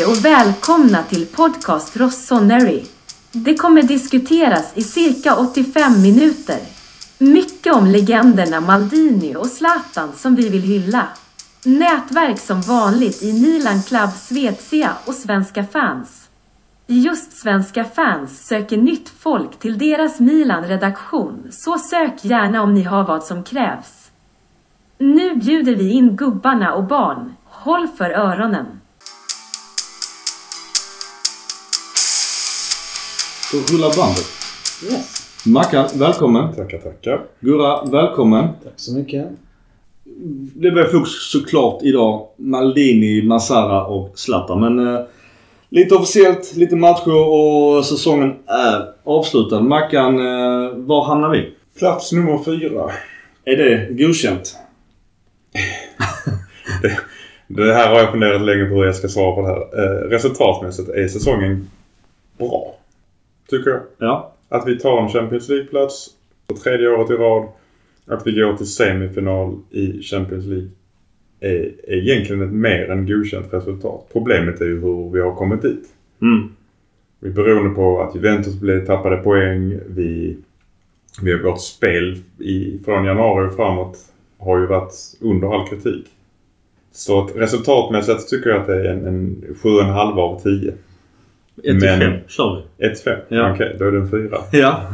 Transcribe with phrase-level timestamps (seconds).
[0.00, 2.86] Hej och välkomna till podcast Rossoneri.
[3.32, 6.58] Det kommer diskuteras i cirka 85 minuter.
[7.18, 11.08] Mycket om legenderna Maldini och Zlatan som vi vill hylla.
[11.64, 16.28] Nätverk som vanligt i Milan Club Svezia och Svenska fans.
[16.86, 23.04] Just Svenska fans söker nytt folk till deras Milan-redaktion, så sök gärna om ni har
[23.04, 24.10] vad som krävs.
[24.98, 27.34] Nu bjuder vi in gubbarna och barn.
[27.44, 28.79] Håll för öronen.
[33.52, 34.26] Då rullar bandet.
[34.84, 35.46] Yes.
[35.46, 36.54] Mackan, välkommen.
[36.54, 37.20] Tackar, tackar.
[37.40, 38.48] Gurra, välkommen.
[38.64, 39.28] Tack så mycket.
[40.54, 42.26] Det blir fokus såklart idag.
[42.36, 44.60] Maldini, Massara och Zlatan.
[44.60, 45.00] Men eh,
[45.68, 49.60] lite officiellt, lite matcher och säsongen är avslutad.
[49.60, 51.52] Mackan, eh, var hamnar vi?
[51.78, 52.90] Plats nummer fyra.
[53.44, 54.56] Är det godkänt?
[56.82, 56.98] det,
[57.64, 59.60] det här har jag funderat länge på hur jag ska svara på det här.
[59.60, 61.70] Eh, resultatmässigt är säsongen
[62.38, 62.79] bra.
[63.50, 63.80] Tycker jag.
[63.98, 64.34] Ja.
[64.48, 66.08] Att vi tar en Champions League-plats
[66.48, 67.48] för tredje året i rad.
[68.06, 70.68] Att vi går till semifinal i Champions League
[71.40, 74.08] är, är egentligen ett mer än godkänt resultat.
[74.12, 75.88] Problemet är ju hur vi har kommit dit.
[76.22, 76.48] Mm.
[77.20, 79.78] Vi beroende på att Juventus blev tappade poäng.
[79.86, 80.36] Vi,
[81.22, 83.98] vi har vårt spel i, från januari och framåt
[84.38, 86.06] har ju varit under all kritik.
[86.92, 90.74] Så att resultatmässigt tycker jag att det är en, en 7,5 av 10.
[91.64, 92.86] 1 till Men- 5 kör vi.
[92.88, 93.16] 1-5?
[93.28, 93.52] Ja.
[93.54, 94.38] Okej, då är det en 4.
[94.52, 94.80] Ja.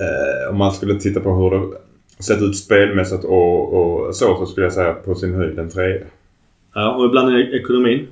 [0.00, 1.76] Eh, om man skulle titta på hur det
[2.24, 6.00] sett ut spelmässigt och, och så, så skulle jag säga på sin höjd en 3.
[6.74, 6.94] ja.
[6.96, 8.06] Och ibland är ekonomin.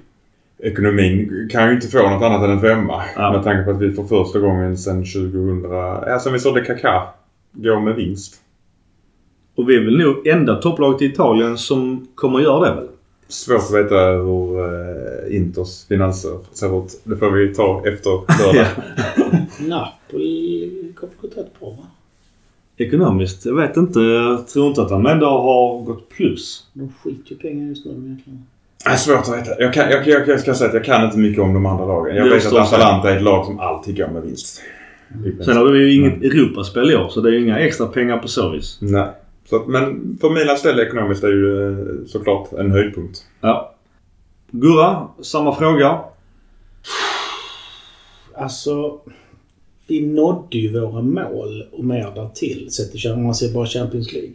[0.58, 3.02] Ekonomin kan ju inte få något annat än en femma.
[3.16, 3.32] Ja.
[3.32, 7.02] Med tanke på att vi för första gången sedan 2000, ja sen vi sålde Kaká,
[7.52, 8.34] går med vinst.
[9.56, 12.88] Och vi är väl nog enda topplaget i Italien som kommer göra det väl?
[13.30, 17.00] Svårt att veta hur eh, Inters finanser ser ut.
[17.04, 18.66] Det får vi ta efter lördag.
[19.60, 21.86] Napoli kommer gått rätt bra va?
[22.76, 23.46] Ekonomiskt?
[23.46, 24.00] Jag vet inte.
[24.00, 26.66] Jag tror inte att de ändå har gått plus.
[26.72, 28.46] De skiter ju pengar just nu egentligen.
[28.84, 29.62] Det är svårt att veta.
[29.62, 31.86] Jag, kan, jag, jag, jag ska säga att jag kan inte mycket om de andra
[31.86, 32.16] lagen.
[32.16, 32.52] Jag vet att.
[32.52, 34.62] Atalanta är ett lag som alltid går med vinst.
[35.44, 38.18] Sen har vi ju inget Europaspel i år så det är ju inga extra pengar
[38.18, 38.78] på service.
[38.80, 39.08] Nej.
[39.50, 43.24] Så, att- men för Milans del ekonomiskt är ju eh, såklart en höjdpunkt.
[43.40, 43.74] Ja.
[44.50, 46.00] Gurra, samma fråga.
[48.34, 49.00] Alltså,
[49.86, 54.12] vi nådde ju våra mål och mer därtill sett till om man ser bara Champions
[54.12, 54.34] League.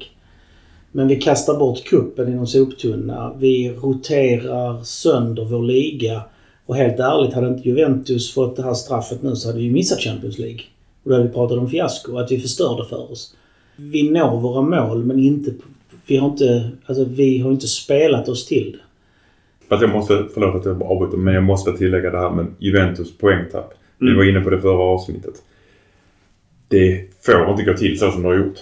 [0.91, 3.33] Men vi kastar bort kuppen i någon soptunna.
[3.39, 6.21] Vi roterar sönder vår liga.
[6.65, 9.99] Och helt ärligt, hade inte Juventus fått det här straffet nu så hade vi missat
[9.99, 10.61] Champions League.
[11.03, 13.35] Och då hade vi pratat om fiasko, att vi förstörde för oss.
[13.75, 15.51] Vi når våra mål men inte...
[16.07, 18.77] Vi har inte, alltså, vi har inte spelat oss till det.
[19.69, 23.17] Fast jag måste, förlåt att jag avbryter, men jag måste tillägga det här med Juventus
[23.17, 23.73] poängtapp.
[23.97, 24.17] Vi Mm.
[24.17, 25.33] var inne på det förra avsnittet.
[26.67, 28.57] Det får inte gå till så som det har gjort.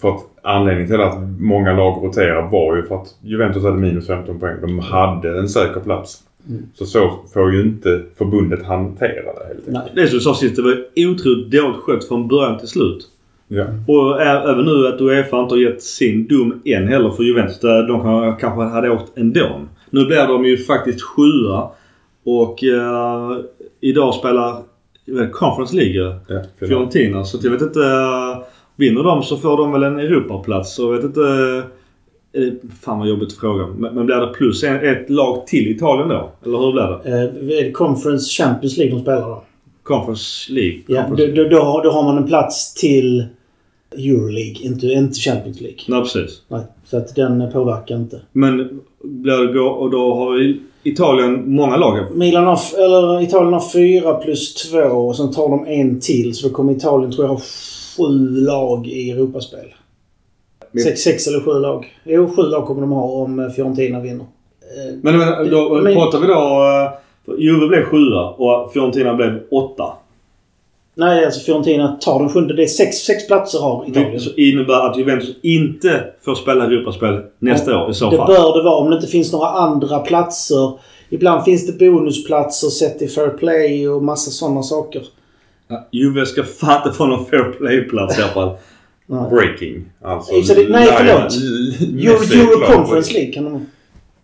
[0.00, 4.06] För att anledningen till att många lag roterar var ju för att Juventus hade minus
[4.06, 4.56] 15 poäng.
[4.60, 6.22] De hade en säker plats.
[6.48, 6.62] Mm.
[6.74, 9.66] Så så får ju inte förbundet hantera det helt enkelt.
[9.66, 9.92] Nej.
[9.94, 13.08] Det som du sa sist, det var otroligt dåligt skött från början till slut.
[13.54, 13.64] Ja.
[13.94, 17.60] Och även nu att Uefa inte har gett sin dom än heller för Juventus.
[17.60, 19.60] Där de kan- kanske hade åkt ändå.
[19.90, 21.70] Nu blir de ju faktiskt sjua.
[22.24, 23.36] Och eh,
[23.80, 24.56] idag spelar
[25.06, 27.24] vet, Conference League Ja, Fiorentina.
[27.24, 27.80] Så att jag vet inte.
[27.80, 28.42] eh,
[28.76, 30.74] Vinner de så får de väl en Europaplats.
[30.74, 31.20] Så jag vet inte.
[32.32, 32.52] eh,
[32.82, 33.66] Fan vad jobbigt fråga.
[33.78, 36.30] Men, men blir det plus en, ett lag till Italien då?
[36.44, 37.10] Eller hur blir det?
[37.10, 39.42] Eh, är det Conference Champions League de spelar då?
[39.82, 40.80] Conference League?
[40.86, 41.32] Ja, Conference.
[41.36, 43.26] då, då, då, har, då har man en plats till
[43.94, 45.78] Euroleague, inte, inte Champions League.
[45.88, 46.42] Nej precis.
[46.48, 48.20] Nej, så att den påverkar inte.
[48.32, 51.98] Men blir det och då har vi Italien många lag.
[52.16, 56.34] Milan har, eller Italien har fyra plus två och sen tar de en till.
[56.34, 57.40] Så då kommer Italien tror jag ha
[57.98, 59.66] sju lag i Europaspel.
[60.72, 61.86] Men- Sex, sex eller sju lag.
[62.04, 64.24] Jo, sju lag kommer de ha om eh, Fiorentina vinner.
[64.24, 66.34] Eh, Men, men då Men- pratar vi då...
[66.34, 66.92] eh,
[67.38, 69.84] Juve blev sjua och Fiorentina blev åtta.
[70.94, 72.54] Nej, alltså Fiorentina tar den sjunde.
[72.54, 74.20] Det är sex, sex platser har Italien.
[74.20, 78.26] Så innebär att Juventus inte får spela Europaspel nästa år i så Det fall.
[78.26, 80.78] bör det vara om det inte finns några andra platser.
[81.10, 85.02] Ibland finns det bonusplatser sett i fair play och massa sådana saker.
[85.68, 88.50] Ja, Juve ska fan inte få någon fair play-plats i alla fall.
[89.30, 89.84] Breaking.
[90.02, 91.32] Alltså, Så det- nej, förlåt.
[92.04, 93.66] Euro, Euro Conference League kan de...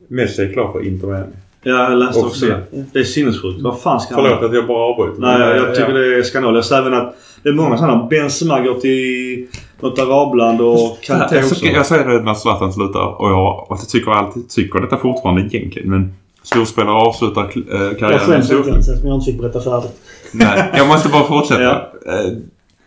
[0.08, 1.32] Messi är klar för Inter Miami.
[1.62, 2.62] Ja, jag läste också det.
[2.92, 3.60] Det är sinnessjukt.
[3.62, 4.24] Vad fan ska han...
[4.24, 5.20] Förlåt att jag bara avbryter.
[5.20, 5.98] Nej, jag, jag tycker ja.
[5.98, 6.54] det är skandal.
[6.54, 8.06] Jag ser även att det är många sådana.
[8.10, 9.46] Benzema går till
[9.80, 11.66] något arabland och Kanté jag, också.
[11.66, 15.40] jag säger det när Zlatan slutar och jag, och jag tycker alltid tycker detta fortfarande
[15.42, 19.40] egentligen men storspelare avslutar äh, Jag karriären i skäms inte ens eftersom jag inte fick
[19.40, 19.92] berätta färdigt.
[20.32, 21.62] Nej, jag måste bara fortsätta.
[21.62, 21.92] Ja.
[22.06, 22.32] Eh,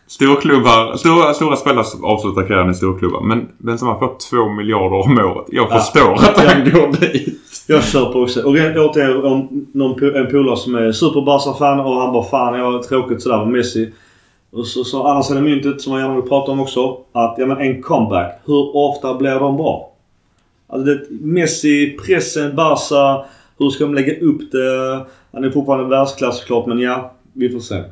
[0.08, 3.22] Storklubbar, stora, stora spelare avslutar karriären i storklubbar.
[3.22, 5.46] Men Benzema får två miljarder om året.
[5.52, 5.80] Jag Ja.
[5.80, 7.40] förstår att han går dit.
[7.72, 8.42] Jag köper också.
[8.42, 12.72] Och rent- återigen om någon, en polare som är superbarsa-fan och han bara fan jag
[12.72, 13.92] har tråkigt sådär med Messi.
[14.52, 16.98] Och så, så andra sidan myntet som man gärna vill prata om också.
[17.12, 18.42] Att ja men en comeback.
[18.46, 19.92] Hur ofta blir de bra?
[20.68, 23.26] Alltså det, Messi, pressen, Barca.
[23.58, 25.06] Hur ska de lägga upp det?
[25.34, 27.84] Han är fortfarande världsklass såklart men ja, vi får se.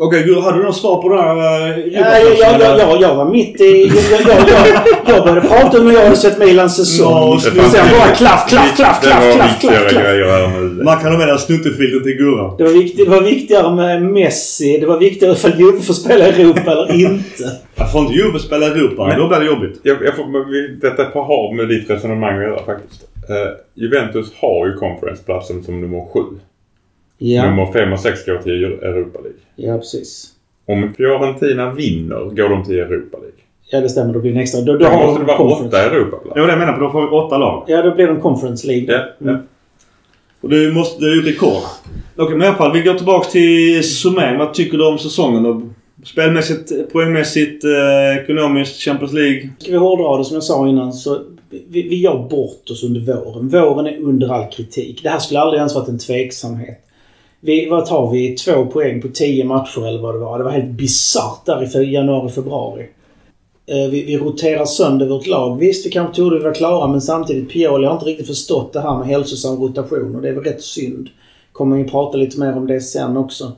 [0.00, 1.36] Okej Gurra, hade du något svar på det här?
[1.36, 3.86] Uh, Ja, jag, jag, jag, jag, var mitt i...
[3.86, 7.10] Jag, jag, jag, jag började prata om hur jag hade sett Milans säsong.
[7.10, 7.60] Ja, och sen det
[7.98, 10.84] bara klaff, klaff, klaff, Det klaff, var klaff, klaff, klaff.
[10.84, 12.56] Man kan ha med den snuttefilten till Gurra.
[12.58, 14.78] Det var, viktigt, det var viktigare med Messi.
[14.80, 17.44] Det var viktigare ifall Juve får spela i Europa eller inte.
[17.76, 19.06] Jag får inte Juve spela i Europa.
[19.06, 19.80] Men- Då blir det jobbigt.
[19.82, 23.02] Jag, jag får, detta har med ditt resonemang att göra faktiskt.
[23.30, 26.20] Eh, Juventus har ju conferenceplatsen som nummer sju.
[27.18, 29.38] Ja, Nummer fem och sex går till Europa League.
[29.56, 30.28] ja precis.
[30.66, 33.34] Om Fiorentina vinner går de till Europa League.
[33.70, 34.14] Ja, det stämmer.
[34.14, 34.60] Då blir det en extra.
[34.60, 35.66] Då, då har måste de det vara conference.
[35.76, 36.34] åtta Europaplatser.
[36.34, 37.64] Det var det jag menade, för då får vi åtta lag.
[37.66, 38.94] Ja, då blir de Conference League.
[38.94, 39.30] Ja, ja.
[39.30, 39.42] Mm.
[40.40, 41.62] Och det, måste, det är ju rekord.
[42.16, 42.72] Okej, men i alla fall.
[42.72, 44.38] Vi går tillbaks till summering.
[44.38, 45.62] Vad tycker du om säsongen då?
[46.04, 49.48] Spelmässigt, poängmässigt, eh, ekonomiskt, Champions League.
[49.58, 51.18] Ska vi hårdra det som jag sa innan så
[51.50, 53.48] vi, vi gör bort oss under våren.
[53.48, 55.02] Våren är under all kritik.
[55.02, 56.84] Det här skulle aldrig ens varit en tveksamhet.
[57.40, 58.34] Vi, vad tar vi?
[58.36, 60.38] Två poäng på tio matcher eller vad det var.
[60.38, 62.88] Det var helt bisarrt där i januari, februari.
[63.66, 65.58] Eh, Vi, vi roterar sönder vårt lag.
[65.58, 68.80] Visst, vi kanske trodde vi var klara men samtidigt Pioli har inte riktigt förstått det
[68.80, 71.08] här med hälsosam rotation och det är väl rätt synd.
[71.52, 73.52] Kommer vi prata lite mer om det sen också.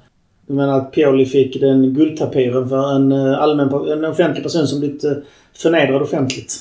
[0.46, 4.80] Jag menar att Pioli fick den guldtapiren för en, eh, allmän, en offentlig person som
[4.80, 5.12] blivit eh,
[5.56, 6.54] förnedrad offentligt.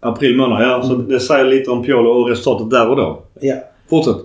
[0.00, 0.82] April månad, ja.
[0.82, 3.22] Så det säger lite om Piolo och resultatet där och då.
[3.40, 3.54] Ja.
[3.90, 4.16] Fortsätt.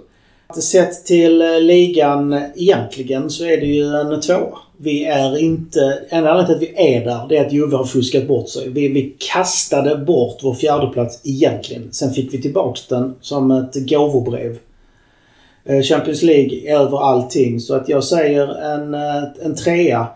[0.56, 4.58] Sett till eh, ligan egentligen så är det ju en tvåa.
[4.78, 6.00] Vi är inte...
[6.10, 8.70] En anledning till att vi är där, det är att Juve har fuskat bort sig.
[8.70, 11.90] Vi, vi kastade bort vår fjärdeplats egentligen.
[11.92, 14.58] Sen fick vi tillbaks den som ett gåvobrev.
[15.66, 17.60] Eh, Champions League över allting.
[17.60, 20.08] Så att jag säger en, eh, en trea.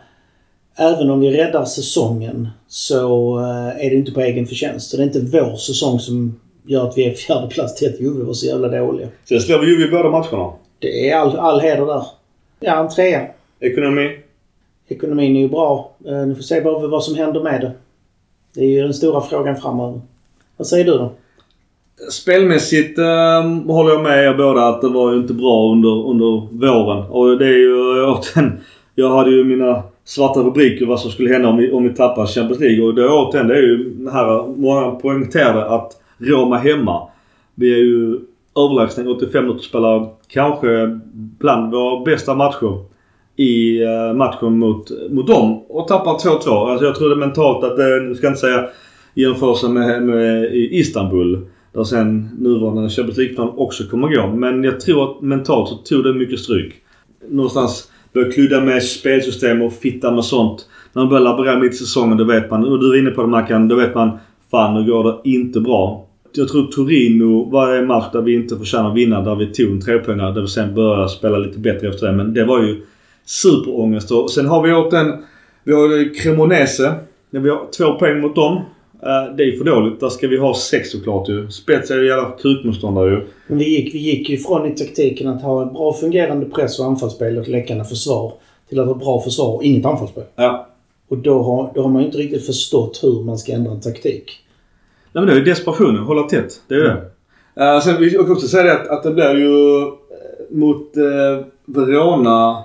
[0.75, 3.37] Även om vi räddar säsongen så
[3.79, 4.89] är det inte på egen förtjänst.
[4.89, 8.23] Så det är inte vår säsong som gör att vi är fjärdeplats till att Juve
[8.23, 9.07] var så jävla dåliga.
[9.23, 10.51] Sen slår vi Juve i båda matcherna.
[10.79, 12.03] Det är all, all heder där.
[12.59, 13.27] Ja, en trea.
[13.59, 14.09] Ekonomi.
[14.87, 15.91] Ekonomin är ju bra.
[16.07, 17.71] Eh, Ni får se bara vad som händer med det.
[18.53, 20.01] Det är ju den stora frågan framöver.
[20.57, 21.11] Vad säger du då?
[22.11, 26.47] Spelmässigt eh, håller jag med er båda att det var ju inte bra under, under
[26.67, 27.03] våren.
[27.09, 28.59] Och det är ju återigen...
[28.95, 32.25] Jag hade ju mina svarta rubriker vad som skulle hända om vi, om vi tappar
[32.25, 32.85] Champions League.
[32.85, 37.07] Och det återigen, det är ju det här många poängterade att Roma hemma.
[37.55, 38.19] Vi är ju
[38.57, 42.85] överlägsna 85 minuter spelare kanske bland våra bästa matcher
[43.35, 46.71] i eh, matchen mot, mot dem och tappar 2-2.
[46.71, 48.65] Alltså jag tror det mentalt att det, nu ska jag inte säga
[49.13, 51.45] jämförelse med, med Istanbul.
[51.73, 54.27] Där sen nuvarande Champions League-plan också kommer gå.
[54.27, 56.73] Men jag tror att mentalt så tog det mycket stryk.
[57.29, 60.67] Någonstans börja kludda med spelsystem och fitta med sånt.
[60.93, 63.21] När man börjar laborera mitt i säsongen då vet man, och du är inne på
[63.21, 64.19] det Mackan, då vet man
[64.51, 66.07] fan nu går det inte bra.
[66.33, 69.21] Jag tror Torino var en match där vi inte förtjänar att vinna.
[69.21, 72.13] Där vi tog en trepoängare där vi sen började spela lite bättre efter det.
[72.13, 72.81] Men det var ju
[73.25, 74.11] superångest.
[74.11, 75.13] Och sen har vi åt en...
[75.63, 76.93] Vi har Cremonese.
[77.29, 78.55] Vi har två poäng mot dem.
[79.03, 79.99] Eh, Det är för dåligt.
[79.99, 81.49] Där ska vi ha sex såklart ju.
[81.49, 83.21] Spets är ju jävla krukmotståndare ju.
[83.47, 86.79] Men vi gick, vi gick ju från i taktiken att ha ett bra fungerande press
[86.79, 88.33] och anfallsspel och ett läckande försvar
[88.69, 90.23] till att ha bra försvar och inget anfallsspel.
[90.35, 90.67] Ja.
[91.07, 93.81] Och då har, då har man ju inte riktigt förstått hur man ska ändra en
[93.81, 94.31] taktik.
[95.13, 96.03] Nej men det är ju desperationen.
[96.03, 96.61] Hålla tätt.
[96.67, 97.01] Det är ju det.
[97.59, 99.87] Uh, sen vill jag också säga det att, att det blir ju eh,
[100.49, 102.63] mot uh, Verona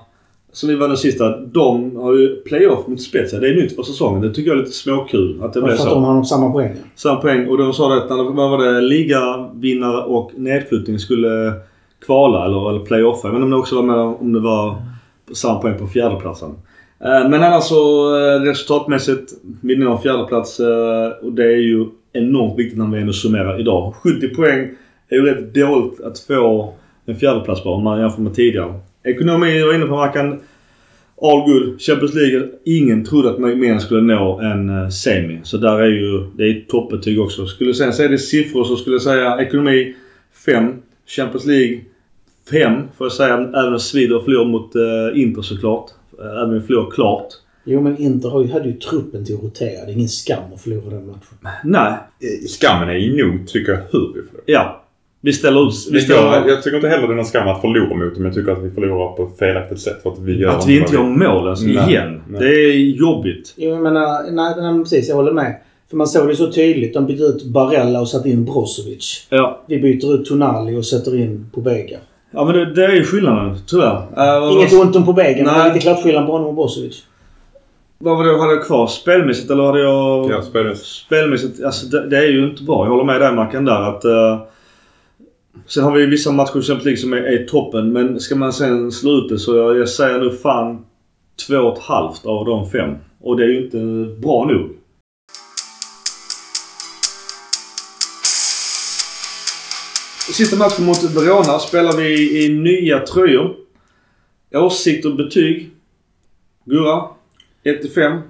[0.53, 1.37] som vi var den sista.
[1.37, 3.41] De har ju playoff mot Spezia.
[3.41, 4.21] Det är nytt för säsongen.
[4.23, 5.95] Det tycker jag är lite småkul att det För blev att så.
[5.95, 6.77] de har samma poäng.
[6.95, 7.49] Samma poäng.
[7.49, 11.53] Och de sa det att när vad var det, ligavinnare och nedflyttning skulle
[12.07, 13.33] kvala eller, eller playoffa.
[13.33, 14.77] Men om det också var med om det var
[15.33, 16.51] samma poäng på fjärdeplatsen.
[17.01, 22.59] Eh, Men annars så eh, resultatmässigt vinner en fjärdeplats eh, och det är ju enormt
[22.59, 23.95] viktigt när vi ändå summerar idag.
[23.95, 24.71] 70 poäng
[25.09, 26.75] är ju rätt dåligt att få
[27.07, 28.75] en fjärdeplats på om man jämför med tidigare.
[29.05, 30.41] Ekonomi, jag var inne på Mackan.
[31.23, 31.81] All good.
[31.81, 32.49] Champions League.
[32.65, 35.41] Ingen trodde att Milan skulle nå en eh, semi.
[35.43, 36.27] Så där är ju...
[36.37, 37.47] Det är ett toppbetyg också.
[37.47, 39.95] Skulle sen säga det siffror så skulle jag säga ekonomi
[40.47, 40.73] 5.
[41.07, 41.81] Champions League
[42.51, 43.35] 5 får jag säga.
[43.35, 45.91] Även om Svider förlorar mot eh, Inter såklart.
[46.21, 47.29] Även om vi förlorar klart.
[47.69, 49.85] Jo men Inter har ju, hade ju truppen till att rotera.
[49.85, 51.61] Det är ingen skam att förlora den matchen.
[51.65, 51.93] Nej.
[52.49, 54.45] Skammen är ju nog, tycker jag, hur vi förlorar.
[54.47, 54.83] Ja.
[55.21, 55.75] Vi ställer ut...
[55.93, 58.25] Vi ställer, jag, jag tycker inte heller det är någon skam att förlora mot dem.
[58.25, 60.03] Jag tycker att vi förlorar på ett felaktigt sätt.
[60.03, 62.23] För att vi gör att vi inte gör mål alltså, Nej, igen.
[62.29, 62.41] nej.
[62.41, 63.55] Det är jobbigt.
[63.57, 65.09] Jo, jag menar, nej, nej, precis.
[65.09, 65.57] Jag håller med.
[65.91, 66.95] För man såg det så tydligt.
[66.95, 69.27] De bytte ut Barella och satte in Brozovic.
[69.31, 69.65] Ja.
[69.67, 71.99] Vi byter ut Tonali och sätter in Pobega.
[72.31, 73.97] Ja men det, det är ju skillnaden, tyvärr.
[73.97, 75.61] Uh, Inget ont om Pobega, men det Nej.
[75.61, 77.03] är lite klasskillnad på honom och Brozovic.
[77.99, 78.87] Vad var det jag hade kvar?
[78.87, 80.31] Spelmässigt eller hade jag...
[80.31, 80.79] Ja, spelet.
[80.79, 82.85] Spelmässigt, alltså det, det är ju inte bra.
[82.85, 84.05] Jag håller med dig Mackan där att...
[84.05, 84.43] eh,
[85.67, 87.93] sen har vi vissa matcher i Champions League som är, är toppen.
[87.93, 90.85] Men ska man sen slå ut det så jag, jag säger nu fan
[91.47, 92.95] två och ett halvt av de fem.
[93.21, 93.79] Och det är ju inte
[94.21, 94.71] bra nog.
[100.33, 103.55] Sista matchen mot Verona spelar vi i nya tröjor.
[104.55, 105.71] Åsikt och betyg.
[106.65, 107.16] Gurra.
[107.67, 108.21] 1-5.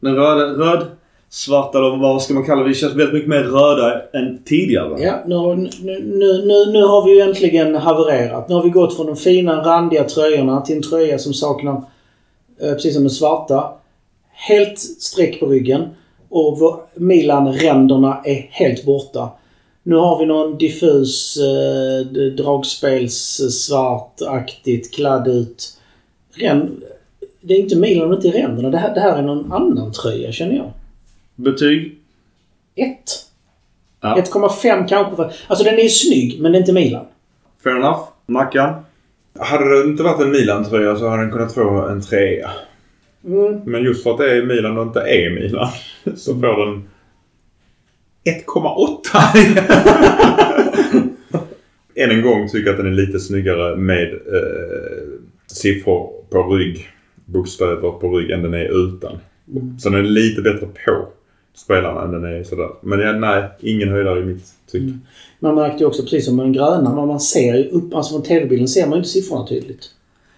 [0.00, 0.86] Den röda, röd,
[1.30, 2.68] svarta eller vad ska man kalla det?
[2.68, 4.88] Det känns väldigt mycket mer röda än tidigare.
[4.88, 4.96] va?
[5.00, 5.70] Ja, nu, har- nu,
[6.04, 8.48] nu, nu, nu har vi ju äntligen havererat.
[8.48, 11.82] Nu har vi gått från de fina randiga tröjorna till en tröja som saknar,
[12.60, 13.72] eh, precis som den svarta,
[14.32, 15.82] helt streck på ryggen.
[16.28, 16.58] Och
[16.94, 19.28] Milan-ränderna är helt borta.
[19.82, 25.76] Nu har vi någon diffus eh, d- dragspels svartaktigt kladd ut.
[26.34, 26.80] Ren,
[27.42, 28.70] det är inte Milan och inte ränderna.
[28.70, 30.72] Det här, det här är någon annan tröja känner jag.
[31.34, 31.98] Betyg?
[32.74, 32.98] 1.
[34.00, 34.16] Ja.
[34.16, 35.16] 1,5 kanske.
[35.16, 37.04] För, alltså den är ju snygg, men det är inte Milan.
[37.64, 38.00] Fair enough.
[38.26, 38.74] Mackan?
[39.38, 42.50] Hade det inte varit en Milan-tröja så hade den kunnat få en trea.
[43.24, 43.60] Mm.
[43.64, 45.68] Men just för att det är Milan och inte är Milan
[46.16, 46.88] så får den
[48.24, 51.12] 1,8.
[51.94, 54.18] Än en gång tycker jag att den är lite snyggare med eh,
[55.46, 56.88] siffror på rygg.
[57.24, 59.18] Bokstäver på rygg än den är utan.
[59.78, 61.08] Så den är lite bättre på
[61.54, 62.68] spelarna än den är sådär.
[62.80, 64.98] Men ja, nej, ingen höjdare i mitt tycke.
[65.38, 68.12] Man märkte ju också precis som med den gröna, men man ser ju upp, alltså
[68.12, 69.90] från TV-bilden ser man ju inte siffrorna tydligt.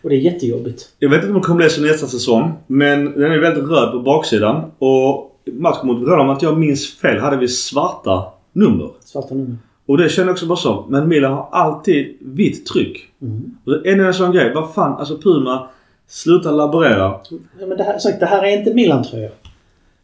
[0.03, 0.89] Och det är jättejobbigt.
[0.99, 2.53] Jag vet inte om det kommer bli så nästa säsong.
[2.67, 4.71] Men den är väldigt röd på baksidan.
[4.79, 8.91] Och matchen mot Verona, om att jag minns fel, hade vi svarta nummer.
[9.05, 9.57] Svarta nummer.
[9.87, 10.87] Och det känner jag också bara så.
[10.89, 13.09] Men Milan har alltid vitt tryck.
[13.23, 13.57] Mm.
[13.65, 14.53] Och är en sån grej.
[14.55, 15.69] Vad fan, alltså Puma,
[16.09, 17.15] sluta laborera.
[17.61, 19.31] Ja, men det här, sagt, det här är inte Milan-tröja.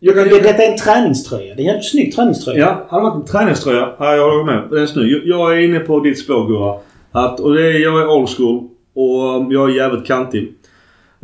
[0.02, 1.54] Jag kan, Det, detta är en träningströja.
[1.54, 2.58] Det är en jävligt snygg träningströja.
[2.58, 4.68] Ja, hade det varit en träningströja hade jag hållit med.
[4.70, 5.12] Den är snygg.
[5.12, 6.74] Jag- Jag är inne på ditt spår Gurra.
[7.12, 10.54] Att, och det är, jag är old school och jag är jävligt kantig.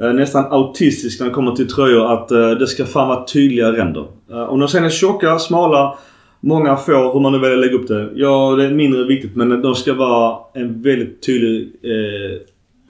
[0.02, 3.73] Eh, Nästan autistisk när det kommer till tröjor att eh, det ska fan vara tydliga
[3.73, 4.04] ränder.
[4.30, 5.99] Eh, Om de sen är tjocka, smala,
[6.40, 8.11] många får, hur man nu väljer lägga upp det.
[8.14, 12.40] Ja, det är mindre viktigt men de ska vara en väldigt tydlig eh,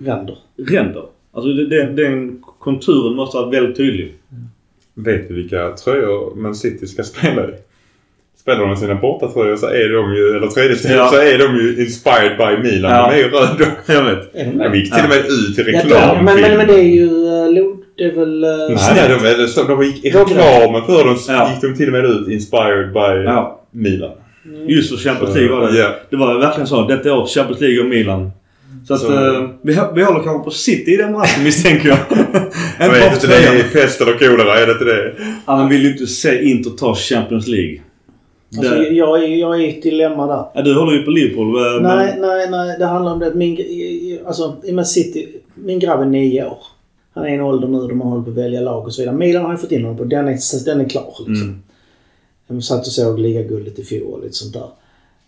[0.07, 0.39] Ränder.
[0.71, 1.03] ränder.
[1.37, 4.15] Alltså det, den konturen måste vara väldigt tydlig.
[4.95, 7.51] Vet du vilka tröjor Man City ska spela i?
[8.41, 11.09] Spelar de med sina bortatröjor så är de ju, eller tredje Ja.
[11.09, 12.91] så är de ju inspired by Milan.
[12.93, 13.11] Ja.
[13.11, 13.73] De är ju röda.
[13.87, 14.35] Jag vet.
[14.35, 16.17] Är de De gick till och med ut i Ja, reklam.
[16.19, 17.05] de, men, men, men det är ju...
[17.07, 18.45] eh, lo- Det är väl...
[18.45, 19.23] eh, Nej, snett.
[19.23, 21.51] nej, de, de, de gick i reklamen för dem Ja.
[21.53, 23.61] gick de till och med ut inspired by Ja.
[23.71, 24.11] Milan.
[24.67, 25.79] Just för Champions League var det.
[25.79, 25.89] Ja.
[26.11, 26.87] Det var verkligen så.
[26.87, 28.31] Detta året Champions League och Milan.
[28.89, 31.99] Så att Så- eh, vi, vi håller kanske på City i den branschen misstänker jag.
[32.11, 32.19] Jag
[32.79, 35.15] en bra inte, det är pest eller kolera, är det inte det?
[35.45, 37.81] Han vill ju inte se Inter ta Champions League.
[38.59, 40.45] Alltså, Det- jag, är, jag är i ett dilemma där.
[40.55, 41.57] ja, du håller ju på Liverpool.
[41.57, 42.79] eh, Nej, Men, nej, nej.
[42.79, 43.59] Det handlar om det att min...
[44.27, 45.29] Alltså, i Man City...
[45.55, 46.59] Min grabb är nio år.
[47.15, 49.03] Han är i en ålder nu de har hållit på att välja lag och så
[49.03, 49.17] vidare.
[49.17, 50.05] Milan har ju fått in honom på.
[50.05, 51.35] Den är, den är klar liksom.
[51.49, 51.63] Mm.
[52.49, 54.69] De satt och såg ligaguldet i fjol och lite sånt där.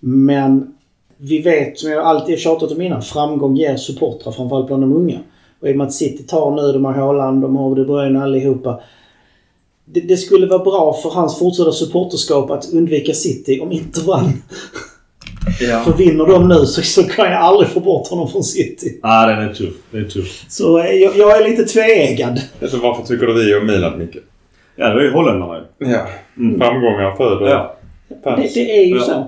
[0.00, 0.74] Men
[1.20, 4.92] vi vet, som jag alltid har tjatat om innan, framgång ger supportrar framförallt bland de
[4.92, 5.18] unga.
[5.60, 8.22] Och i och med att City tar nu, de har Haaland, de har De Bruyne
[8.22, 8.80] allihopa.
[9.84, 14.32] Det, det skulle vara bra för hans fortsatta supporterskap att undvika City om inte vann.
[15.60, 15.80] ja.
[15.84, 18.98] För vinner de nu så, så kan jag aldrig få bort honom från City.
[19.02, 19.74] Ja, den är tuff.
[19.90, 20.44] Den är tuff.
[20.48, 22.40] Så eh, jag, jag är lite tveeggad.
[22.62, 24.16] Alltså, varför tycker du vi om Milan, Micke?
[24.76, 25.90] Ja, det är ju holländarna ju.
[25.90, 26.06] Ja.
[26.36, 26.60] Mm.
[26.60, 27.76] Framgångar föder Ja.
[28.08, 29.00] Det, det är ju Ja.
[29.02, 29.26] så.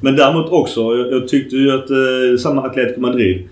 [0.00, 3.48] Men däremot också, jag, jag tyckte ju att eh, samma Atletico Madrid.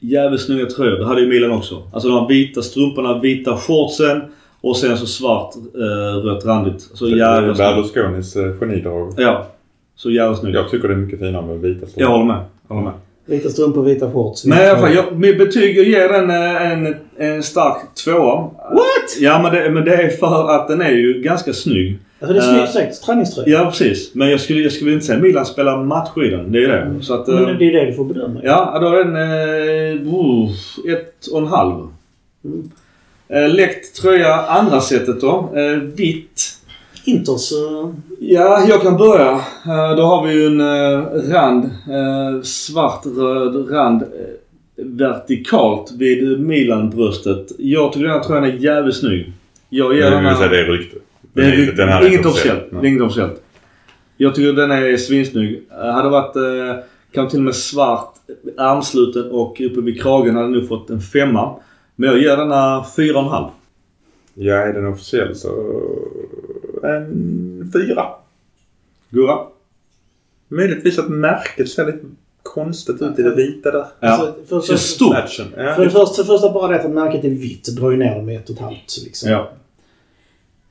[0.00, 0.98] Jävligt snygga tröjor.
[0.98, 1.82] Det hade ju Milan också.
[1.92, 4.22] Alltså de vita strumporna, vita shortsen
[4.60, 6.80] och sen så svart, eh, rött randigt.
[6.94, 7.74] Så jävligt snyggt.
[7.74, 9.14] Berlusconis eh, genidrag.
[9.16, 9.46] Ja.
[9.96, 10.54] Så jävligt snyggt.
[10.54, 12.02] Jag tycker det är mycket finare med vita strumpor.
[12.02, 12.44] Jag håller med.
[12.68, 12.98] Jag håller med.
[13.26, 14.44] Vita strumpor, vita shorts.
[14.44, 18.40] Men i alla fall, jag, med betyg, jag ger den eh, en, en stark tvåa.
[18.70, 19.20] What?
[19.20, 21.98] Ja men det, men det är för att den är ju ganska snygg.
[22.20, 23.06] Alltså det är Eh, snyggt sagt.
[23.06, 23.48] Träningströja.
[23.48, 24.14] Ja precis.
[24.14, 26.52] Men jag skulle, jag skulle inte säga Milan spelar match i den.
[26.52, 27.02] Det är det.
[27.04, 28.40] Så att, eh, Men det är det du får bedöma.
[28.42, 30.50] Ja, då är den eh, oh,
[30.92, 31.74] ett och en halv.
[32.44, 32.70] Mm.
[33.28, 35.52] Eh, läckt tröja andra sättet då.
[35.56, 36.42] Eh, vitt.
[37.04, 37.52] Inters...
[37.52, 39.30] eh, Ja, jag kan börja.
[39.66, 41.00] Eh, Då har vi ju en eh,
[41.32, 41.64] rand.
[41.64, 44.02] eh, Svart-röd rand.
[44.02, 44.08] eh,
[44.84, 47.52] Vertikalt vid Milan-bröstet.
[47.58, 49.32] Jag tycker den här tröjan är jävligt snygg.
[49.68, 50.48] Jag ger den här...
[50.48, 50.96] det är rykte.
[51.38, 52.64] Det är, den här är inget officiellt.
[52.70, 52.80] Nej.
[52.82, 53.42] Det är inget officiellt.
[54.16, 55.62] Jag tycker den är svinsnygg.
[55.70, 58.14] Eh, Hade varit eh, kanske till och med svart
[58.56, 61.56] armsluten och uppe vid kragen hade nog fått en femma.
[61.96, 63.46] Men jag ger denna fyra och en halv.
[64.34, 65.48] Ja, är den officiell så...
[66.82, 68.06] En fyra.
[69.10, 69.38] Gurra?
[70.48, 71.98] Möjligtvis att märket ser lite
[72.42, 73.86] konstigt ut i det vita där.
[74.00, 74.08] Ja.
[74.08, 75.16] Alltså, för, Känns stort.
[75.56, 75.74] Ja.
[75.74, 78.14] För det första, för det första bara det att märket är vitt drar ju ner
[78.16, 78.98] dem med ett och ett halvt.
[79.04, 79.30] Liksom.
[79.30, 79.50] Ja.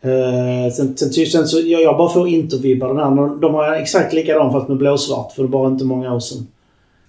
[0.01, 3.39] Eh, sen, sen, sen så, jag, jag bara får intervibbar den här.
[3.41, 6.47] De, har exakt likadan fast med blåsvart för det var inte många år sedan.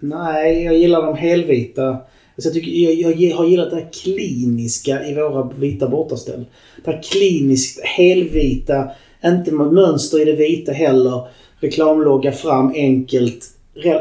[0.01, 1.89] Nej, jag gillar de helvita.
[1.89, 6.45] Alltså jag, tycker, jag, jag har gillat det här kliniska i våra vita bortaställ.
[6.85, 8.89] Det här kliniskt helvita.
[9.25, 11.29] Inte med mönster i det vita heller.
[11.61, 13.45] Reklamlogga fram enkelt.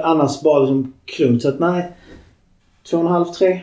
[0.03, 1.41] Annars bara liksom klungt.
[1.41, 1.91] Så att nej.
[2.89, 3.61] Två och en halv, tre.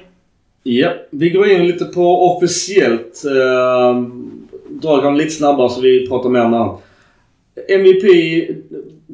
[0.63, 3.25] Ja, vi går in lite på officiellt.
[3.25, 4.03] Eh,
[4.83, 6.77] drar dem lite snabbare så vi pratar mer om här.
[7.69, 8.05] MVP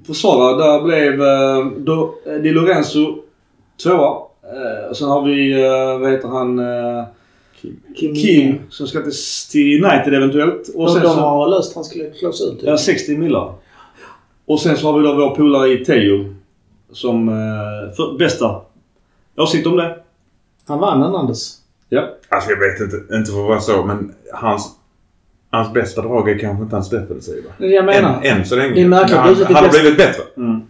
[0.06, 3.18] försvarare, där blev eh, då, Di Lorenzo
[3.82, 4.16] tvåa.
[4.42, 7.04] Eh, och sen har vi, eh, vad heter han, eh,
[7.96, 8.14] Kim.
[8.14, 9.12] Kim som ska till,
[9.50, 10.68] till United eventuellt.
[10.74, 12.58] Och Och sen de så, har löst hans klausul.
[12.62, 13.52] ja, 60 millar.
[14.46, 16.34] Och sen så har vi då vår polare i Teo
[16.92, 18.60] som eh, för, bästa.
[19.36, 19.96] Åsikt om det?
[20.66, 21.56] Han vann Hernandez.
[21.88, 22.08] Ja.
[22.28, 24.76] Alltså jag vet inte, inte för att vara så, men hans,
[25.50, 27.50] hans bästa drag är kanske inte hans defensiva.
[27.58, 28.20] Det jag menar.
[28.22, 28.74] Än, än så länge.
[28.74, 29.18] Det är märkligt.
[29.18, 30.22] han, han har blivit bättre.
[30.36, 30.60] Mm.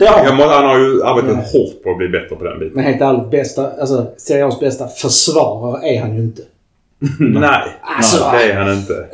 [0.00, 0.48] Har Jag han.
[0.50, 1.58] han har ju arbetat Ja.
[1.58, 2.72] hårt på att bli bättre på den biten.
[2.74, 6.42] Men helt ärligt, bästa, alltså Serie A's bästa försvarare är han ju inte.
[7.20, 7.62] Nej,
[7.96, 9.06] Alltså, nej, det är han inte.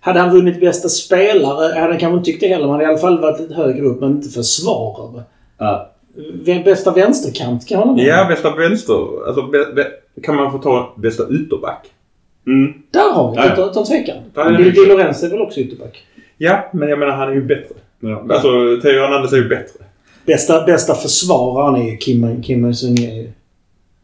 [0.00, 2.66] Hade han vunnit bästa spelare hade han kanske inte tyckt det heller.
[2.66, 5.22] Men han hade i alla fall varit lite högre upp, men inte försvarare.
[5.58, 5.90] Ja.
[6.64, 9.26] Bästa vänsterkant kan hålla med Ja, bästa vänster.
[9.26, 9.86] Alltså, be, be,
[10.22, 11.86] kan man få ta bästa ytterback?
[12.46, 12.72] Mm.
[12.90, 13.70] Där har vi ja.
[13.70, 14.16] utan, tvekan.
[14.58, 16.02] Di Lorenzo är väl också ytterback.
[16.38, 17.74] Ja, men jag menar han är ju bättre.
[18.00, 18.26] Ja.
[18.30, 19.84] Alltså, Theo Hernandez är ju bättre.
[20.26, 22.96] Bästa, bästa försvararen är Kim, Kim Il-Sung.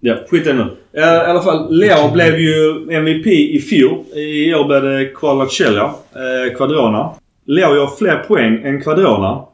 [0.00, 1.00] Ja, skit i det nu.
[1.00, 4.04] I alla fall, Leo blev ju MVP i fjol.
[4.14, 7.10] I år blev det Kvaratskhelia, eh, Quadrona.
[7.44, 9.44] Leo gör fler poäng än Quadrona.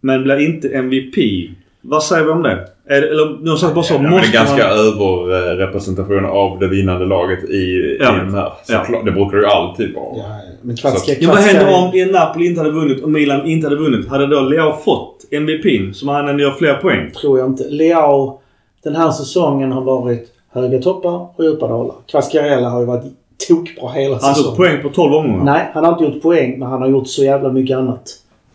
[0.00, 1.50] Men blir inte MVP.
[1.80, 2.68] Vad säger vi om det?
[2.88, 3.94] Eller nu sagt bara så.
[3.94, 4.78] Ja, men det måste är ganska man...
[4.78, 8.16] överrepresentation av det vinnande laget i, Ja.
[8.16, 8.52] i den här.
[8.68, 8.84] Ja.
[8.84, 10.16] Såklart, Det brukar ju alltid vara.
[10.16, 10.24] Ja,
[10.62, 11.12] men Kvatska...
[11.20, 14.08] Ja, vad händer om Napoli inte hade vunnit och Milan inte hade vunnit?
[14.08, 17.10] Hade då Leo fått MVP som han ändå gör fler poäng?
[17.20, 17.64] Tror jag inte.
[17.68, 18.40] Leao
[18.84, 21.94] den här säsongen har varit höga toppar och djupa dalar.
[22.10, 23.04] Kvascarella har ju varit
[23.48, 24.56] tokbra hela Han tog säsongen.
[24.56, 25.44] poäng på 12 omgångar.
[25.44, 28.02] Nej, han har inte gjort poäng, men han har gjort så jävla mycket annat.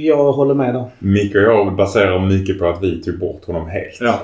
[0.08, 0.86] Jag håller med där.
[1.00, 3.98] Micke och jag baserar mycket på att vi tog bort honom helt.
[4.02, 4.20] Ja.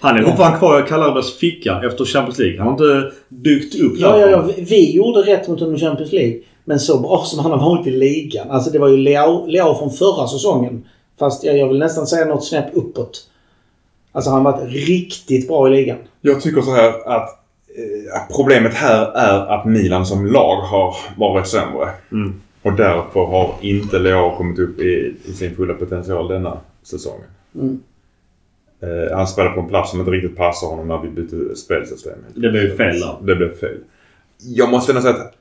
[0.00, 2.58] Han är fortfarande kvar i Calabres ficka efter Champions League.
[2.58, 4.42] Han har inte dykt upp Ja, ja, ja.
[4.56, 6.38] Vi- Vi gjorde rätt mot honom i Champions League.
[6.64, 8.50] Men så bra som han har varit i ligan.
[8.50, 10.84] Alltså det var ju Leao, Leao från förra säsongen.
[11.18, 13.20] Fast jag, jag vill nästan säga något snäpp uppåt.
[14.12, 15.96] Alltså han har varit riktigt bra i ligan.
[16.20, 17.28] Jag tycker så här att
[17.76, 21.88] eh, problemet här är att Milan som lag har varit sämre.
[22.12, 22.40] Mm.
[22.66, 27.26] Och därför har inte Leao kommit upp i, i sin fulla potential denna säsongen.
[27.54, 27.80] Mm.
[28.80, 32.18] Eh, han spelar på en plats som inte riktigt passar honom när vi bytte spelsystem.
[32.34, 33.16] Det blev ju fel där.
[33.20, 33.76] Det blev fel.
[34.38, 35.34] Jag måste ändå säga att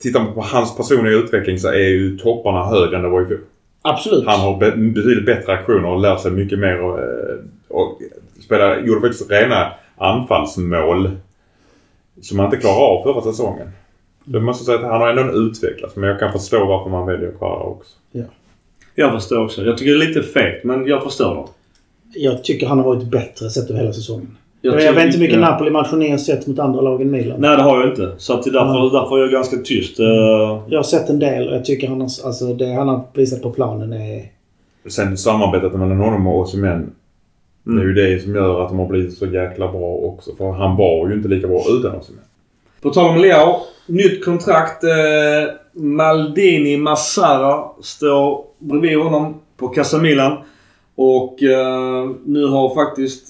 [0.00, 3.26] tittar man på hans personliga utveckling så är ju topparna högre än det var i
[3.26, 3.40] fjol.
[3.82, 4.26] Absolut.
[4.26, 7.36] Han har be- betydligt bättre aktioner och lärt sig mycket mer och, eh,
[7.68, 7.98] och
[8.44, 11.10] spela, gjorde faktiskt rena anfallsmål
[12.22, 13.68] som han inte klarade av förra säsongen.
[14.24, 17.30] Jag måste säga att han har ändå utvecklats men jag kan förstå varför man väljer
[17.38, 17.94] Kvara också.
[18.94, 19.62] Jag förstår också.
[19.64, 22.20] Jag tycker det är lite fegt, men jag förstår det.
[22.20, 24.36] Jag tycker han har varit bättre sett över hela säsongen.
[24.60, 25.50] Jag, tycker- vet inte hur mycket ja.
[25.50, 27.40] Napoli-matcher ni har sett mot andra lag än Milan.
[27.40, 28.12] Nej, det har jag inte.
[28.18, 30.00] Så att därför, därför är jag ganska tyst.
[30.00, 30.06] Eh,
[30.68, 33.42] Jag har sett en del och jag tycker han har, alltså, det han har visat
[33.42, 34.24] på planen är...
[34.88, 36.90] Sen samarbetet mellan honom och Osimhen.
[37.64, 40.30] Det är ju det som gör att de har blivit så jäkla bra också.
[40.38, 42.24] För han var ju inte lika bra utan Osimhen.
[42.82, 43.56] På tal om Leo.
[43.86, 44.84] Nytt kontrakt.
[44.84, 50.38] Eh, Maldini Massara står bredvid honom på Casa Milan.
[50.94, 53.26] Och eh, nu har faktiskt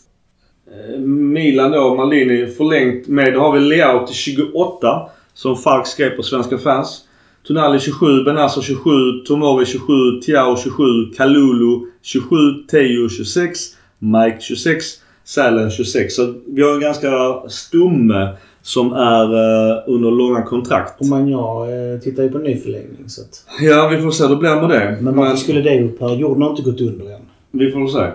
[0.67, 5.09] eh, Milan då, Maldini, förlängt med, då har vi Leao till 28.
[5.35, 7.05] Som Falk skrev på Svenska fans.
[7.47, 8.91] Tonali 27, Benazzo 27,
[9.27, 10.83] Tomori 27, Tiao 27,
[11.17, 12.27] Kalulu 27,
[12.71, 13.61] Teo 26,
[13.99, 14.85] Mike 26,
[15.25, 16.15] Sälen 26.
[16.15, 17.11] Så vi har en ganska
[17.49, 21.01] stomme som är uh, under långa kontrakt.
[21.01, 23.05] Och man ja, eh, tittar ju på ny förlängning.
[23.07, 23.45] Så att.
[23.61, 24.99] Ja, vi får se hur det blir med det.
[25.01, 26.15] Men varför skulle det upphöra?
[26.15, 27.21] Jorden har inte gått under än.
[27.51, 28.11] Vi får se.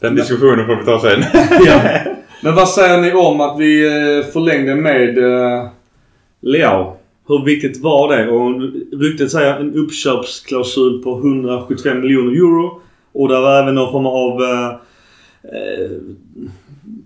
[0.00, 1.24] Den diskussionen får vi ta sen.
[1.66, 1.80] ja.
[2.42, 5.68] Men vad säger ni om att vi eh, förlängde med uh,
[6.40, 6.96] Leao?
[7.28, 8.30] Hur viktigt var det?
[8.30, 8.60] Och
[9.00, 12.80] ryktet säger en uppköpsklausul på 175 miljoner euro.
[13.12, 14.74] Och där var även någon form av uh,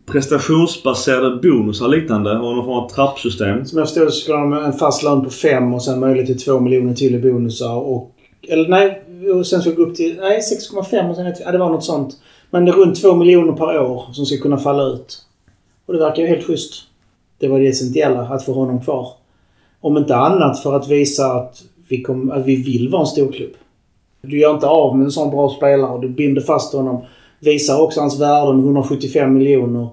[0.06, 3.64] prestationsbaserade bonusar och liknande och någon form av trappsystem.
[3.64, 6.26] Som jag förstår så skulle de ha en fast lön på 5 och sen möjlighet
[6.26, 8.10] till 2 miljoner till i bonusar och...
[8.48, 9.02] Eller nej,
[9.34, 10.16] och sen ska gå upp till...
[10.20, 10.40] Nej,
[10.72, 11.34] 6,5 och sen...
[11.44, 12.16] Ja, det var något sånt.
[12.50, 15.18] Men det är runt 2 miljoner per år som ska kunna falla ut.
[15.86, 16.74] Och det verkar ju helt schysst.
[17.38, 19.08] Det var det essentiella, att få honom kvar.
[19.80, 23.32] Om inte annat för att visa att vi, kom, att vi vill vara en stor
[23.32, 23.52] klubb.
[24.22, 27.04] Du gör inte av med en sån bra spelare du binder fast honom
[27.44, 29.88] Visar också hans värde med 175 miljoner.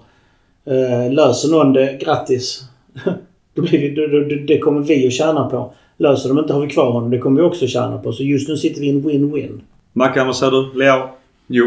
[0.66, 2.64] Eh, löser någon det, grattis.
[3.54, 5.74] då blir det, då, då, det kommer vi att tjäna på.
[5.98, 7.12] Löser de inte har vi kvar honom.
[7.12, 8.14] Det kommer vi också att tjäna på.
[8.14, 9.62] Så just nu sitter vi i en win-win.
[9.94, 10.80] Mackan, vad säger du?
[10.80, 11.10] Leo?
[11.48, 11.66] Jo.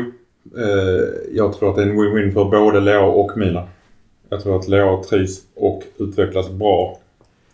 [0.56, 3.66] Eh, jag tror att det är en win-win för både Leo och Milan.
[4.28, 6.98] Jag tror att Leo trivs och utvecklas bra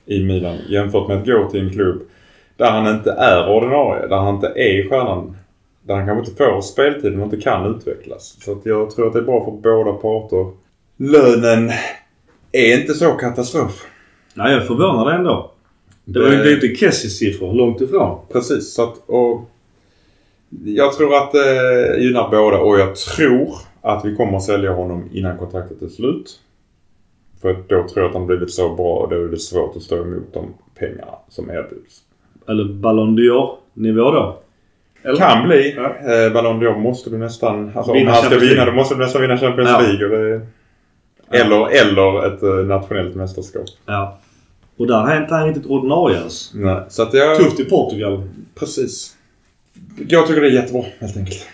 [0.07, 2.03] i Milan jämfört med att gå till en klubb
[2.57, 4.07] där han inte är ordinarie.
[4.07, 5.37] Där han inte är stjärnan
[5.83, 8.37] där han kanske inte får speltid och inte kan utvecklas.
[8.41, 10.51] Så att jag tror att det är bra för båda parter.
[10.97, 11.71] Lönen
[12.53, 13.87] är inte så katastrof.
[14.35, 15.53] Nej, jag är förvånad ändå.
[16.05, 18.19] Det, det var ju inte Kessies siffror, långt ifrån.
[18.33, 19.41] Precis, så att och
[20.65, 25.09] Jag tror att det gynnar båda och jag tror att vi kommer att sälja honom
[25.13, 26.41] innan kontraktet är slut.
[27.41, 29.83] För då tror jag att han blivit så bra och då är det svårt att
[29.83, 32.01] stå emot de pengarna som erbjuds.
[32.49, 34.39] Eller Ballon d'Or nivå då?
[35.03, 35.17] Eller?
[35.17, 35.75] Kan bli.
[35.77, 36.13] Ja.
[36.13, 37.73] Eh, Ballon d'Or måste du nästan...
[37.75, 39.81] Alltså, om han ska vinna då måste du nästan vinna Champions ja.
[39.81, 40.05] League.
[40.05, 40.41] Och det,
[41.31, 41.71] eller, ja.
[41.71, 43.65] eller ett uh, nationellt mästerskap.
[43.87, 44.19] Ja.
[44.77, 46.51] Och där är inte han riktigt ordinarie ens.
[46.55, 46.83] Nej.
[46.89, 47.37] Så att jag...
[47.37, 48.23] Tufft i Portugal.
[48.55, 49.17] Precis.
[50.09, 51.47] Jag tycker det är jättebra helt enkelt.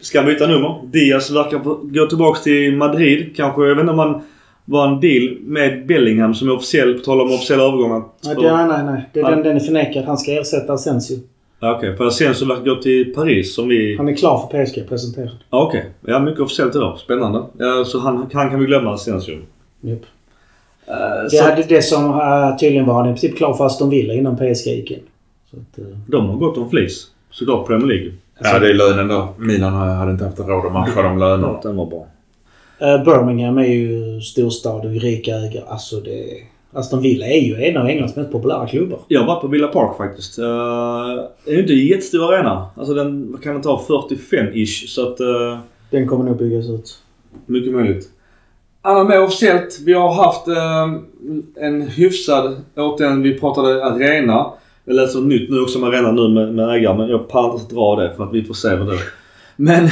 [0.00, 0.80] Ska byta nummer.
[0.84, 1.58] Diaz verkar
[1.98, 3.36] gå tillbaka till Madrid.
[3.36, 4.22] Kanske, jag vet inte om man
[4.64, 8.02] var en deal med Bellingham som är officiell, på tal om officiella övergångar.
[8.24, 8.84] Nej, nej, nej.
[8.84, 9.08] nej.
[9.12, 10.04] Det, den, den är förnekad.
[10.04, 11.18] Han ska ersätta Asensio.
[11.64, 13.96] Okej, okay, för sen så verkar gå till Paris som vi...
[13.96, 15.36] Han är klar för PSG, presenterad.
[15.50, 15.80] Okej.
[15.80, 16.12] Okay.
[16.12, 16.98] Ja, mycket officiellt idag.
[16.98, 17.44] Spännande.
[17.58, 19.30] Ja, så han, han kan vi glömma sen så.
[19.80, 20.00] Japp.
[20.88, 21.44] Uh, det, så...
[21.44, 24.66] det, det som uh, tydligen var han i princip klar för Aston Villa innan PSG
[24.66, 25.00] gick in.
[25.50, 25.96] Så att, uh...
[26.06, 27.06] De har gått om flis.
[27.30, 28.12] Såklart Premier League.
[28.38, 29.28] Ja, det är lönen då.
[29.36, 31.60] Milan hade inte haft råd att matcha de lönerna.
[31.62, 32.06] Den var bra.
[32.82, 35.64] Uh, Birmingham är ju storstad och rika ägare.
[35.68, 36.24] Alltså det...
[36.74, 38.98] Aston Villa är ju en av Englands mest populära klubbar.
[39.08, 40.38] Jag varit på Villa Park faktiskt.
[40.38, 40.44] Uh,
[41.44, 42.66] det är ju inte en jättestor arena.
[42.76, 45.20] Alltså den kan ta 45-ish så att...
[45.20, 45.58] Uh,
[45.90, 46.98] den kommer nog byggas ut.
[47.46, 48.08] Mycket möjligt.
[48.82, 49.80] Annat mer officiellt.
[49.84, 54.46] Vi har haft uh, en hyfsad, återigen vi pratade arena.
[54.84, 57.74] Jag läser nytt nu också om arena nu med, med ägare men jag pallar inte
[57.74, 59.00] dra det för att vi får se vad det är.
[59.56, 59.88] Men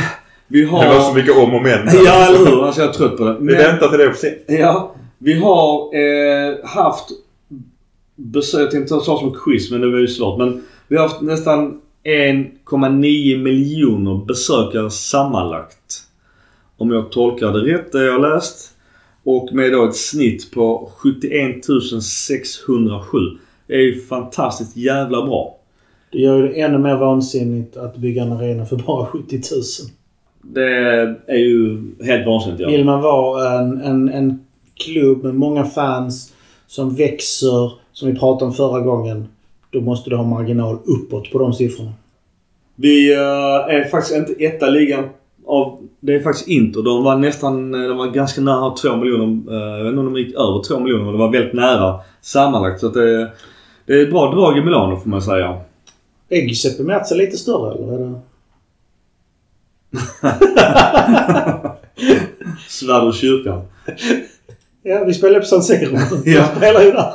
[0.48, 0.84] vi har...
[0.84, 1.88] Det var så mycket om och men.
[2.04, 2.64] ja, eller hur?
[2.64, 3.32] Alltså jag är trött på det.
[3.32, 4.44] Men, vi väntar till det är officiellt.
[4.48, 4.94] Ja.
[5.22, 7.08] Vi har eh, haft
[8.16, 10.38] besök, jag tänkte ta som quiz men det var ju svårt.
[10.38, 16.02] Men vi har haft nästan 1,9 miljoner besökare sammanlagt.
[16.76, 18.76] Om jag tolkar det rätt det jag läst.
[19.24, 21.64] Och med då ett snitt på 71
[22.02, 23.18] 607.
[23.66, 25.56] Det är ju fantastiskt jävla bra.
[26.12, 29.62] Det gör det ännu mer vansinnigt att bygga en arena för bara 70 000.
[30.42, 30.70] Det
[31.26, 32.68] är ju helt vansinnigt ja.
[32.68, 34.44] Vill man vara en, en, en
[34.80, 36.32] klubb med många fans
[36.66, 39.28] som växer, som vi pratade om förra gången.
[39.70, 41.92] Då måste du ha marginal uppåt på de siffrorna.
[42.76, 45.08] Vi uh, är faktiskt inte etta ligan
[45.46, 45.78] av...
[46.00, 46.82] Det är faktiskt Inter.
[46.82, 47.72] De var nästan...
[47.72, 49.54] De var ganska nära 2 miljoner.
[49.54, 52.00] Uh, jag vet inte om de gick över 2 miljoner men de var väldigt nära
[52.20, 52.80] sammanlagt.
[52.80, 53.32] Så att det,
[53.86, 55.60] det är ett bra drag i Milano får man säga.
[56.28, 57.92] Är Giuseppe Meazza lite större eller?
[57.92, 58.20] Är det...
[62.68, 63.62] Svärd ur kyrkan.
[64.82, 65.98] Ja, vi spelar på San Siro.
[66.24, 66.44] ja.
[66.56, 67.12] spelar ju där.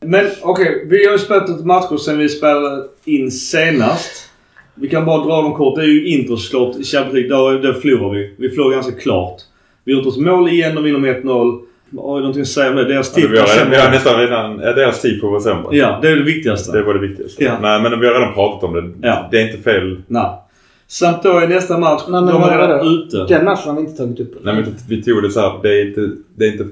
[0.00, 4.30] Men okej, okay, vi har ju spelat ett matcher sen vi spelade in senast.
[4.74, 5.76] Vi kan bara dra dem kort.
[5.76, 7.58] Det är ju Inter såklart i Champions League.
[7.58, 8.34] Där, där förlorar vi.
[8.38, 9.40] Vi förlorar ganska klart.
[9.84, 11.60] Vi har gjort oss mål igen och vinner med 1-0.
[11.96, 12.84] Har du någonting att säga om det?
[12.84, 14.60] Deras tifo ja, vi, har, vi har nästan redan...
[14.60, 15.76] Ja, deras tifo var sämre.
[15.76, 16.72] Ja, det är det viktigaste.
[16.72, 17.44] Det var det viktigaste.
[17.44, 17.58] Ja.
[17.62, 19.08] Nej, men vi har redan pratat om det.
[19.08, 19.28] Ja.
[19.30, 20.02] Det är inte fel.
[20.06, 20.30] Nej.
[20.86, 23.34] Samt då i nästa match, Nej, de är redan ute.
[23.34, 24.34] Den matchen har vi inte tagit upp.
[24.42, 25.58] Nej, men vi tog det så här.
[25.62, 26.66] Det är inte, det är inte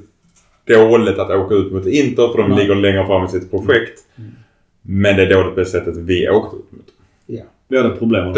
[0.66, 2.58] dåligt att åka ut mot Inter för de Nej.
[2.58, 4.00] ligger längre fram i sitt projekt.
[4.18, 4.30] Mm.
[4.82, 6.86] Men det är dåligt på det sättet vi åkte ut mot.
[7.26, 7.42] Ja.
[7.68, 8.34] Vi hade problem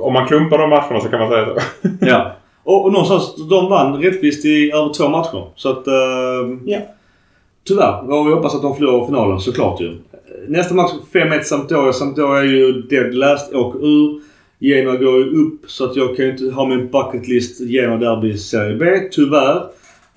[0.00, 1.88] Om man klumpar de matcherna så kan man säga så.
[2.00, 2.36] ja.
[2.62, 5.44] Och, och någonstans, de vann rättvist i över två matcher.
[5.54, 5.88] Så att...
[5.88, 6.78] Uh, ja.
[7.64, 8.12] Tyvärr.
[8.12, 9.98] Och vi hoppas att de förlorar finalen såklart ju.
[10.48, 11.92] Nästa match 5-1 Sampdoria.
[11.92, 13.54] Sampdoria är ju dead last.
[13.54, 14.20] Åker ur.
[14.58, 18.38] Genoa går ju upp så att jag kan ju inte ha min bucketlist Genoa Derby
[18.38, 18.86] Serie B.
[19.10, 19.62] Tyvärr.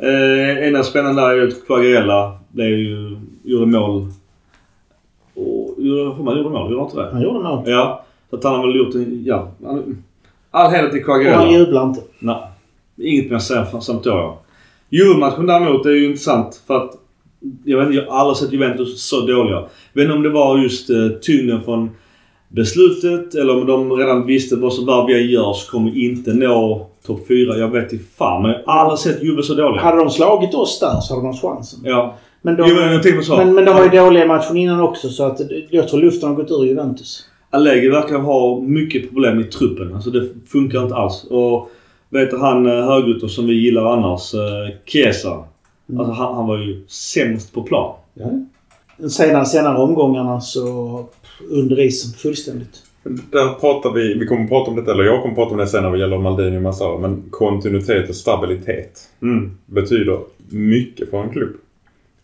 [0.01, 4.07] Eh, ena spännande där är ju att Quagliarella blev ju, gjorde mål.
[5.33, 6.71] Och, gjorde, man gjorde mål?
[6.71, 7.09] Gjorde han inte det?
[7.11, 7.63] Han gjorde mål.
[7.65, 8.05] Ja.
[8.29, 9.23] Så att han har väl gjort en...
[9.25, 9.51] Ja.
[10.51, 11.51] All heder till Och han Quagliarella.
[11.57, 12.01] jublar inte.
[12.19, 12.37] Nej.
[12.97, 14.33] Inget mer att säga för Sampdoria.
[14.89, 16.91] Juve-matchen däremot är ju intressant för att
[17.63, 19.55] jag vet inte, jag har aldrig sett Juventus så dåliga.
[19.55, 21.89] Jag vet inte om det var just eh, tyngden från
[22.51, 27.27] beslutet eller om de redan visste vad som Varbia gör så kommer inte nå topp
[27.27, 27.57] 4.
[27.57, 29.81] Jag vet inte fan men jag har aldrig sett Juve så dåliga.
[29.81, 31.79] Hade de slagit oss där så hade de chansen.
[31.83, 32.15] Ja.
[32.41, 32.75] Men de, Jo,
[33.13, 33.37] men så.
[33.37, 36.35] men, men de var ju dåliga matchen innan också så att jag tror luften har
[36.35, 37.25] gått ur Juventus.
[37.49, 39.95] Allegri verkar ha mycket problem i truppen.
[39.95, 41.23] Alltså det funkar inte alls.
[41.23, 41.69] Och
[42.09, 45.43] vet du han eh, högerytter som vi gillar annars, eh, Chiesa.
[45.97, 47.95] Alltså han, han var ju sämst på plan.
[48.13, 48.29] Ja.
[49.09, 51.05] Senare, senare omgångarna så
[51.49, 52.83] under isen fullständigt.
[53.31, 55.57] Där pratar vi, vi kommer att prata om detta, eller jag kommer att prata om
[55.57, 59.51] det sen när det gäller Maldini och Massara, men kontinuitet och stabilitet Mm.
[59.65, 61.53] betyder mycket för en klubb.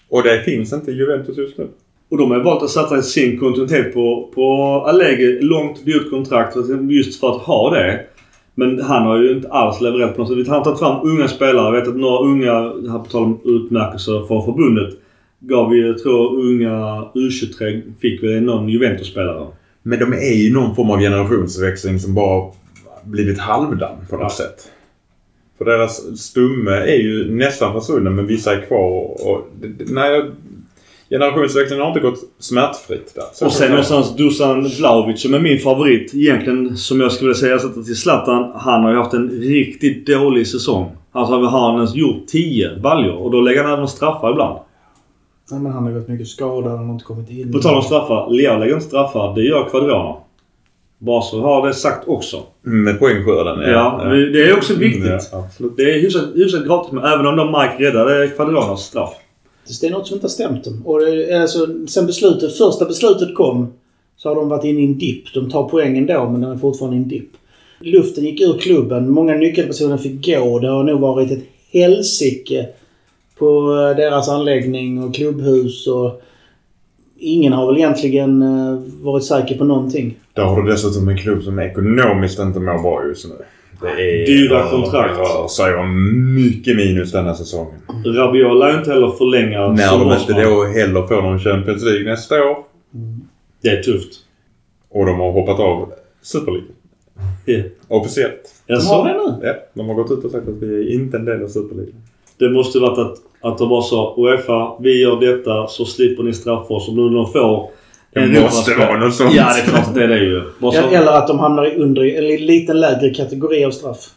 [0.09, 1.67] Och det finns inte i Juventus just nu.
[2.09, 4.53] Och de har valt att satsa sin kontinuitet på, på
[4.87, 5.41] Allegri.
[5.41, 6.55] Långt dyrt kontrakt
[6.89, 7.99] just för att ha det.
[8.55, 10.47] Men han har ju inte alls levererat på något sätt.
[10.47, 11.65] Han har tagit fram unga spelare.
[11.65, 12.51] Jag vet att några unga,
[12.91, 14.93] här på tal om utmärkelser från förbundet,
[15.39, 19.47] gav vi, jag tror unga U23 fick vi någon Juventus-spelare.
[19.83, 22.51] Men de är ju någon form av generationsväxling som bara
[23.03, 24.29] blivit halvdan på något Ja.
[24.29, 24.71] sätt.
[25.57, 28.91] För deras stumme är ju nästan försvunnen men vissa är kvar
[29.27, 29.47] och...
[29.61, 30.23] det- Nej,
[31.09, 33.23] generationsväxlingen har inte gått smärtfritt där.
[33.33, 37.55] Så Och sen någonstans Dusan Vlahovic som är min favorit egentligen som jag skulle säga
[37.55, 38.51] ersättare till Zlatan.
[38.55, 40.91] Han har ju haft en riktigt dålig säsong.
[41.11, 44.59] Alltså har han ens gjort 10 baljor och då lägger han även straffar ibland.
[45.49, 46.71] Ja, men han har gått mycket skadad.
[46.77, 47.51] Han har inte kommit in.
[47.51, 48.29] På tal om straffar.
[48.29, 49.35] Leo lägger inte straffar.
[49.35, 50.15] Det gör Quadrana.
[50.99, 52.43] Bara så har det sagt också.
[52.61, 54.01] Med poängskörden, Ja,
[54.33, 55.29] det är också viktigt.
[55.31, 55.77] Ja, absolut.
[55.77, 59.13] Det är hyfsat, hyfsat gratis men även om de Mike räddade Quadranas straff.
[59.81, 60.81] Det är något som inte har stämt dem.
[60.85, 63.73] Och det, är alltså, sen beslutet, första beslutet kom
[64.17, 65.33] så har de varit inne i en dipp.
[65.33, 67.29] De tar poängen då men de är fortfarande i en dipp.
[67.79, 69.11] Luften gick ur klubben.
[69.11, 70.59] Många nyckelpersoner fick gå.
[70.59, 72.67] Det har nog varit ett helsike
[73.39, 76.21] på eh, deras anläggning och klubbhus och
[77.17, 80.15] ingen har väl egentligen eh, varit säker på någonting.
[80.33, 83.35] Där har du dessutom en klubb som ekonomiskt inte mår bra just nu.
[83.81, 84.25] Det är...
[84.25, 85.15] Dyra kontrakt.
[85.15, 87.79] Det rör sig om mycket minus denna säsongen.
[88.05, 92.09] Rabiot lär inte heller förlänga När som de inte då heller får någon Champions League
[92.09, 92.57] nästa år.
[93.61, 94.13] Det är tufft.
[94.89, 96.69] Och de har hoppat av Super League.
[97.45, 97.63] Ja.
[97.87, 98.53] Officiellt.
[98.67, 99.47] Jag De har det nu.
[99.47, 101.75] Ja, de har gått ut och sagt att vi är inte en del av Super
[101.75, 101.93] League.
[102.37, 106.33] Det måste varit att, att de bara sa Uefa, vi gör detta så slipper ni
[106.33, 106.87] straffa oss.
[106.89, 107.69] Om nu de får
[108.13, 109.33] Det en måste vara något sånt.
[109.33, 110.41] Ja, det är klart det är det ju.
[110.61, 114.09] Så, Eller att de hamnar i under en liten lägre kategori av straff.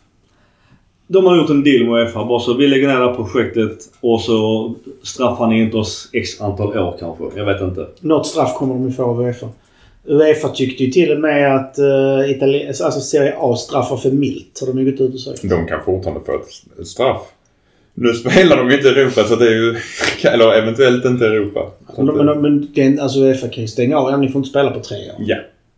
[1.06, 2.24] de har gjort en deal med Uefa.
[2.24, 6.40] Bara så vi lägger ner det här projektet och så straffar ni inte oss x
[6.40, 7.24] antal år kanske.
[7.36, 7.86] Jag vet inte.
[8.00, 9.48] Något straff kommer de ju få av Uefa.
[10.04, 11.84] Uefa tyckte ju till och med att uh,
[12.30, 14.58] Itali- alltså Serie A straffar för milt.
[14.60, 15.42] Har de ju gått ut och sagt.
[15.42, 16.32] De kan fortfarande få
[16.80, 17.20] ett straff.
[17.94, 19.76] Nu spelar de ju inte Europa så det är ju...
[20.24, 21.70] Eller eventuellt inte Europa.
[21.96, 24.10] Men, att, men, men det, alltså Uefa kan ju stänga av.
[24.10, 25.14] Ja, ni får inte spela på tre år.
[25.18, 25.36] Ja,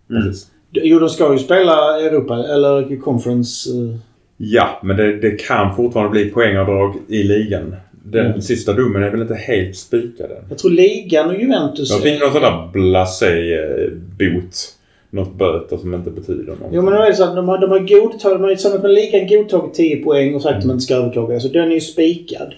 [0.08, 0.46] precis.
[0.72, 3.70] Jo, de ska ju spela Europa eller Conference.
[3.70, 3.96] eh,
[4.36, 7.76] Ja, men det, det kan fortfarande bli poängavdrag i ligan.
[8.04, 8.40] Den Mm.
[8.40, 10.36] sista domen är väl inte helt spikad än.
[10.48, 11.90] Jag tror ligan och Juventus...
[11.90, 14.54] De fick någon sån där blasé-bot.
[15.14, 16.68] Något böter som inte betyder någonting.
[16.72, 18.82] Jo men nu är det så att de har, de har godtagit, de har tillsammans
[18.82, 21.40] med ligan godtagit 10 poäng och sagt att de inte ska överklaga.
[21.40, 22.54] Så den är ju spikad.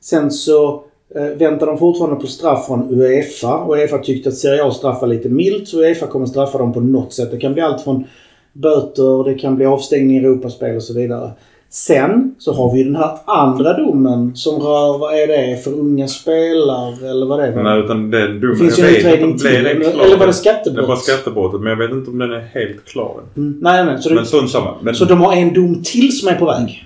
[0.00, 3.56] Sen så eh, väntar de fortfarande på straff från Uefa.
[3.56, 6.80] Och Uefa tyckte att Serie A straffar lite milt så Uefa kommer straffa dem på
[6.80, 7.30] något sätt.
[7.30, 8.04] Det kan bli allt från
[8.52, 11.30] böter, det kan bli avstängning i Europaspel och så vidare.
[11.70, 16.08] Sen så har vi den här andra domen som rör, vad är det för unga
[16.08, 17.62] spelare eller vad det är?
[17.62, 18.50] Nej, utan den domen...
[18.50, 19.52] Det finns ju jag vet utredning inte till.
[19.64, 20.04] det är Eller, klar.
[20.04, 20.88] eller var det Det skattebrott?
[20.88, 23.20] var skattebrottet, men jag vet inte om den är helt klar.
[23.36, 24.02] Mm, nej, nej.
[24.02, 24.74] Så, det, Men strunt samma.
[24.80, 26.82] Men, så de har en dom till som är på väg.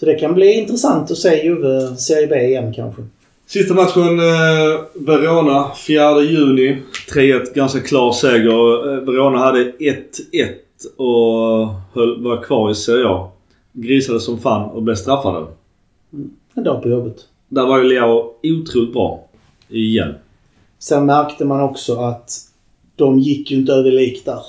[0.00, 3.02] Så det kan bli intressant att se Juve Serie B igen kanske.
[3.46, 6.76] Sista matchen eh, Verona 4 juni.
[7.14, 8.94] 3-1 ganska klar seger.
[8.94, 10.02] Eh, Verona hade 1-1
[10.96, 13.28] och höll, var kvar i Serie A.
[13.78, 15.46] Grisade som fan och blev straffade.
[16.54, 17.16] En dag på jobbet.
[17.48, 19.24] Där var ju Leo otroligt bra.
[19.68, 20.14] Igen.
[20.78, 22.30] Sen märkte man också att
[22.96, 24.40] de gick ju inte över lik där.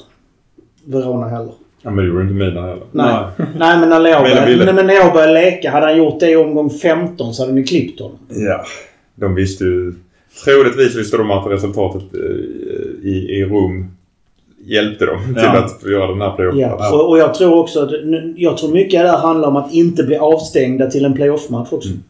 [0.85, 1.53] Verona heller.
[1.81, 2.83] ja, men det gjorde inte mina heller.
[2.91, 3.25] Nej.
[3.37, 4.65] Nej men när Leo började, bilder.
[4.65, 7.63] men när Leo började leka, hade han gjort det i omgång 15 så hade ni
[7.63, 8.17] klippt honom.
[8.29, 8.65] Ja.
[9.15, 9.93] De visste ju...
[10.45, 13.96] Troligtvis visste de att resultatet eh, i, i Rom
[14.65, 15.63] hjälpte dem till Ja.
[15.65, 16.59] att göra den här playoffen.
[16.59, 17.91] Ja, och, och jag tror också att,
[18.35, 21.89] jag tror mycket där handlar om att inte bli avstängda till en playoff-match också.
[21.89, 22.03] Mm.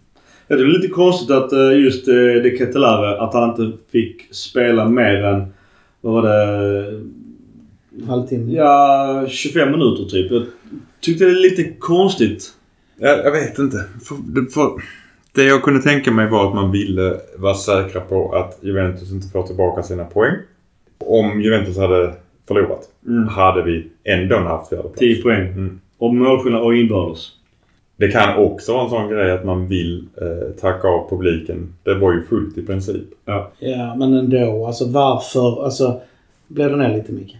[0.48, 4.36] Ja, det är lite konstigt att eh, just eh, De Ketelare, att han inte fick
[4.36, 5.54] spela mer än,
[6.02, 7.02] vad var det,
[8.08, 8.54] Halvtimme.
[8.54, 10.32] ja 25 minuter typ.
[10.32, 10.44] Jag
[11.02, 12.50] tyckte det är lite konstigt.
[13.00, 13.78] Jag, jag vet inte.
[13.78, 14.72] För, det, för,
[15.36, 19.28] det jag kunde tänka mig var att man ville vara säkra på att Juventus inte
[19.28, 20.34] får tillbaka sina poäng.
[20.98, 22.14] Om Juventus hade
[22.48, 23.28] förlorat Mm.
[23.28, 25.00] hade vi ändå haft fjärde plats.
[25.00, 25.48] 10 poäng.
[25.48, 25.80] Mm.
[25.98, 27.32] Och målskillnad och inbördes.
[27.98, 31.74] Det kan också vara en sån grej att man vill eh, tacka av publiken.
[31.84, 33.06] Det var ju fullt i princip.
[33.60, 34.68] Ja, men ändå.
[34.68, 35.64] Alltså varför...
[35.64, 36.02] Alltså,
[36.48, 37.38] blev det ner lite mycket?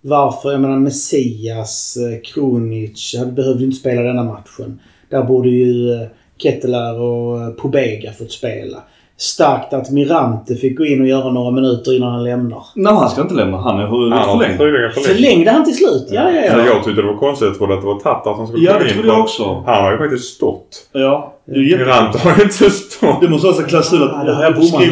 [0.00, 0.52] Varför?
[0.52, 4.80] Jag menar Messias, eh, Krunic, hade behövde ju inte spela denna matchen.
[5.08, 6.08] Där borde ju eh,
[6.38, 8.82] Kettelar och eh, Pobega fått spela.
[9.16, 12.62] Starkt att Mirante fick gå in och göra några minuter innan han lämnar.
[12.74, 13.56] Nej, han ska inte lämna.
[13.56, 14.56] Han är förlängd.
[14.58, 14.94] förlängt.
[15.06, 16.08] Förlängde han till slut?
[16.10, 16.66] Ja, ja, ja.
[16.66, 17.48] jag tyckte det var konstigt.
[17.48, 18.94] Jag trodde att det var Tatar som skulle Ja, komma det in.
[18.94, 19.62] trodde jag också.
[19.66, 20.88] Han har ju faktiskt stått.
[20.92, 23.20] Ja, det Mirante har ju inte stått.
[23.20, 24.46] Det måste vara en klausul Ja, det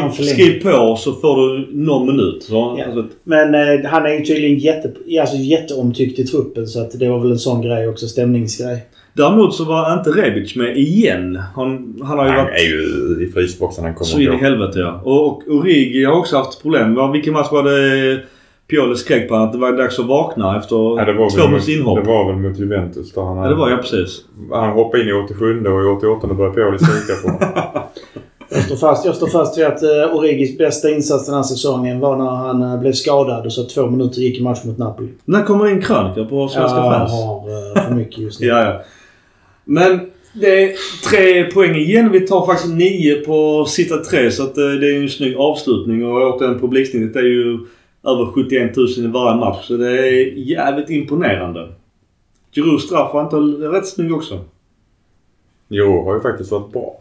[0.05, 2.43] att skriv på så får du någon minut.
[2.43, 2.85] Så, Ja.
[2.85, 7.09] alltså, Men eh, han är ju tydligen jätte, alltså, jätteomtyckt i truppen så att det
[7.09, 8.07] var väl en sån grej också.
[8.09, 8.87] Stämningsgrej.
[9.13, 11.43] Däremot så var inte Rebic med igen.
[11.55, 13.85] Han, han har ju Han varit är ju i frysboxen.
[13.85, 15.01] Han så kommer in i helvete ja.
[15.05, 16.95] Och, och Origi har också haft problem.
[16.95, 18.21] Var, vilken match var det
[18.71, 21.49] Pioli skrek på att det var dags att vakna efter Ja, det var två väl
[21.49, 22.05] minuters mot, inhopp?
[22.05, 24.25] det var väl mot Juventus där han Ja, det var ja precis.
[24.53, 27.83] Han hoppade in i 87 och i 88 började Pioli skrika på honom.
[28.55, 32.01] Jag står fast, jag står fast vid att uh, Origis bästa insats den här säsongen
[32.01, 35.09] var när han eh, blev skadad och så två minuter gick i match mot Napoli.
[35.25, 37.13] När kommer in krönikor på svenska jag fans?
[37.13, 37.37] har
[37.77, 38.47] eh, för mycket just nu.
[38.53, 38.83] Ja, ja.
[39.65, 40.01] Men
[40.33, 40.73] det är
[41.11, 42.13] tre poäng igen.
[42.13, 46.07] Vi tar faktiskt nio på sista tre så att eh, det är en snygg avslutning.
[46.07, 47.59] Och återigen publiksnittet är ju
[48.05, 49.67] över 71 000 i varje match.
[49.67, 51.69] Så det är jävligt imponerande.
[52.55, 53.37] Giroud straff var inte
[53.69, 54.41] rätt snygg också.
[55.69, 56.97] Jo, har ju faktiskt varit bra.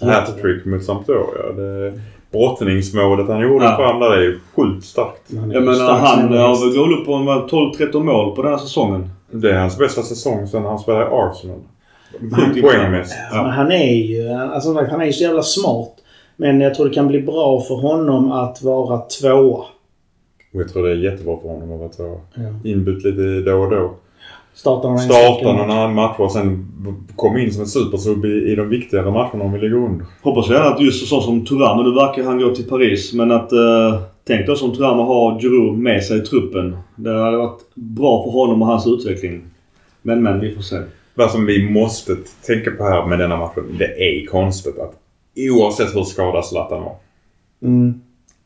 [0.00, 1.52] Hattrick mot Sampdoria.
[1.56, 2.00] Det
[2.32, 3.76] brottningsmålet han gjorde Ja.
[3.76, 5.22] fram där är ju sjukt starkt.
[5.40, 8.42] Han är Jag menar han har väl gått upp på en, vad, 12-13 mål på
[8.42, 9.08] den här säsongen.
[9.30, 11.60] Det är hans bästa säsong sedan han spelade i Arsenal.
[12.62, 13.20] Poängmässigt.
[13.32, 15.94] Ja, men han är ju alltså, han är ju så jävla smart.
[16.36, 19.64] Men jag tror det kan bli bra för honom att vara tvåa.
[20.52, 22.20] Och jag tror det är jättebra för honom att vara tvåa.
[22.34, 22.70] Ja.
[22.70, 23.94] Inbytt lite då och då.
[24.54, 26.66] Startar någon Starta enstaka någon annan match och sen
[27.16, 30.06] komma in som en supersub i, i de viktigare matcherna om vi ligger under.
[30.22, 33.52] Hoppas gärna att just så som Thuram, nu verkar han gå till Paris, men att...
[33.52, 36.76] Eh, tänk då som Thuram har Giroud med sig i truppen.
[36.96, 39.42] Det hade varit bra för honom och hans utveckling.
[40.02, 40.76] Men men, vi får se.
[41.14, 42.16] Vad som vi måste
[42.46, 43.76] tänka på här med denna matchen.
[43.78, 44.92] Det är konstigt att
[45.36, 46.94] oavsett hur skadad Zlatan var.
[47.62, 48.00] Mm.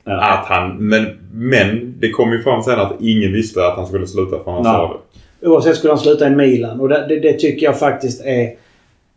[0.05, 4.07] Att han, men, men det kom ju fram sen att ingen visste att han skulle
[4.07, 5.01] sluta för han sa
[5.41, 5.49] det.
[5.49, 6.81] Oavsett skulle han sluta i Milan.
[6.81, 8.51] Och det, det, det tycker jag faktiskt är...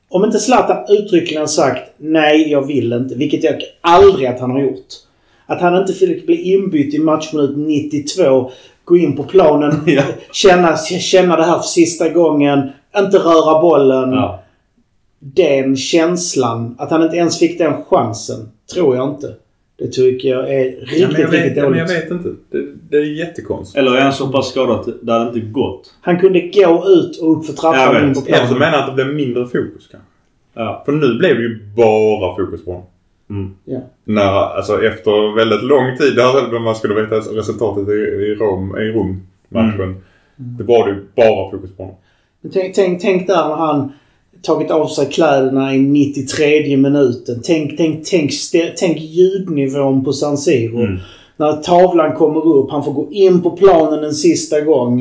[0.10, 3.16] Om inte Zlatan uttryckligen sagt nej, jag vill inte.
[3.16, 5.07] Vilket jag aldrig att han har gjort.
[5.48, 8.52] Att han inte fick bli inbytt i matchminut 92.
[8.84, 9.72] Gå in på planen.
[9.86, 10.04] Ja.
[10.32, 12.70] känna, känna det här för sista gången.
[12.98, 14.12] Inte röra bollen.
[14.12, 14.44] Ja.
[15.20, 16.76] Den känslan.
[16.80, 18.50] Att han inte ens fick den chansen.
[18.74, 19.34] Tror jag inte.
[19.80, 21.92] Det tycker jag är riktigt, Ja, men jag, vet, riktigt ja, men dåligt.
[21.92, 22.30] jag vet inte.
[22.52, 23.78] Det, det är jättekonstigt.
[23.78, 25.94] Eller är han så pass skadad att det hade inte gått?
[26.02, 28.54] Han kunde gå ut och upp för Jag trappan in på planen.
[28.60, 30.10] menar jag att det blev mindre fokus kanske.
[30.54, 30.84] Ja.
[30.86, 32.88] För nu blev det ju bara fokus på honom.
[33.30, 33.56] Mm.
[33.66, 33.80] Ja.
[34.04, 38.92] När, alltså efter väldigt lång tid, där man skulle veta resultatet i, i Rom, i
[38.92, 39.82] Rom-matchen.
[39.82, 40.02] Mm.
[40.58, 41.98] Det var det ju bara fokus på honom.
[42.54, 43.92] Tänk, tänk, tänk där när han
[44.42, 47.42] tagit av sig kläderna i 93 minuten.
[47.44, 48.32] Tänk, tänk, tänk,
[48.78, 50.80] tänk ljudnivån på San Siro.
[50.80, 50.98] Mm.
[51.38, 54.98] När tavlan kommer upp, han får gå in på planen en sista gång.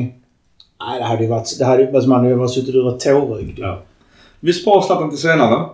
[0.79, 1.59] Nej, det hade ju varit...
[1.59, 2.07] Det hade.
[2.07, 3.59] Man hade ju bara suttit och varit tårögd.
[3.59, 3.81] Ja.
[4.39, 5.65] Vi sparar Zlatan till senare.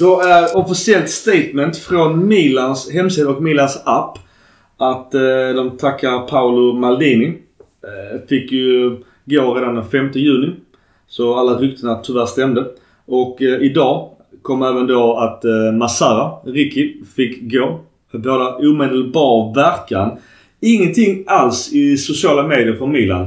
[0.00, 4.18] Då är officiellt statement från Milans hemsida och Milans app
[4.76, 5.20] att eh,
[5.56, 7.26] de tackar Paolo Maldini.
[7.82, 10.52] Eh, fick ju gå redan den 5 juni.
[11.08, 12.64] Så alla ryktena tyvärr stämde.
[13.06, 14.10] Och eh, idag
[14.42, 17.80] kom även då att eh, Massara, Ricky, fick gå.
[18.12, 20.18] Båda omedelbar verkan.
[20.60, 23.26] Ingenting alls i sociala medier från Milan.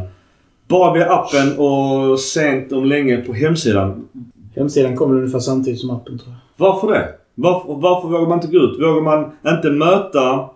[0.68, 4.08] Bara via appen och sent om länge på hemsidan.
[4.56, 6.68] Hemsidan kommer ungefär samtidigt som appen tror jag.
[6.68, 7.08] Varför det?
[7.36, 8.80] Varför, varför vågar man inte gå ut?
[8.80, 10.50] Vågar man inte möta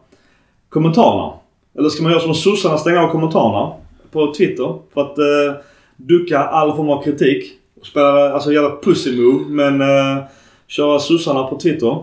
[0.69, 1.33] kommentarerna?
[1.77, 3.73] Eller ska man göra som sossarna, stänga av kommentarerna
[4.11, 4.75] på Twitter?
[4.93, 5.61] För att eh,
[5.97, 7.51] ducka all form av kritik.
[7.83, 10.23] Spela, alltså jävla pussy move men uh,
[10.67, 11.97] köra sossarna på Twitter.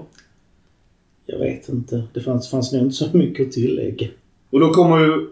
[1.26, 2.02] Jag vet inte.
[2.12, 4.06] Det fanns, fanns nog inte så mycket att tillägga.
[4.50, 5.28] Och då kommer ju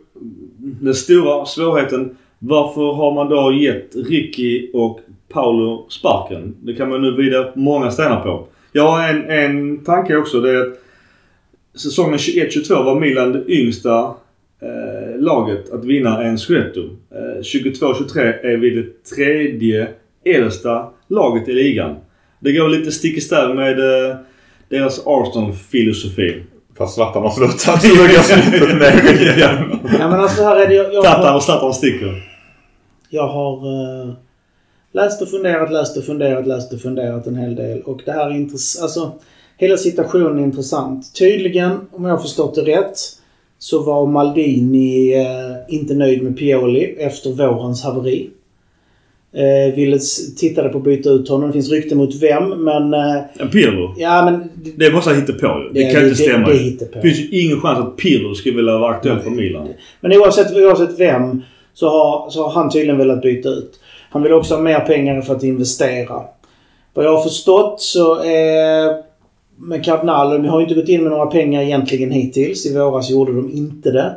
[0.59, 2.17] den stora svårigheten.
[2.39, 5.01] Varför har man då gett Ricky och
[5.33, 6.57] Paolo sparken?
[6.61, 8.47] Det kan man nu vrida många stenar på.
[8.73, 10.41] Jag har en, en tanke också.
[10.41, 10.79] Det är att
[11.81, 13.99] säsongen 21-22 var Milan det yngsta
[14.63, 16.81] eh, laget att vinna en Scudetto.
[16.81, 19.89] Eh, 22-23 är vi det tredje
[20.25, 21.97] äldsta laget i ligan.
[22.41, 24.17] Det går lite stick i stäv med eh,
[24.69, 26.43] deras Arsenal-filosofi.
[26.79, 27.85] Fast Zlatan har slutat.
[29.99, 30.75] Ja, men alltså här är det...
[30.75, 32.23] Jag, jag, och Zlatan sticker.
[33.11, 34.13] jag har eh,
[34.93, 37.81] läst och funderat, läst och funderat, läst och funderat en hel del.
[37.83, 38.83] Och det här är intressant.
[38.83, 39.13] Alltså,
[39.57, 41.15] hela situationen är intressant.
[41.19, 42.99] Tydligen, om jag har förstått det rätt,
[43.59, 48.31] så var Maldini eh, inte nöjd med Pioli efter vårens haveri.
[49.33, 49.99] Eh, ville
[50.39, 51.47] tittade på att byta ut honom.
[51.49, 52.95] Det finns rykten mot vem, men...
[52.95, 53.95] Eh, Pirlo.
[53.99, 54.49] ja, men...
[54.65, 55.73] Det, Det bara så hitta på ju.
[55.73, 56.49] Det, det- kan ju inte det- stämma.
[56.49, 59.69] det Det, finns ju ingen chans att Pirlo skulle vilja vara aktuell för Milan.
[60.01, 61.43] Men oavsett, oavsett vem
[61.75, 63.81] så har, så har han tydligen velat byta ut.
[64.11, 66.23] Han vill också ha mer pengar för att investera.
[66.95, 69.03] Vad jag har förstått så är
[69.57, 72.67] med Cardinal, de har ju inte gått in med några pengar egentligen hittills.
[72.67, 74.17] I våras gjorde de inte det.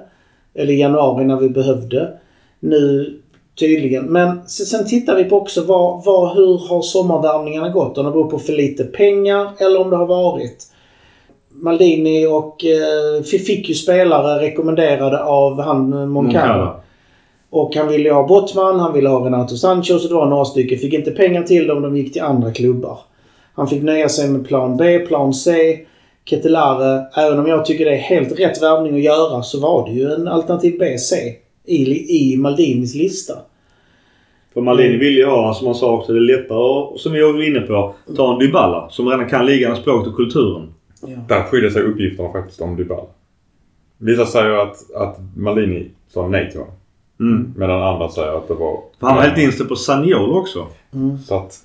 [0.55, 2.13] Eller i januari när vi behövde.
[2.59, 3.13] Nu
[3.59, 4.05] tydligen.
[4.05, 7.97] Men sen, tittar vi på också vad, vad, hur har sommarvärvningarna gått?
[7.97, 10.67] Om det beror på för lite pengar eller om det har varit.
[11.49, 16.82] Maldini och eh, fick ju spelare rekommenderade av han eh, Moncada.
[17.55, 20.77] Och han ville ha Bottman, han ville ha Renato Sanchez och det var några stycken.
[20.77, 22.99] Fick inte pengar till dem, de gick till andra klubbar.
[23.53, 25.79] Han fick nöja sig med plan B, plan C,
[26.25, 27.05] Ketelare.
[27.17, 30.11] Även om jag tycker det är helt rätt värvning att göra så var det ju
[30.11, 31.15] en alternativ B, C
[31.65, 31.83] i,
[32.33, 33.33] i Maldinis lista.
[34.53, 37.21] För Maldini vill ju ha, som han sa också, det är lättare att, som vi
[37.21, 38.89] var inne på, ta en Dybala.
[38.89, 40.73] Som redan kan ligan, språket och kulturen.
[41.27, 43.07] Där skiljer sig uppgifterna faktiskt om Dybala.
[43.97, 46.75] Vissa säger att, att Maldini sa nej till honom.
[47.19, 47.53] Mm.
[47.57, 48.79] Medan andra säger att det var...
[48.99, 50.67] För han var helt inställd på Saniol också.
[51.27, 51.59] Så att...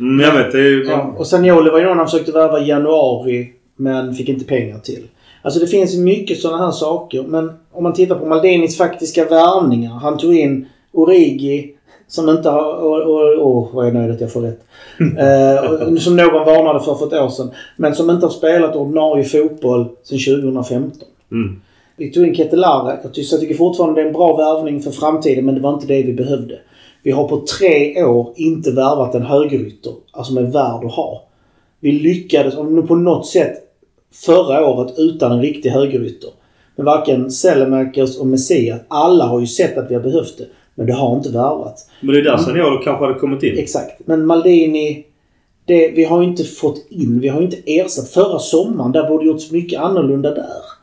[0.00, 0.52] Mm, jag vet.
[0.52, 0.84] Det är ju...
[0.84, 4.78] Ja, och Sagnoli var ju någon han försökte värva i januari men fick inte pengar
[4.78, 5.06] till.
[5.42, 7.22] Alltså det finns mycket sådana här saker.
[7.22, 9.92] Men om man tittar på Maldinis faktiska värvningar.
[9.92, 11.74] Han tog in Origi
[12.06, 12.84] som inte har...
[12.84, 14.60] Åh, oh, oh, vad jag är nöjd att jag får rätt.
[14.98, 17.50] Eh, som någon varnade för för ett år sedan.
[17.76, 21.08] Men som inte har spelat ordinarie fotboll sedan 2015.
[21.32, 21.60] Mm.
[21.96, 22.98] Vi tog in Ketelare.
[23.02, 25.74] Jag tycker, jag tycker fortfarande det är en bra värvning för framtiden men det var
[25.74, 26.58] inte det vi behövde.
[27.02, 31.22] Vi har på tre år inte värvat en högerytter alltså med värd att ha.
[31.80, 33.54] Vi lyckades, om nu på något sätt,
[34.12, 36.30] förra året utan en riktig högerytter.
[36.76, 40.46] Men varken Selemakers och Messias, alla har ju sett att vi har behövt det.
[40.74, 41.90] Men det har inte värvats.
[42.00, 43.58] Men det är där Saniol kanske hade kommit in.
[43.58, 44.06] Exakt.
[44.06, 45.04] Men Maldini,
[45.64, 48.08] det, vi har ju inte fått in, vi har ju inte ersatt.
[48.08, 50.73] Förra sommaren, där borde gjorts mycket annorlunda där.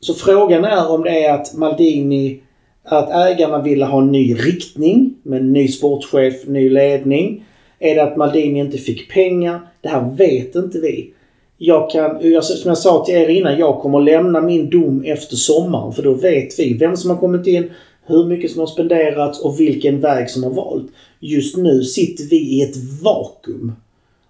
[0.00, 2.40] Så frågan är om det är att Maldini,
[2.84, 7.44] att ägarna ville ha en ny riktning med en ny sportchef, ny ledning.
[7.78, 9.60] Är det att Maldini inte fick pengar?
[9.80, 11.12] Det här vet inte vi.
[11.58, 15.92] Jag kan, som jag sa till er innan, jag kommer lämna min dom efter sommaren.
[15.92, 17.70] För då vet vi vem som har kommit in,
[18.06, 20.86] hur mycket som har spenderats och vilken väg som har valt.
[21.20, 23.72] Just nu sitter vi i ett vakuum.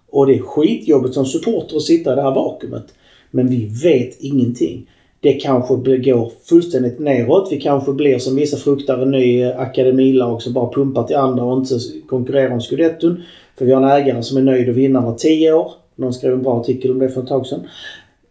[0.09, 2.85] Och det är skitjobbigt som supporter att sitta i det här vakuumet.
[3.31, 4.87] Men vi vet ingenting.
[5.21, 7.47] Det kanske går fullständigt neråt.
[7.51, 11.57] Vi kanske blir som vissa fruktar en ny akademilag som bara pumpar till andra och
[11.57, 11.75] inte
[12.09, 13.23] konkurrerar om scudetton.
[13.57, 15.71] För vi har en ägare som är nöjd att vinna var tio år.
[15.95, 17.67] Någon skrev en bra artikel om det för ett tag sedan.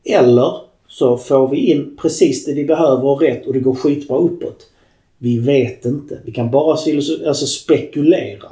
[0.04, 0.52] Eller
[0.88, 4.66] så får vi in precis det vi behöver och rätt och det går skitbra uppåt.
[5.18, 6.18] Vi vet inte.
[6.24, 6.72] Vi kan bara
[7.26, 8.48] alltså spekulera.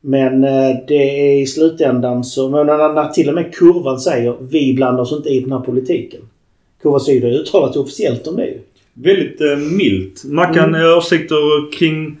[0.00, 2.48] Men eh, det är i slutändan så...
[2.48, 6.20] När till och med kurvan säger vi blandar oss inte i den här politiken.
[6.82, 8.58] Kurva Syd har uttalat officiellt om det ju.
[8.94, 10.24] Väldigt eh, milt.
[10.24, 10.98] Mackan mm.
[10.98, 12.16] åsikter kring...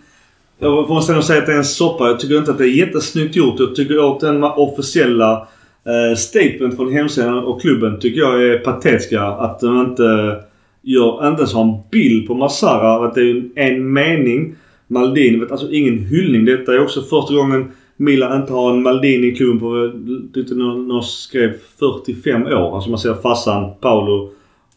[0.58, 2.06] Jag måste nog säga att det är en soppa.
[2.06, 3.60] Jag tycker inte att det är jättesnyggt gjort.
[3.60, 5.48] Jag tycker att den officiella
[5.84, 9.22] eh, statement från hemsidan och klubben tycker jag är patetiska.
[9.22, 10.36] Att de inte
[10.82, 13.06] gör, inte ens har en bild på Massara.
[13.06, 14.56] Att det är en mening.
[14.86, 16.44] Maldini, alltså ingen hyllning.
[16.44, 19.92] Detta är också första gången Milan inte har en Maldini i klubben på,
[20.34, 22.74] tyckte någon, någon skrev 45 år.
[22.74, 24.30] Alltså man ser farsan Paolo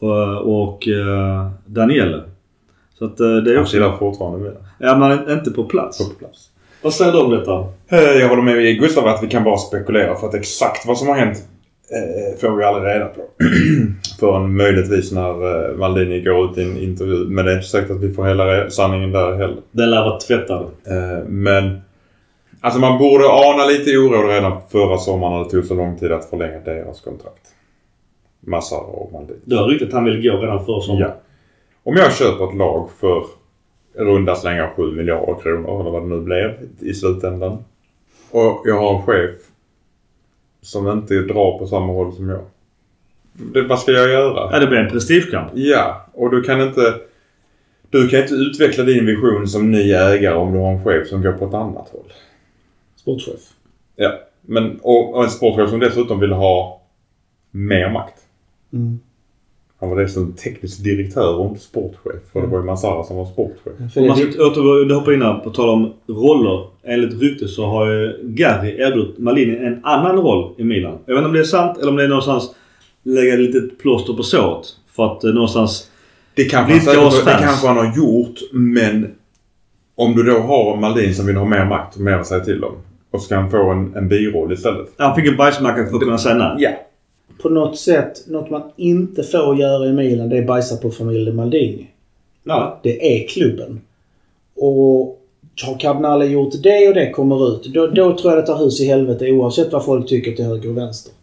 [0.03, 2.21] och, och uh, Daniele.
[2.99, 3.73] Så att uh, det är Han också...
[3.73, 4.53] chillar fortfarande med.
[4.79, 5.97] Ja, men inte på plats.
[6.09, 6.49] På plats.
[6.81, 7.65] Vad säger du om detta?
[7.89, 11.07] Eh, Jag håller med Gustav att vi kan bara spekulera för att exakt vad som
[11.07, 11.37] har hänt
[11.91, 13.21] eh, får vi aldrig reda på.
[14.19, 17.25] Förrän möjligtvis när eh, Maldini går ut i en intervju.
[17.27, 19.57] Men det är inte säkert att vi får hela sanningen där heller.
[19.71, 20.61] Den lär vara tvättad.
[20.87, 21.81] Eh, men
[22.61, 26.11] alltså man borde ana lite oro redan förra sommaren när det tog så lång tid
[26.11, 27.47] att förlänga deras kontrakt.
[28.45, 29.39] Massar och Maldini.
[29.45, 31.09] Du har ryktet att han vill gå redan för sommaren.
[31.09, 31.21] Ja.
[31.83, 33.23] Om jag köper ett lag för
[33.95, 37.63] runda slängar 7 miljarder kronor eller vad det nu blev i slutändan.
[38.31, 39.35] Och jag har en chef
[40.61, 42.41] som inte drar på samma håll som jag.
[43.33, 44.49] Det, vad ska jag göra?
[44.51, 45.51] Ja, det blir en prestigekamp.
[45.53, 46.95] Ja, och du kan inte...
[47.89, 51.21] Du kan inte utveckla din vision som ny ägare om du har en chef som
[51.21, 52.13] går på ett annat håll.
[52.95, 53.39] Sportchef.
[53.95, 56.81] Ja, men och, och en sportchef som dessutom vill ha
[57.51, 58.22] mer makt.
[58.73, 58.99] Mm.
[59.79, 62.21] Han var dessutom teknisk direktör och inte sportchef.
[62.33, 63.97] För det var ju Massara som var sportchef.
[63.97, 66.67] Om man ska återgå, du hoppar in här på tal om roller.
[66.83, 70.97] Enligt rykte så har ju Gary erbjudit Malini en annan roll i Milan.
[71.05, 72.55] Jag vet inte om det är sant eller om det är någonstans
[73.03, 74.65] lägga lite plåster på såret.
[74.95, 75.89] För att eh, någonstans...
[76.35, 79.11] Det kanske, han, oss säkert, det kanske han har gjort, men
[79.95, 82.63] om du då har Maldin som vill ha mer makt och mer att säga till
[82.63, 82.73] om.
[83.11, 84.93] Och ska han få en, en biroll istället.
[84.97, 86.55] Han fick en bajsmacka för att kunna säga nej.
[86.57, 86.69] Ja.
[87.41, 91.35] På något sätt, något man inte får göra i Milan, det är bajsa på familjen
[91.35, 91.87] Maldini.
[92.43, 92.79] Ja.
[92.83, 93.81] Det är klubben.
[94.55, 95.19] Och
[95.65, 98.81] har Cardinale gjort det och det kommer ut, då, då tror jag det tar hus
[98.81, 101.13] i helvete oavsett vad folk tycker till höger och vänster.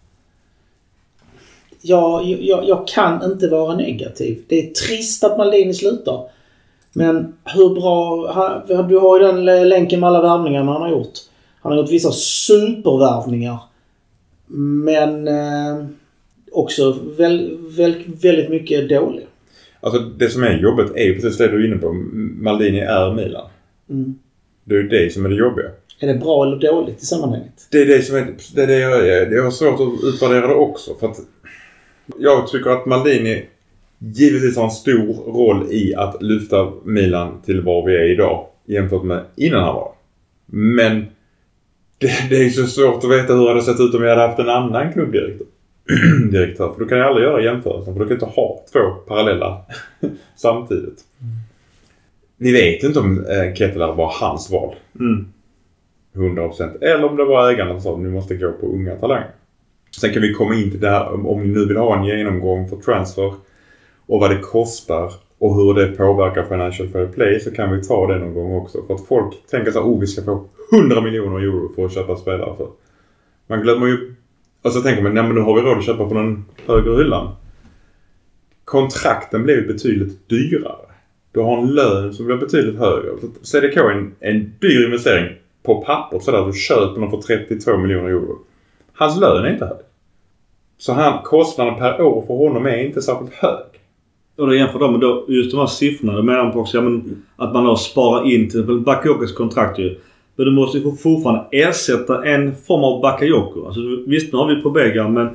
[1.83, 4.43] Jag, jag, jag kan inte vara negativ.
[4.49, 6.25] Det är trist att Maldini slutar.
[6.93, 8.33] Men hur bra...
[8.33, 11.19] Han, du har ju den länken med alla värvningarna han har gjort.
[11.61, 13.59] Han har gjort vissa supervärvningar.
[14.53, 15.85] Men eh,
[16.53, 19.27] också väl, väl, väldigt mycket dåliga.
[19.81, 21.93] Alltså det som är jobbigt är ju precis det du är inne på.
[22.43, 23.49] Maldini är Milan.
[23.91, 24.19] Mm.
[24.65, 25.67] Det är ju det som är det jobbiga.
[26.01, 27.69] Är det bra eller dåligt i sammanhanget?
[27.71, 28.27] Det är det som är...
[28.55, 30.95] Det är det jag, är- jag har svårt att utvärdera det också.
[31.01, 31.17] För att
[32.19, 33.47] jag tycker att Maldini
[33.99, 39.03] givetvis har en stor roll i att lyfta Milan till var vi är idag jämfört
[39.05, 39.93] med innan han var
[40.47, 41.07] Men
[42.01, 44.09] det, det är ju så svårt att veta hur det hade sett ut om vi
[44.09, 45.47] hade haft en annan klubbdirektör.
[46.31, 46.73] Direktör.
[46.73, 47.95] För du kan ju aldrig göra jämförelsen.
[47.95, 49.65] För du kan inte ha två parallella
[50.37, 51.05] samtidigt.
[52.37, 54.75] Vi vet inte om eh, Ketteler var hans val.
[55.01, 55.27] Mm.
[56.15, 59.31] 100% eller om det var ägarna som sa ni måste gå på unga talanger.
[60.01, 62.05] Sen kan vi komma in till det här om, om ni nu vill ha en
[62.05, 63.35] genomgång för transfer
[64.07, 68.07] och vad det kostar och hur det påverkar Financial Fair Play så kan vi ta
[68.07, 68.79] det någon gång också.
[68.87, 71.95] För att folk tänker så här, oh vi ska få 100 miljoner euro för att
[71.95, 72.69] köpa spelare för.
[73.47, 74.15] Man glömmer ju...
[74.63, 76.45] Alltså och så tänker man, nej men nu har vi råd att köpa på den
[76.67, 77.35] högre hyllan.
[78.65, 80.87] Kontrakten blir betydligt dyrare.
[81.33, 83.11] Du har en lön som blir betydligt högre.
[83.43, 86.47] CDK är en, en dyr investering på pappret sådär.
[86.47, 88.39] Du köper den för 32 miljoner euro.
[88.93, 89.79] Hans lön är inte hög.
[90.79, 93.70] Så han, kostnaden per år för honom är inte särskilt hög.
[94.41, 96.17] Och då jämför de med då, just de här siffrorna.
[96.17, 99.79] Då menar de också ja, men, att man då sparar in till exempel Bakayokos kontrakt
[99.79, 99.99] ju.
[100.37, 103.67] Men du måste ju fortfarande ersätta en form av Bakayoko.
[103.67, 105.29] Alltså, visst, nu har vi Pobega men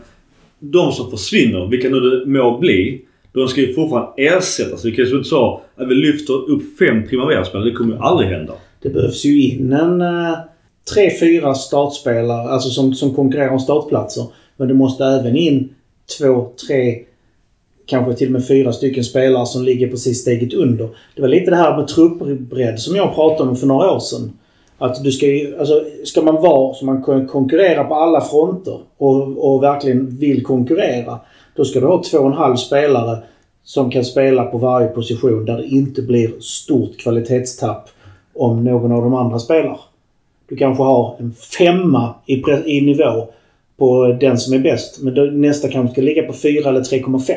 [0.59, 3.01] de som försvinner, vilka nu det må bli.
[3.33, 4.85] De ska ju fortfarande ersättas.
[4.85, 7.69] Vi kan ju inte så att vi lyfter upp fem Primavera-spelare.
[7.69, 8.53] Det kommer ju aldrig hända.
[8.81, 10.37] Det behövs ju in en eh,
[10.93, 14.23] tre, fyra startspelare, alltså som, som konkurrerar om startplatser.
[14.57, 15.69] Men det måste även in
[16.19, 16.95] två, tre,
[17.85, 20.89] kanske till och med fyra stycken spelare som ligger precis steget under.
[21.15, 24.31] Det var lite det här med truppbredd som jag pratade om för några år sedan.
[24.77, 28.79] Att du ska ju, alltså ska man vara så man kan konkurrera på alla fronter
[28.97, 31.19] och, och verkligen vill konkurrera.
[31.55, 33.17] Då ska du ha två och en halv spelare
[33.63, 37.89] som kan spela på varje position där det inte blir stort kvalitetstapp
[38.33, 39.79] om någon av de andra spelar.
[40.49, 43.27] Du kanske har en femma i, i nivå
[43.77, 45.01] på den som är bäst.
[45.01, 47.33] Men då, nästa kanske ska ligga på 4 eller 3,5.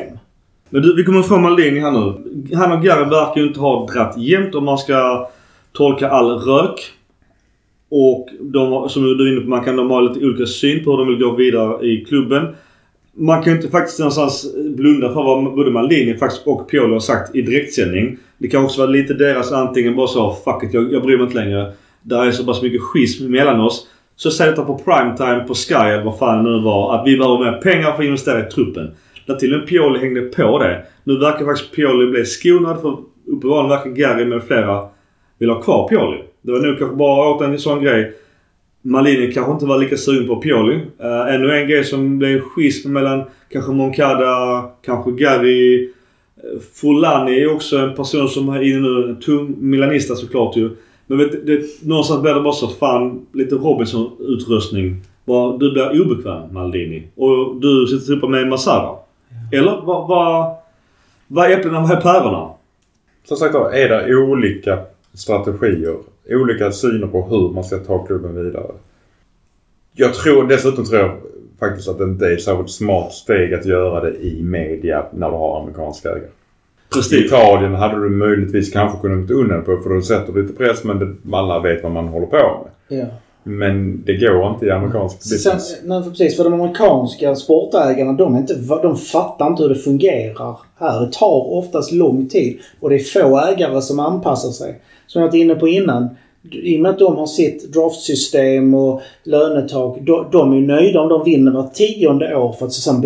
[0.69, 2.13] Men du, vi kommer få Maldini här nu.
[2.55, 5.29] Han och Gary verkar ju inte ha dratt jämnt om man ska
[5.71, 6.79] tolka all rök.
[7.91, 10.91] Och de, som du är inne på, man kan de ha lite olika syn på
[10.91, 12.47] hur de vill gå vidare i klubben.
[13.13, 16.99] Man kan ju inte faktiskt någonstans blunda för vad både Maldini faktiskt och Piolo har
[16.99, 18.17] sagt i direktsändning.
[18.37, 21.25] Det kan också vara lite deras antingen bara så fuck it, jag, jag bryr mig
[21.25, 21.71] inte längre.
[22.01, 23.87] Där är så pass mycket schism mellan oss.
[24.15, 26.95] Så säg detta på primetime på Sky eller vad fan det nu var.
[26.95, 28.91] Att vi behöver mer pengar för att investera i truppen.
[29.29, 30.85] Där till och med Pioli hängde på det.
[31.03, 34.87] Nu verkar faktiskt Pioli bli skonad för uppenbarligen verkar Gary med flera
[35.37, 36.23] vill ha kvar Pioli.
[36.41, 38.13] Det var nog kanske bara åt en sån grej.
[38.81, 40.75] Malini kanske inte var lika sugen på Pioli.
[40.99, 45.83] Äh, ännu en grej som blev schism mellan kanske Moncada, kanske Gary.
[45.83, 49.09] Eh, Fulani är också en person som är inne nu.
[49.09, 50.69] En tung milanista såklart ju.
[51.07, 55.01] Men vet, det, någonstans blir det bara så fan lite Robinson-utrustning.
[55.59, 59.08] du blir obekväm Maldini och du sitter typ med Masara.
[59.51, 60.55] Eller vad, vad,
[61.27, 62.49] vad är äpplena och vad är päronen?
[63.27, 64.79] Som sagt då, är det olika
[65.13, 65.95] strategier,
[66.29, 68.71] olika syner på hur man ska ta klubben vidare.
[69.93, 71.17] Jag tror, dessutom tror jag
[71.59, 75.29] faktiskt att det inte är ett särskilt smart steg att göra det i media när
[75.29, 76.23] du har amerikanska ägare.
[76.23, 77.25] I Prestige.
[77.25, 80.83] Italien hade du möjligtvis kanske kunnat gå undan på för då sätter du lite press
[80.83, 82.99] men det, alla vet vad man håller på med.
[82.99, 83.05] Ja.
[83.43, 85.75] Men det går inte i amerikansk Sen, business.
[85.83, 89.75] nej, för precis, för de amerikanska sportägarna de, är inte, de fattar inte hur det
[89.75, 91.01] fungerar här.
[91.01, 94.81] Det tar oftast lång tid och det är få ägare som anpassar sig.
[95.07, 96.09] Som jag varit inne på innan.
[96.51, 99.97] I och med att de har sitt draftsystem och lönetak.
[100.01, 103.01] De, de är nöjda om de vinner var tionde år för att sen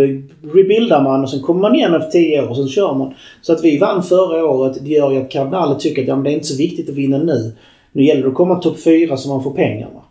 [0.53, 3.13] rebildar man och sen kommer man igen efter tio år och sen kör man.
[3.41, 6.23] Så att vi vann förra året det gör ju att Cardinale tycker att ja, men
[6.23, 7.53] det är inte så viktigt att vinna nu.
[7.91, 10.02] Nu gäller det att komma topp fyra så man får pengarna.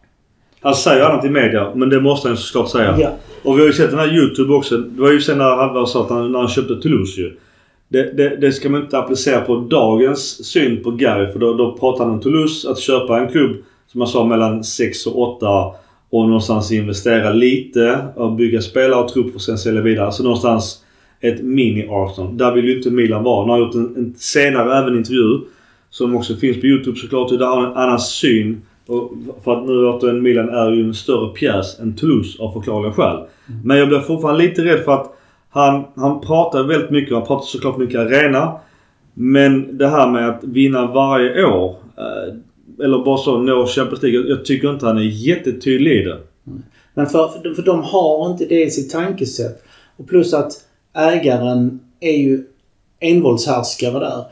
[0.62, 2.96] Han säger annat i media, men det måste han såklart säga.
[2.98, 3.10] Ja.
[3.42, 4.76] Och vi har ju sett den här YouTube också.
[4.76, 7.36] Det var ju sen när han sa att han, när han köpte Toulouse ju.
[7.88, 11.32] Det, det, det ska man inte applicera på dagens syn på Gary.
[11.32, 12.70] För då, då pratar han om Toulouse.
[12.70, 13.56] Att köpa en klubb,
[13.86, 15.46] som jag sa, mellan 6 och 8.
[16.10, 20.06] Och någonstans investera lite och bygga spelare och trupp och sen sälja vidare.
[20.06, 20.84] Alltså någonstans
[21.20, 22.36] ett mini-Arsenal.
[22.36, 23.40] Där vill ju inte Milan vara.
[23.40, 25.38] Han har gjort en, en senare även intervju.
[25.90, 27.28] Som också finns på YouTube såklart.
[27.28, 28.62] Där har han en annan syn.
[28.86, 29.12] Och
[29.44, 33.26] för att nu återigen Milan är ju en större pjäs än Toulouse av förklarliga skäl.
[33.64, 35.12] Men jag blir fortfarande lite rädd för att
[35.50, 37.14] han, han pratar väldigt mycket.
[37.14, 38.52] Han pratar såklart mycket arena.
[39.14, 41.76] Men det här med att vinna varje år.
[41.98, 42.34] Eh,
[42.84, 44.28] eller bara så nå Champions League.
[44.28, 46.18] Jag tycker inte han är jättetydlig i det.
[46.94, 49.62] Men för, för, för de har inte det i sitt tankesätt.
[49.96, 50.52] Och plus att
[50.96, 52.44] ägaren är ju
[53.00, 54.24] envåldshärskare där.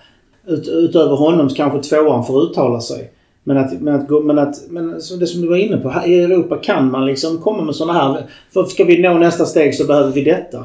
[0.46, 3.12] Ut, utöver honom så kanske tvåan får uttala sig.
[3.45, 6.03] Men att, men att, men att men så det som du var inne på.
[6.07, 8.22] I Europa kan man liksom komma med sådana här.
[8.55, 10.64] För ska vi nå nästa steg så behöver vi detta.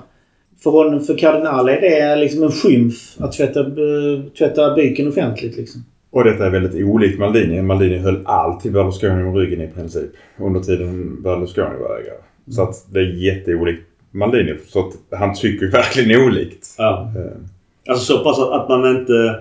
[0.64, 5.58] För honom, för Cardinal är det liksom en skymf att tvätta, eh, tvätta byken offentligt
[5.58, 5.86] liksom.
[6.12, 7.62] Och detta är väldigt olikt Maldini.
[7.62, 10.12] Maldini höll alltid Berlusconi om ryggen i princip.
[10.38, 12.18] Under tiden Berlusconi var ägare.
[12.52, 14.54] Så att det är jätteolikt Maldini.
[14.68, 16.76] Så att han tycker verkligen olikt.
[16.78, 17.12] Ja.
[17.16, 17.42] Eh,
[17.90, 19.40] Alltså så pass att, att man inte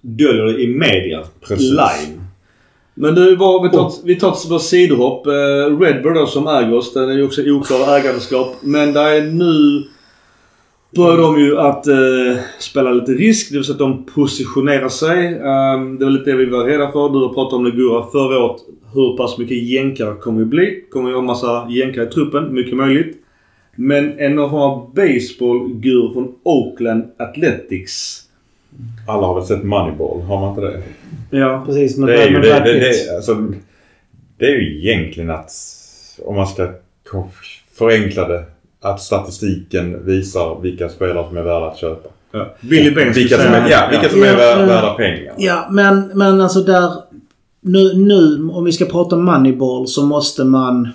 [0.00, 1.24] döljer det i media.
[1.48, 1.70] Precis.
[1.70, 2.21] Live.
[2.94, 5.26] Men du, var, vi tar, ett- vi tar ett bara sidohopp.
[5.26, 6.92] Eh, Redbird då som äger oss.
[6.92, 8.56] Den är ju också oklar ägandeskap.
[8.60, 9.82] Men där är nu
[10.96, 11.94] börjar de ju att eh,
[12.58, 13.50] spela lite risk.
[13.50, 15.26] Det vill säga att de positionerar sig.
[15.34, 17.08] Um, det var lite det vi var rädda för.
[17.08, 18.60] Du har pratat om det Gura förra året.
[18.94, 20.84] Hur pass mycket jänkare kommer det bli?
[20.90, 22.54] Kommer vara en massa jänkare i truppen?
[22.54, 23.16] Mycket möjligt.
[23.76, 28.21] Men en av våra baseballgur från Oakland Athletics.
[29.06, 30.20] Alla har väl sett Moneyball?
[30.22, 30.82] Har man inte det?
[31.38, 31.62] Ja.
[31.66, 31.96] Precis.
[31.98, 33.46] Men Det är ju, det, det, det, alltså,
[34.38, 35.50] det är ju egentligen att,
[36.24, 36.68] om man ska
[37.78, 38.44] förenkla det,
[38.80, 42.08] att statistiken visar vilka spelare som är värda att köpa.
[42.32, 42.54] ja.
[42.60, 45.34] Billy Baines Vilka som är, ja, vilka som Ja, är vär- eh, värda pengar.
[45.38, 46.90] Ja, men, men alltså där...
[47.64, 50.88] Nu, nu, om vi ska prata om Moneyball så måste man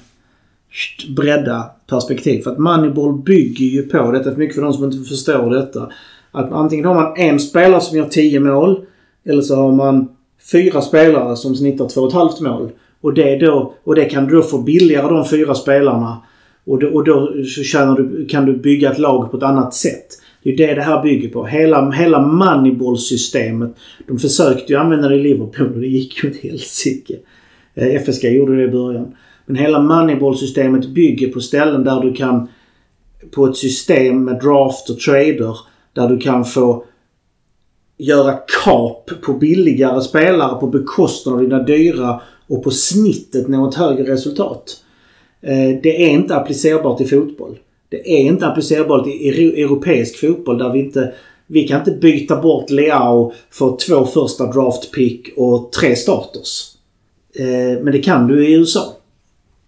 [1.16, 2.42] bredda perspektiv.
[2.42, 5.90] För att Moneyball bygger ju på, detta för mycket för de som inte förstår detta,
[6.32, 8.86] att antingen har man en spelare som gör 10 mål
[9.26, 10.08] eller så har man
[10.52, 12.70] fyra spelare som snittar 2,5 mål.
[13.02, 16.18] Och det, då, och det kan du då få billigare de fyra spelarna.
[16.66, 20.08] Och då, och då så du, kan du bygga ett lag på ett annat sätt.
[20.44, 21.46] Det är det det här bygger på.
[21.46, 23.76] Hela, hela Moneyball-systemet.
[24.08, 27.16] De försökte ju använda det i Liverpool och det gick ju åt helsike.
[27.76, 29.16] Eh, FSG gjorde det i början.
[29.46, 32.48] Men hela Moneyball-systemet bygger på ställen där du kan...
[33.32, 35.58] På ett system med draft och trader.
[35.98, 36.84] Där du kan få
[37.98, 38.34] göra
[38.64, 44.14] kap på billigare spelare på bekostnad av dina dyra och på snittet nå ett högre
[44.14, 44.84] resultat.
[45.42, 47.60] Eh, det är inte applicerbart i fotboll.
[47.90, 49.30] Det är inte applicerbart i
[49.64, 51.14] europeisk fotboll där vi inte...
[51.50, 56.72] Vi kan inte byta bort Leao för två första draftpick och tre starters.
[57.36, 58.94] Eh, men det kan du i USA.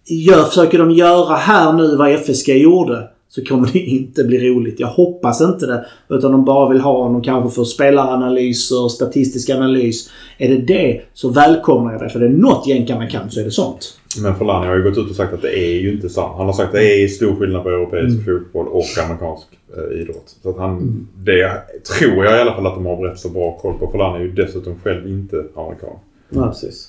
[0.06, 4.80] Gör, försöker de göra här nu vad FSG gjorde så kommer det inte bli roligt.
[4.80, 5.86] Jag hoppas inte det.
[6.08, 10.10] Utan de bara vill ha någon kanske för spelaranalyser, statistisk analys.
[10.38, 12.08] Är det det så välkomnar jag det.
[12.08, 13.96] För det är något jänkarna kan så är det sånt.
[14.22, 16.34] Men Forlani har ju gått ut och sagt att det är ju inte sant.
[16.36, 20.36] Han har sagt att det är stor skillnad på europeisk fotboll och amerikansk eh, idrott.
[20.42, 21.52] Så att han, det
[21.98, 23.90] tror jag i alla fall att de har rätt så bra koll på.
[23.90, 25.98] Forlani är ju dessutom själv inte amerikan.
[26.28, 26.88] Ja, precis.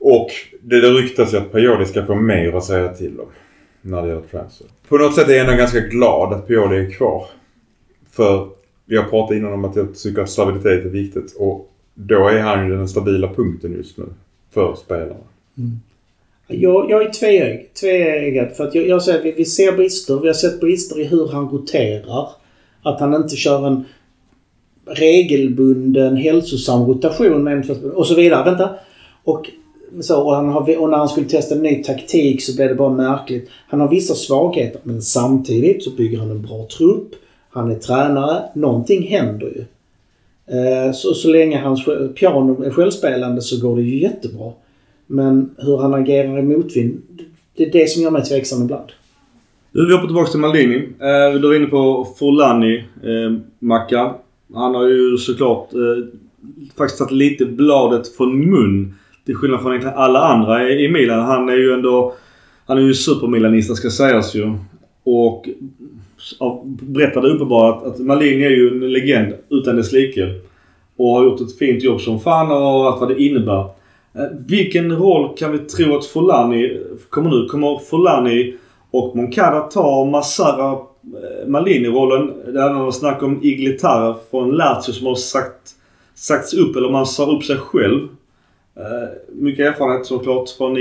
[0.00, 0.28] Och
[0.62, 3.26] det, det ryktas ju att Pioli ska få mer att säga till om.
[3.82, 4.66] När det gäller transfer.
[4.88, 7.26] På något sätt är jag ändå ganska glad att Pioli är kvar.
[8.10, 8.48] För
[8.86, 11.36] jag pratade innan om att jag tycker att stabilitet är viktigt.
[11.38, 14.04] Och då är han ju den stabila punkten just nu.
[14.50, 15.14] För spelarna.
[15.58, 15.80] Mm.
[16.46, 18.52] Jag, jag är tveegg, tveeggad.
[18.56, 20.20] För att jag, jag säger, vi, vi ser brister.
[20.20, 22.28] Vi har sett brister i hur han roterar.
[22.82, 23.84] Att han inte kör en
[24.86, 28.44] regelbunden hälsosam rotation med en två- och så vidare.
[28.44, 28.70] Vänta.
[29.24, 29.50] Och,
[30.00, 32.74] så, och, han har, och när han skulle testa en ny taktik så blev det
[32.74, 33.50] bara märkligt.
[33.68, 37.14] Han har vissa svagheter men samtidigt så bygger han en bra trupp.
[37.50, 38.42] Han är tränare.
[38.54, 39.64] Någonting händer ju.
[40.56, 41.84] Eh, så, så länge hans
[42.14, 44.52] piano är självspelande så går det ju jättebra.
[45.06, 47.02] Men hur han agerar i motvind,
[47.56, 48.92] det är det som gör mig tveksam ibland.
[49.72, 50.76] Nu vi hoppar tillbaka till Maldini.
[50.76, 54.14] Eh, du var inne på Forlani, eh, Mackan.
[54.54, 56.04] Han har ju såklart eh,
[56.76, 58.94] faktiskt tagit lite bladet från mun.
[59.26, 61.20] Till skillnad från egentligen alla andra i, Milan.
[61.20, 62.14] Han är ju ändå...
[62.66, 64.54] Han är ju supermilanista ska sägas ju.
[65.04, 65.48] Och
[66.64, 70.34] berättade uppenbart att, Malini är ju en legend utan dess like.
[70.96, 73.60] Och har gjort ett fint jobb som fan och allt vad det innebär.
[74.14, 77.48] Eh, vilken roll kan vi tro att Folani kommer nu?
[77.48, 78.54] Kommer Folani
[78.90, 82.32] och Moncada ta Massara eh, Malini-rollen?
[82.52, 85.70] Det är någon snack om Iglitara från Lazio som har sagt,
[86.14, 88.08] sagts upp, eller man sa upp sig själv.
[88.76, 90.72] Eh, mycket erfarenhet såklart från.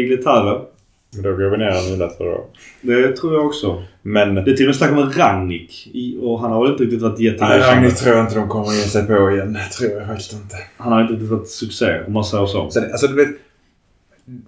[1.14, 1.68] Men då går vi ner
[2.04, 2.42] en tror jag.
[2.82, 3.84] Det tror jag också.
[4.02, 4.36] Men...
[4.36, 5.92] Det är till och med snack om Rangnick.
[6.22, 7.72] Och han har väl inte riktigt varit Nej, jättelysande.
[7.72, 9.54] Ragnhild tror jag inte de kommer ge sig på igen.
[9.54, 10.56] Det tror jag faktiskt inte.
[10.78, 12.70] Han har inte riktigt varit succé om man säger så.
[12.74, 13.36] Det, alltså, du vet,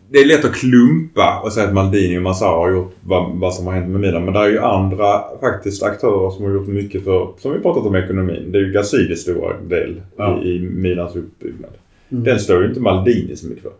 [0.10, 3.54] det är lätt att klumpa och säga att Maldini och Massara har gjort vad, vad
[3.54, 4.26] som har hänt med Milan.
[4.26, 7.86] Men det är ju andra faktiskt aktörer som har gjort mycket för, som vi pratat
[7.86, 8.52] om ekonomin.
[8.52, 10.42] Det är ju Gazidis stora del Ja.
[10.44, 11.72] i, i Milans uppbyggnad.
[12.12, 12.24] Mm.
[12.24, 13.72] Den står ju inte Maldini så mycket för.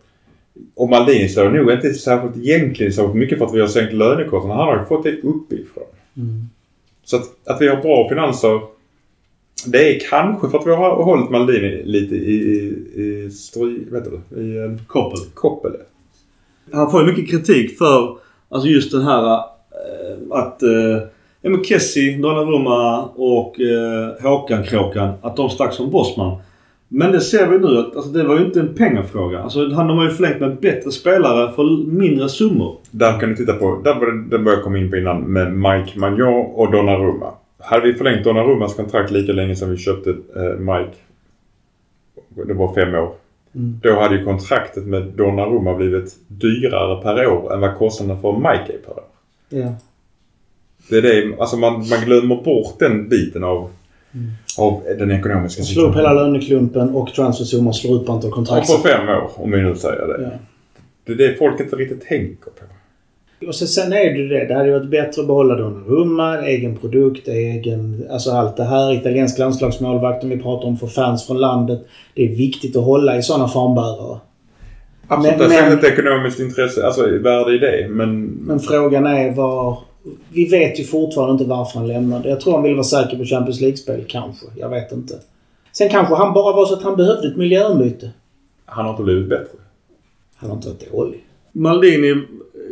[0.74, 4.64] Och Maldini står nog inte särskilt egentligen så mycket för att vi har sänkt lönekostnaderna.
[4.64, 5.84] Han har ju fått det uppifrån.
[6.16, 6.48] Mm.
[7.04, 8.60] Så att, att vi har bra finanser.
[9.66, 14.04] Det är kanske för att vi har hållit Maldini lite i, i, i stry, vet
[14.04, 15.20] du, i eh, Koppel.
[15.34, 15.72] koppel.
[16.72, 18.16] Han får ju mycket kritik för
[18.48, 19.42] alltså just den här eh,
[20.30, 21.02] att eh,
[21.40, 26.38] ja, men Kessie, Donnarumma och eh, Håkan Kråkan att de stack som bossman.
[26.94, 29.38] Men det ser vi nu att alltså, det var ju inte en pengafråga.
[29.38, 32.76] Alltså, han har ju förlängt med bättre spelare för mindre summor.
[32.90, 35.98] Där kan du titta på, där var det, jag komma in på innan med Mike
[35.98, 37.32] Magnon och Donnarumma.
[37.58, 40.96] Hade vi förlängt Donnarummas kontrakt lika länge som vi köpte eh, Mike,
[42.46, 43.12] det var fem år.
[43.54, 43.80] Mm.
[43.82, 48.72] Då hade ju kontraktet med Donnarumma blivit dyrare per år än vad kostnaden för Mike
[48.72, 49.04] är per år.
[49.48, 49.74] Ja.
[50.88, 53.70] Det är det, alltså man, man glömmer bort den biten av,
[54.58, 58.72] av den ekonomiska Slår upp hela löneklumpen och transfersumman slår upp antal Ja, kontrakt.
[58.72, 60.22] på fem år, om vi nu säger det.
[60.22, 60.30] Ja.
[61.04, 63.46] Det är det folk inte riktigt tänker på.
[63.48, 64.44] Och sen, sen är det det.
[64.44, 68.06] Det hade varit bättre att behålla Donnarumma, egen produkt, egen...
[68.10, 68.94] Alltså allt det här.
[68.94, 71.80] Italiensk landslagsmålvakten vi pratar om för fans från landet.
[72.14, 74.18] Det är viktigt att hålla i sådana fanbärare.
[75.08, 77.86] Absolut, Men- det säkert ett ekonomiskt intresse, alltså värde i det.
[77.90, 79.78] Men, Men frågan är var...
[80.32, 82.28] Vi vet ju fortfarande inte varför han lämnade.
[82.28, 84.46] Jag tror han vill vara säker på Champions League-spel, kanske.
[84.56, 85.14] Jag vet inte.
[85.72, 88.10] Sen kanske han bara var så att han behövde ett miljöombyte.
[88.66, 89.58] han har inte blivit bättre.
[90.36, 91.24] Han har inte varit dålig.
[91.52, 92.22] Maldini,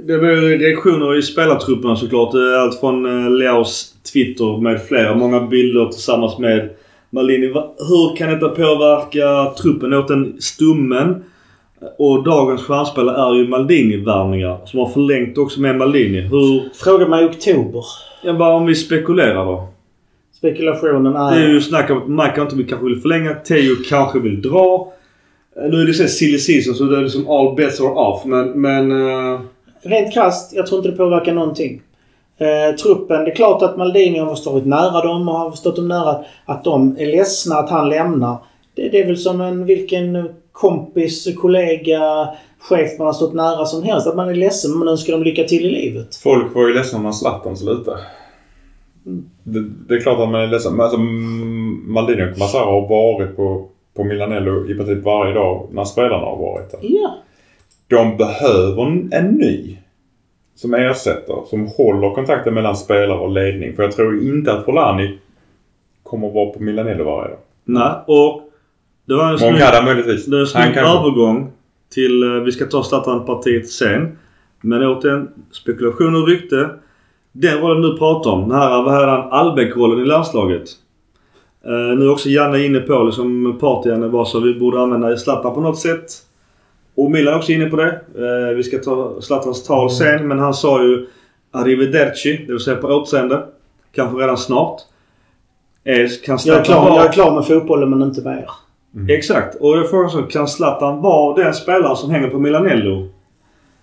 [0.06, 2.34] det var ju reaktioner i spelartrupperna såklart.
[2.34, 5.14] Är Allt från eh, Leos Twitter med flera.
[5.14, 6.70] Många bilder tillsammans med
[7.10, 7.46] Maldini.
[7.88, 9.94] Hur kan detta påverka truppen?
[9.94, 11.24] Åt den stummen.
[11.98, 14.58] Och dagens stjärnspelare är ju Maldini-värvningar.
[14.64, 16.20] Som har förlängt också med Maldini.
[16.20, 16.68] Hur...
[16.84, 17.84] Fråga mig i oktober.
[18.22, 19.68] Ja, bara om vi spekulerar då.
[20.36, 21.30] Spekulationen är...
[21.38, 23.34] Det är ju snack om att Mike inte vill- kanske vill förlänga.
[23.34, 24.92] Teo kanske vill dra.
[25.56, 28.24] Eh, Nu är det här silly season så det är liksom all bets are off.
[28.24, 28.48] Men...
[28.60, 28.90] men
[29.34, 29.40] eh,
[29.82, 31.82] Rent krasst, jag tror inte det påverkar någonting.
[32.38, 35.88] Eh, truppen, det är klart att Maldini har stått nära dem och har stått dem
[35.88, 38.36] nära att de är ledsna att han lämnar.
[38.74, 40.28] Det, det är väl som en vilken
[40.60, 44.06] kompis, kollega, chef man har stått nära som helst.
[44.06, 46.16] Att man är ledsen men önskar dem lycka till i livet.
[46.16, 48.00] Folk var ju ledsna när Zlatan slutade.
[49.42, 50.72] Det, det är klart att man är ledsen.
[50.72, 55.68] Men alltså, mm, Maldini och Massara har varit på, på Milanello i princip varje dag
[55.72, 56.80] när spelarna har varit där.
[56.82, 57.14] Ja.
[57.88, 59.78] De behöver en, en ny
[60.54, 63.76] som ersätter, som håller kontakten mellan spelare och ledning.
[63.76, 65.18] För jag tror inte att Forlani
[66.02, 67.38] kommer att vara på Milanello varje dag.
[67.64, 68.49] nej, och...
[69.10, 70.26] Det var en snygg, möjligtvis.
[70.26, 71.52] det är en snygg övergång
[71.94, 72.22] till...
[72.22, 74.18] eh, Vi ska ta Zlatan-partiet sen.
[74.60, 76.70] Men återigen, spekulation och rykte.
[77.32, 80.62] Den rollen du pratar om, den här, vad heter han, Albeck-rollen i landslaget.
[81.64, 85.54] Eh, nu är också Janne inne på, liksom party-Janne var så vi borde använda Zlatan
[85.54, 86.06] på något sätt.
[86.96, 88.00] Och Milan är också inne på det.
[88.14, 91.06] Eh, vi ska ta Zlatans tal sen, men han sa ju
[91.52, 93.42] Arrivederci, det vill säga på återseende.
[93.92, 94.80] Kanske redan snart.
[96.24, 98.50] Kan Jag är, klar, jag är klar med fotbollen men inte mer.
[99.08, 99.54] Exakt.
[99.60, 103.08] Och jag frågar så, kan Zlatan vara den spelaren som hänger på Milanello?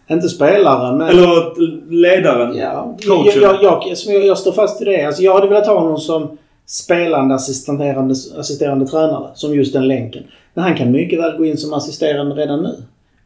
[0.09, 1.07] Inte spelaren, men...
[1.07, 2.57] Eller ledaren.
[2.57, 3.41] Ja, Coachen.
[3.41, 5.05] jag, jag, jag, jag, står fast vid det.
[5.05, 9.27] Alltså, jag hade velat ha honom som spelande assisterande, assisterande tränare.
[9.33, 10.23] Som just den länken.
[10.53, 12.75] Men han kan mycket väl gå in som assisterande redan nu.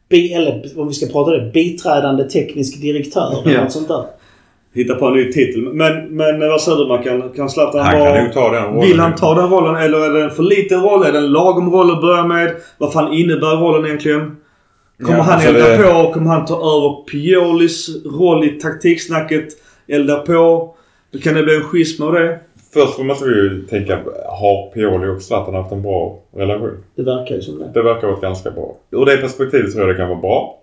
[0.08, 3.62] Bi, eller om vi ska prata det, biträdande teknisk direktör eller Ja.
[3.62, 4.04] något sånt där.
[4.74, 5.62] Hitta på en ny titel.
[5.72, 7.30] Men, men vad säger du Mackan?
[7.36, 8.14] Kan Zlatan Han vara...
[8.14, 8.80] kan nog ta den rollen.
[8.88, 11.04] Vill han ta den rollen eller är det en för liten roll?
[11.06, 12.54] Är det en lagom roll att börja med?
[12.78, 14.36] Vad fan innebär rollen egentligen?
[15.02, 16.12] Kommer Ja, han alltså elda det- på?
[16.12, 19.46] Kommer han ta över Piolis roll i taktiksnacket?
[19.88, 20.74] Elda på?
[21.22, 22.38] Kan det bli en schism av det?
[22.74, 23.98] Först måste vi ju tänka,
[24.28, 26.84] har Pioli och Zlatan haft en bra relation?
[26.96, 27.70] Det verkar ju som det.
[27.74, 28.76] Det verkar vara ganska bra.
[28.90, 30.58] Ur det perspektivet tror jag det kan vara bra.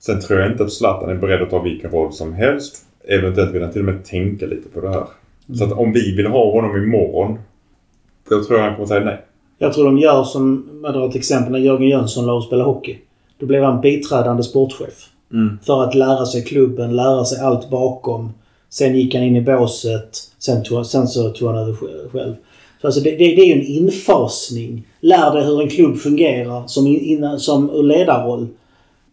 [0.00, 2.76] Sen tror jag inte att Zlatan är beredd att ta vilken roll som helst.
[3.08, 5.04] Eventuellt vill han till och med tänka lite på det här.
[5.58, 7.38] Så att om vi vill ha honom imorgon,
[8.28, 9.24] då tror jag han kommer säga nej.
[9.58, 12.64] Jag tror de gör som, jag drar ett exempel, när Jörgen Jönsson la och spela
[12.64, 12.98] hockey.
[13.38, 15.08] Då blev han biträdande sportchef.
[15.32, 15.58] Mm.
[15.66, 18.32] För att lära sig klubben, lära sig allt bakom.
[18.68, 20.10] Sen gick han in i båset.
[20.38, 22.34] Sen, tog, sen så tog han över sj- själv.
[22.80, 24.86] Så alltså det, det, det är ju en infasning.
[25.00, 28.46] Lär dig hur en klubb fungerar som, in, som ur ledarroll.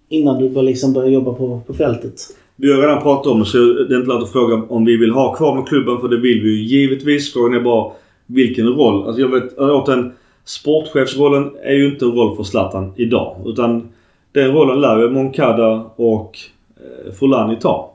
[0.10, 2.22] Innan du bör liksom börja jobba på, på fältet.
[2.56, 4.98] Vi har redan pratat om det så det är inte lätt att fråga om vi
[4.98, 7.34] vill ha kvar med klubben för det vill vi ju givetvis.
[7.34, 7.92] Frågan är bara
[8.26, 9.08] vilken roll.
[9.08, 10.12] Alltså jag vet återigen
[10.46, 13.36] sportchefsrollen är ju inte en roll för Zlatan idag.
[13.46, 13.90] Utan
[14.32, 16.38] den rollen lär ju Moncada och
[16.76, 17.94] eh, Folani ta.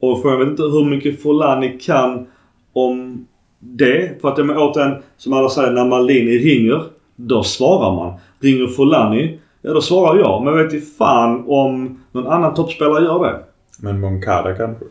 [0.00, 2.26] Och frågan vet inte hur mycket Folani kan
[2.72, 3.26] om
[3.58, 4.20] det.
[4.20, 6.82] För att jag menar återigen, som alla säger, när Maldini ringer,
[7.16, 8.12] då svarar man.
[8.40, 10.44] Ringer Folani, ja då svarar jag.
[10.44, 13.40] Men jag vet ju fan om någon annan toppspelare gör det.
[13.82, 14.84] Men Moncada kanske?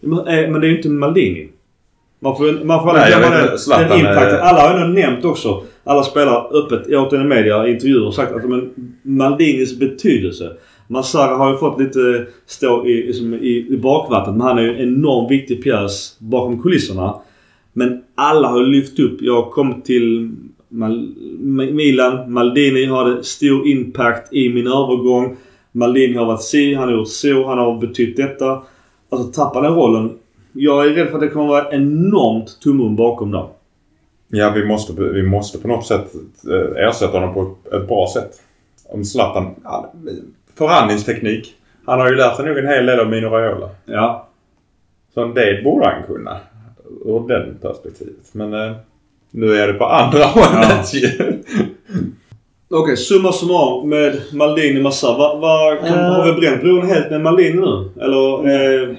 [0.00, 1.48] Men, eh, men det är ju inte Maldini.
[2.20, 4.34] Man får, man får Nej, glömma den, den impacten.
[4.34, 5.62] är- Alla har ju nämnt också.
[5.84, 8.70] Alla spelare öppet, jag åt i media, intervjuer och sagt att men,
[9.02, 10.52] Maldinis betydelse.
[10.88, 14.36] Massara har ju fått lite stå i, liksom, i, i bakvattnet.
[14.36, 17.14] Men han är ju en enormt viktig pjäs bakom kulisserna.
[17.72, 19.16] Men alla har lyft upp.
[19.20, 20.30] Jag kom till
[20.68, 21.08] Mal,
[21.72, 22.32] Milan.
[22.32, 25.36] Maldini hade stor impact i min övergång.
[25.76, 28.62] Maldini har varit si, han har gjort så, han har betytt detta.
[29.10, 30.18] Alltså tappar den rollen.
[30.52, 33.48] Jag är rädd för att det kommer vara enormt tomrum bakom där.
[34.28, 36.14] Ja, vi måste, vi måste på något sätt
[36.50, 38.30] eh, ersätta honom på ett, bra sätt.
[38.84, 39.54] Om Zlatan...
[39.64, 39.92] ja,
[40.54, 41.54] Förhandlingsteknik.
[41.86, 43.68] Han har ju lärt sig nog en hel del av Mino Raiola.
[43.84, 44.28] Ja.
[45.14, 46.40] Så det borde han kunna.
[47.04, 48.28] Ur den perspektivet.
[48.32, 48.72] Men eh,
[49.30, 51.08] nu är det på andra hållet ju.
[52.76, 55.06] Okej, summa summarum med Maldini Massa.
[55.18, 56.04] Va, va, kan, Eh.
[56.04, 57.90] Har vi bränt bron helt med Maldini nu?
[58.00, 58.48] Eller?
[58.48, 58.96] Eh,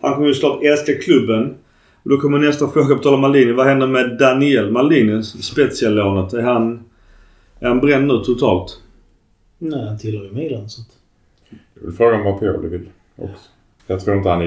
[0.00, 1.54] han kommer ju såklart älska klubben.
[2.02, 3.52] Och då kommer nästa fråga på tal om Maldini.
[3.52, 5.22] Vad händer med Daniel Maldini?
[5.22, 6.32] Speciallånet.
[6.32, 6.84] Är han,
[7.60, 8.80] är han bränd nu totalt?
[9.58, 10.68] Nej, han tillhör ju Milan.
[10.68, 10.88] Så att...
[11.74, 13.48] Jag vill fråga om vad Pioli vill också.
[13.86, 14.46] Jag tror inte han är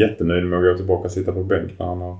[0.00, 2.18] jättenöjd med att gå tillbaka och sitta på bänk när han har...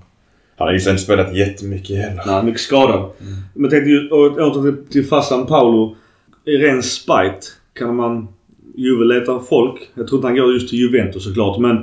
[0.60, 2.22] Han har ju inte spelat jättemycket heller.
[2.26, 3.10] Nej, mycket skadad.
[3.54, 5.96] Men jag tänkte ju åter till, till farsan Paolo.
[6.44, 7.40] I ren spite
[7.78, 8.28] kan man
[8.76, 9.90] Juve leta folk.
[9.94, 11.76] Jag tror inte han går just till Juventus såklart men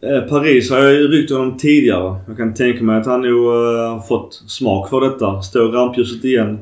[0.00, 2.16] eh, Paris har jag ju ryckt honom tidigare.
[2.28, 5.42] Jag kan tänka mig att han nog eh, har fått smak för detta.
[5.42, 6.58] Står i rampljuset igen.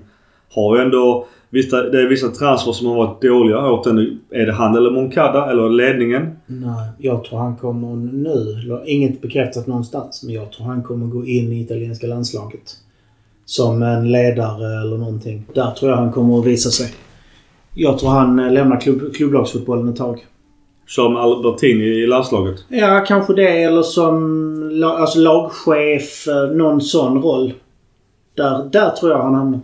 [0.55, 1.27] Har ju ändå...
[1.53, 4.21] Vissa, det är vissa transfer som har varit dåliga åt den.
[4.31, 6.37] Är det han eller Moncada eller ledningen?
[6.47, 11.27] Nej, jag tror han kommer nu, inget bekräftat någonstans, men jag tror han kommer gå
[11.27, 12.77] in i italienska landslaget.
[13.45, 15.45] Som en ledare eller någonting.
[15.55, 16.91] Där tror jag han kommer att visa sig.
[17.75, 20.27] Jag tror han eh, lämnar klubb, klubblagsfotbollen ett tag.
[20.87, 22.57] Som Albertini i landslaget.
[22.69, 23.63] Ja, kanske det.
[23.63, 26.29] Eller som alltså lagchef.
[26.29, 27.53] eh, Någon sån roll.
[28.35, 29.61] Där, där tror jag han hamnar.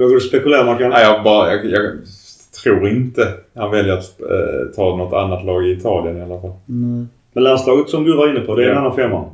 [0.00, 0.90] Vågar du spekulera Mackan?
[0.90, 1.82] Nej, jag, bara, jag, jag
[2.64, 6.52] tror inte han väljer att eh, ta något annat lag i Italien i alla fall.
[6.68, 7.08] Mm.
[7.32, 8.80] Men landslaget som du var inne på, det är en Ja.
[8.80, 9.24] annan femma.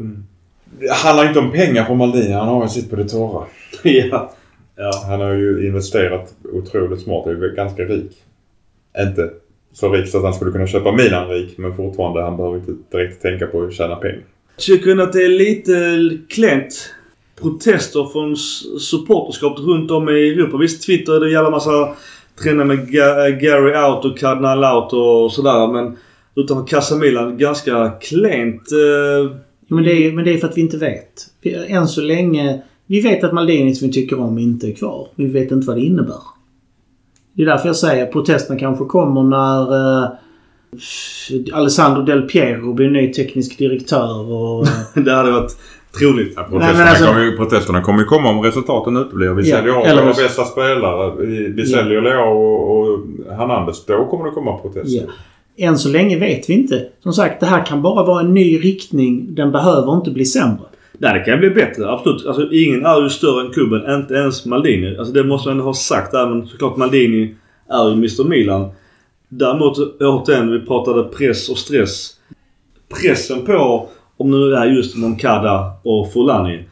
[0.80, 2.32] Det handlar inte om pengar för Maldini.
[2.32, 3.44] Han har ju sitt på det torra.
[3.82, 4.32] ja.
[4.76, 4.90] Ja.
[5.08, 7.22] Han har ju investerat otroligt smart.
[7.26, 8.12] Han är ju ganska rik.
[8.98, 9.30] Inte
[9.72, 12.72] så rik så att han skulle kunna köpa Milan rik, men fortfarande han behöver inte
[12.90, 14.22] direkt tänka på att tjäna pengar.
[14.58, 15.72] Tycker ni att det är lite
[16.28, 16.94] klent
[17.42, 20.56] protester från s- supporterskap runt om i Europa?
[20.56, 21.70] Visst, Twitter är det en jävla massa
[22.42, 25.72] trender med Ga- Gary out och Cardinal out och sådär.
[25.72, 25.96] Men
[26.36, 28.62] utanför Casa Milan ganska klent.
[28.72, 29.36] Eh,
[29.68, 31.26] Men, det är, men det är för att vi inte vet.
[31.68, 32.62] Än så länge...
[32.88, 35.08] Vi vet att Maldini som vi tycker om inte är kvar.
[35.14, 36.20] Vi vet inte vad det innebär.
[37.32, 39.72] Det är därför jag säger att protesterna kanske kommer när
[40.02, 40.08] uh,
[41.52, 44.66] Alessandro Del Piero blir ny teknisk direktör och...
[44.66, 44.72] eh,
[45.04, 45.56] det hade varit
[45.98, 46.32] troligt.
[46.36, 49.28] Ja, men protesterna, alltså- kommer ju, protesterna kommer ju komma om resultaten uteblir.
[49.30, 51.12] Vi Ja, säljer av våra bästa spelare.
[51.26, 51.78] Vi, vi Ja.
[51.78, 52.98] säljer Leao och, och
[53.38, 53.84] Hernandez.
[53.86, 55.02] Då kommer det komma protester.
[55.56, 55.66] Ja.
[55.68, 56.86] än så länge vet vi inte.
[57.02, 59.34] Som sagt, det här kan bara vara en ny riktning.
[59.34, 60.58] Den behöver inte bli sämre.
[60.98, 61.90] Nej, det kan ju bli bättre.
[61.90, 62.26] Absolut.
[62.26, 63.94] Alltså, ingen är ju större än klubben.
[64.00, 64.96] Inte ens Maldini.
[64.96, 66.14] Alltså, det måste man ha sagt.
[66.14, 67.34] Även såklart Maldini
[67.70, 68.68] är ju Mr Milan.
[69.28, 72.10] Däremot, återigen, vi pratade press och stress.
[73.02, 76.64] Pressen på, om nu är just Moncada och Fulani,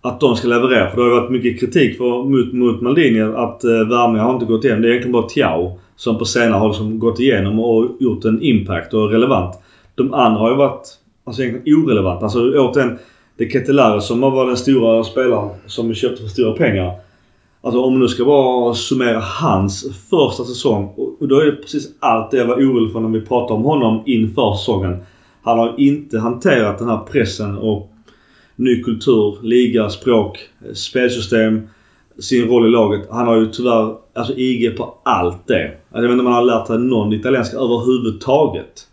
[0.00, 0.90] att de ska leverera.
[0.90, 4.34] För det har ju varit mycket kritik för, mot, mot Maldini att eh, värvningar har
[4.34, 4.82] inte gått igenom.
[4.82, 8.42] Det är egentligen bara Tiao som på senare har liksom gått igenom och gjort en
[8.42, 9.54] impact och är relevant.
[9.94, 10.88] De andra har ju varit
[11.24, 12.22] alltså egentligen orelevant.
[12.22, 12.98] Alltså återigen,
[13.36, 16.92] det är Ketelare som har varit den stora spelaren som vi köpte för stora pengar.
[17.62, 20.94] Alltså om man nu ska bara summera hans första säsong.
[21.20, 23.64] Och då är det precis allt det jag var orolig för när vi pratade om
[23.64, 24.96] honom inför säsongen.
[25.42, 27.92] Han har inte hanterat den här pressen och
[28.56, 31.68] ny kultur, liga, språk, eh, spelsystem,
[32.18, 33.08] sin roll i laget.
[33.10, 35.64] Han har ju tyvärr alltså IG på allt det.
[35.64, 38.88] Alltså, jag vet inte om han har lärt sig någon italienska överhuvudtaget.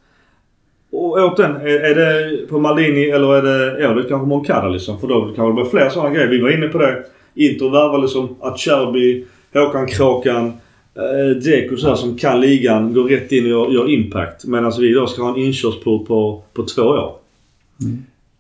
[0.92, 5.00] Och återigen, är, är det på Maldini eller är det, Ja det kanske Moncada liksom?
[5.00, 6.28] För då kanske det blir fler sådana grejer.
[6.28, 7.04] Vi var inne på det.
[7.36, 10.54] Inter värvar liksom Acerbi, Håkan Kråkan,
[11.40, 14.46] Dzeko så här, som kan ligan, går rätt in och gör, gör impact.
[14.46, 17.16] Medan vi då ska ha en inkörsport på, på två år.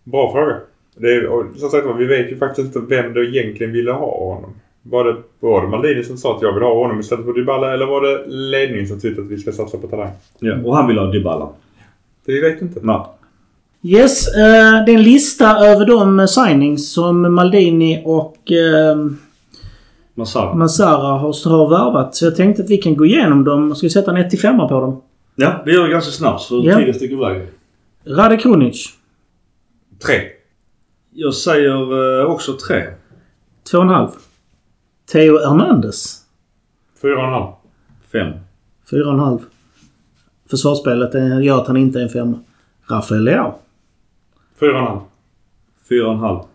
[0.04, 0.56] Bra fråga.
[0.96, 3.92] Det är, och som sagt var, vi vet ju faktiskt inte vem det egentligen ville
[3.92, 4.54] ha honom.
[4.84, 7.74] Var det, var det Maldini som sa att jag vill ha honom istället för Dybala
[7.74, 10.12] eller var det ledningen som tyckte att vi ska satsa på talang?
[10.40, 11.50] Ja, och han vill ha Dybala.
[12.26, 12.80] Det vi vet inte.
[12.84, 13.02] Nej.
[13.84, 18.52] Yes, eh, det är en lista över de signings som Maldini och
[20.20, 20.56] Masara.
[20.56, 22.16] Masara har, har värvat.
[22.16, 23.76] Så jag tänkte att vi kan gå igenom dem.
[23.76, 25.02] Ska vi sätta en 1 5 på dem?
[25.36, 26.78] Ja, vi gör det ganska snabbt så ja.
[26.78, 27.48] tiden sticker iväg.
[28.06, 28.90] Rade Krunic.
[30.06, 30.14] 3.
[31.14, 32.84] Jag säger eh, också 3.
[33.72, 34.10] 2,5.
[35.12, 36.22] Theo Hernandez.
[37.02, 37.54] 4,5.
[38.12, 38.34] 5.
[38.92, 39.42] 4,5.
[40.50, 42.40] Försvarsspelet eh, gör att han inte är en femma.
[42.90, 43.54] Rafael Leao.
[44.60, 45.02] 4,5.
[45.90, 46.46] 4,5.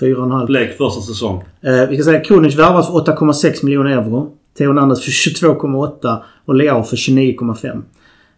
[0.00, 0.46] 4,5.
[0.46, 1.44] Blek första säsong.
[1.60, 4.36] Eh, vi ska säga Krunic värvas för 8,6 miljoner euro.
[4.58, 7.82] Theo Hernandez för 22,8 och Leao för 29,5.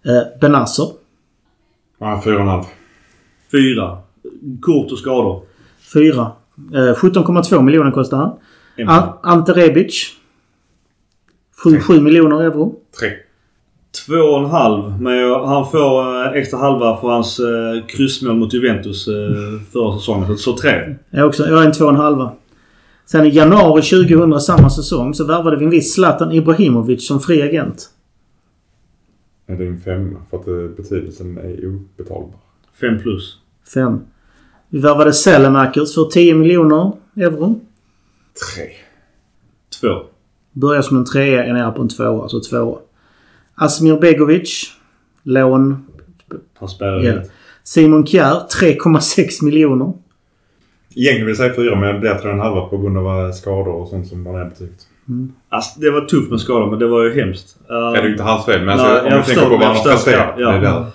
[0.04, 0.86] Eh, Benasser.
[1.98, 2.64] Ja, fyra och en halv.
[3.52, 3.98] Fyra.
[4.60, 5.42] Kort och skador.
[5.94, 6.32] 4.
[6.74, 9.12] Eh, 17,2 miljoner kostar han.
[9.22, 10.12] Ante Rebic.
[11.64, 12.74] 7, 7 miljoner euro.
[13.00, 13.10] Tre.
[14.06, 15.00] Två och en halv.
[15.02, 19.14] Men jag- han får eh, extra halva för hans eh, kryssmål mot Juventus eh,
[19.72, 20.26] förra säsongen.
[20.26, 20.94] Så, så tre.
[21.10, 22.28] Jag är, också, jag är en 2,5.
[23.06, 27.42] Sen i januari 2000, samma säsong, så värvade vi en viss Zlatan Ibrahimovic som fri
[27.42, 27.90] agent.
[29.46, 32.38] Ja, det är en femma för att eh, betydelsen är obetalbar.
[32.80, 33.38] Fem plus.
[33.74, 34.00] 5.
[34.68, 37.60] Vi värvade Selemakers för 10 miljoner euro.
[38.54, 38.64] Tre.
[39.80, 40.02] Två.
[40.52, 42.22] Börjar som en trea, är nere på en tvåa.
[42.22, 42.78] Alltså tvåa.
[43.54, 44.72] Asmir Begovic.
[45.22, 45.86] Lån.
[46.58, 47.20] Han spelar ju.
[47.64, 49.92] Simon Kjär, 3,6 miljoner.
[50.96, 53.26] Egentligen vill jag säga fyra men det blir tre och en halva på grund av
[53.26, 54.86] eh, skador och sånt som man är betyget.
[55.48, 57.56] Alltså, det var tufft med skador men det var ju hemskt.
[57.70, 59.42] Uh, Ja, det är ju inte hans fel men alltså, Nej, om jag du tänker
[59.42, 60.34] på vad jag han har presterat.
[60.38, 60.86] ja.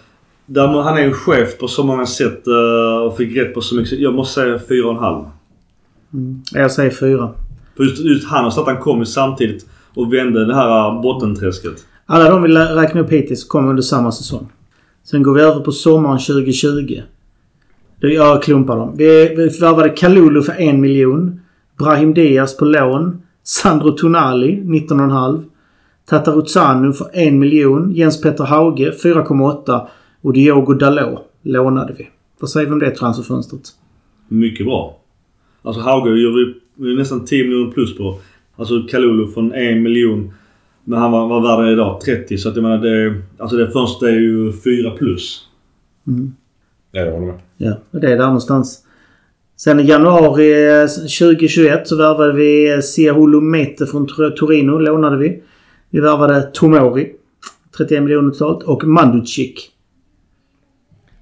[0.45, 0.81] Där.
[0.81, 3.99] Han är en chef på så många sätt eh, och fick rätt på så mycket.
[3.99, 5.25] Jag måste säga fyra och en halv.
[6.53, 7.29] Jag säger 4.
[7.77, 11.85] För just, just han och Zlatan kom ju samtidigt och vände det här bottenträsket.
[12.11, 14.47] Alla de vi räknar upp hittills kom under samma säsong.
[15.03, 17.01] Sen går vi över på sommaren 2020.
[17.99, 18.97] Jag klumpar dem.
[18.97, 21.39] Vi, vi värvade Kalulu för en miljon.
[21.77, 23.21] Brahim Diaz på lån.
[23.43, 25.43] Sandro Tonali 19,5.
[26.05, 27.91] Tataruzanu för en miljon.
[27.91, 29.87] Jens Petter Hauge 4,8.
[30.21, 32.09] Och Diogo Dalot lånade vi.
[32.39, 33.61] Vad säger vi om det transferfönstret?
[34.27, 34.97] Mycket bra.
[35.61, 38.19] Alltså Hauge gör vi vi är nästan 10 miljoner plus på.
[38.55, 40.33] Alltså Kalulu från en miljon.
[40.89, 43.21] Men han var, var värd idag 30 så att jag menar det...
[43.37, 45.45] Alltså det fönstret är ju 4 plus.
[46.91, 47.39] Ja, jag håller med.
[47.57, 48.83] Ja, och det är där någonstans.
[49.57, 54.77] Sen i januari eh, 2021 så värvade vi eh, Siahulu Mete från Tor- Torino.
[54.77, 55.43] Lånade vi.
[55.89, 57.11] Vi värvade Tomori.
[57.77, 58.63] 31 miljoner totalt.
[58.63, 59.69] Och Manducic.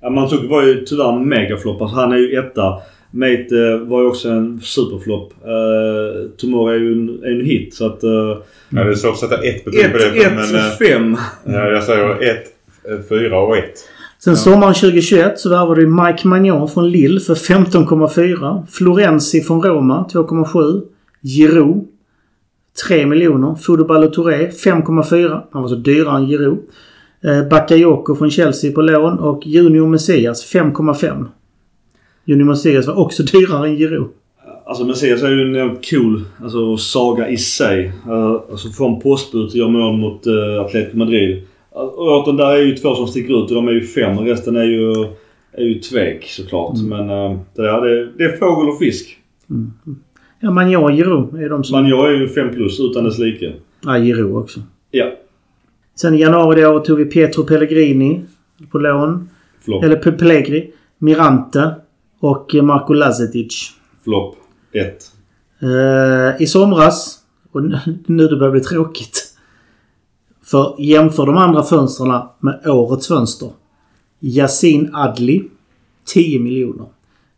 [0.02, 1.82] Ja, Mandzukic var ju tyvärr en megaflopp.
[1.82, 2.74] Alltså han är ju etta.
[3.12, 5.34] Mate var ju också en superflopp.
[5.34, 8.04] Uh, Tomorrow är ju en, en hit så att...
[8.04, 8.38] Uh,
[8.70, 10.24] Ja, det är svårt att sätta ett betyg på det.
[10.24, 11.18] 1, men, 1, eh, 5.
[11.46, 12.46] ja, jag säger ett,
[12.90, 13.74] eh, fyra och ett.
[14.20, 18.68] Sen sommaren 2021 så värvade vi Mike Magnon från Lille för 15,4.
[18.70, 20.82] Florenzi från Roma 2,7.
[21.22, 21.88] Giroud
[22.88, 23.56] 3 miljoner.
[23.56, 25.42] Fodo Ballo-Touré 5,4.
[25.52, 26.60] Han var så dyrare än Giroud.
[27.24, 31.26] Eh, Bakayoko från Chelsea på lån och Junior Messias 5,5.
[32.28, 34.08] Junior Messias var också dyrare än Giroud.
[34.66, 37.92] Alltså Messias är ju en cool alltså, saga i sig.
[38.08, 41.42] Uh, alltså från postbud till göra mål mot uh, Atletico Madrid.
[41.70, 44.20] Och återigen, där är ju två som sticker ut och de är ju fem.
[44.20, 44.92] Resten är ju,
[45.52, 46.78] är ju tvek såklart.
[46.78, 46.90] Mm.
[46.90, 49.18] Men äh, det, där, det, det är fågel och fisk.
[50.40, 51.88] Ja, Magnon och Giroud är de som...
[51.88, 53.54] Jag är ju 5 plus utan dess like.
[53.84, 54.60] Ja, Giroud också.
[54.92, 55.12] Ja.
[55.96, 58.22] Sen i januari då tog vi Pietro Pellegrini
[58.72, 59.30] på lån.
[59.66, 59.84] Flopp.
[59.84, 60.72] Eller Pe- Pellegri.
[60.98, 61.72] Mirante
[62.28, 63.72] och Marco Lazetic.
[64.04, 64.36] Flopp.
[64.72, 65.12] 1.
[65.60, 67.20] Eh, I somras,
[67.52, 69.34] och nu nu det börjar bli tråkigt.
[70.44, 73.52] För jämför de andra fönstren med årets fönster.
[74.20, 75.50] Yasin Adli
[76.06, 76.86] 10 miljoner.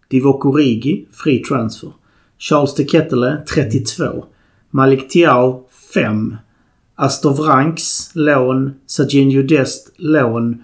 [0.07, 1.91] Divock Origi Free Transfer.
[2.37, 4.25] Charles de Kettele 32.
[4.69, 6.35] Malik Tiao 5.
[6.95, 8.73] Astor Vranks lån.
[8.87, 10.63] Serginho Dest lån.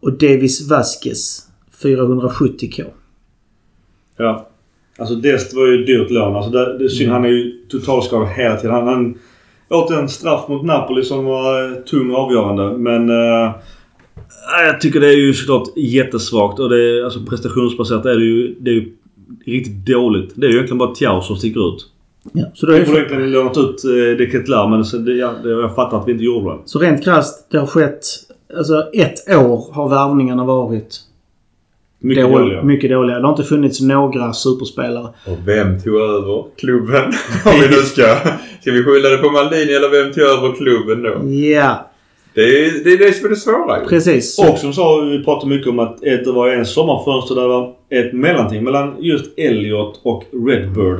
[0.00, 1.48] Och Davis Vasquez
[1.82, 2.90] 470k.
[4.16, 4.48] Ja.
[4.98, 6.36] Alltså Dest var ju ett dyrt lån.
[6.36, 7.12] Alltså det, det synd.
[7.12, 8.74] Han är ju totalskadad hela tiden.
[8.74, 9.18] Han, han
[9.68, 12.78] åt en straff mot Napoli som var eh, tung och avgörande.
[12.78, 13.10] Men...
[13.10, 13.52] eh,
[14.66, 16.58] jag tycker det är ju såklart jättesvagt.
[16.58, 18.92] Och det är, alltså prestationsbaserat är det ju, det är ju
[19.46, 20.32] riktigt dåligt.
[20.34, 21.88] Det är ju egentligen bara Tiao som sticker ut.
[22.32, 25.12] Ja, så, då är Vi borde egentligen lånat ut eh, de Ketlar men så det,
[25.12, 26.58] ja, det, jag fattar att vi inte gjorde det.
[26.64, 28.04] Så rent krasst, det har skett...
[28.56, 31.00] Alltså ett år har värvningarna varit
[32.02, 32.38] Mycket dåliga.
[32.38, 32.62] dåliga.
[32.62, 33.16] Mycket dåliga.
[33.18, 35.08] Det har inte funnits några superspelare.
[35.26, 37.02] Och vem tog över klubben?
[37.44, 38.16] Om vi nu ska...
[38.60, 41.28] Ska vi skylla det på Maldini eller vem tog över klubben då?
[41.30, 41.90] Ja,
[42.34, 43.86] Det är det, är det som är det svåra ju.
[43.86, 44.38] precis.
[44.38, 47.74] Och som sa, vi pratade mycket om att det var en sommarfönster där det var
[47.90, 50.98] ett mellanting mellan just Elliot och Redbird.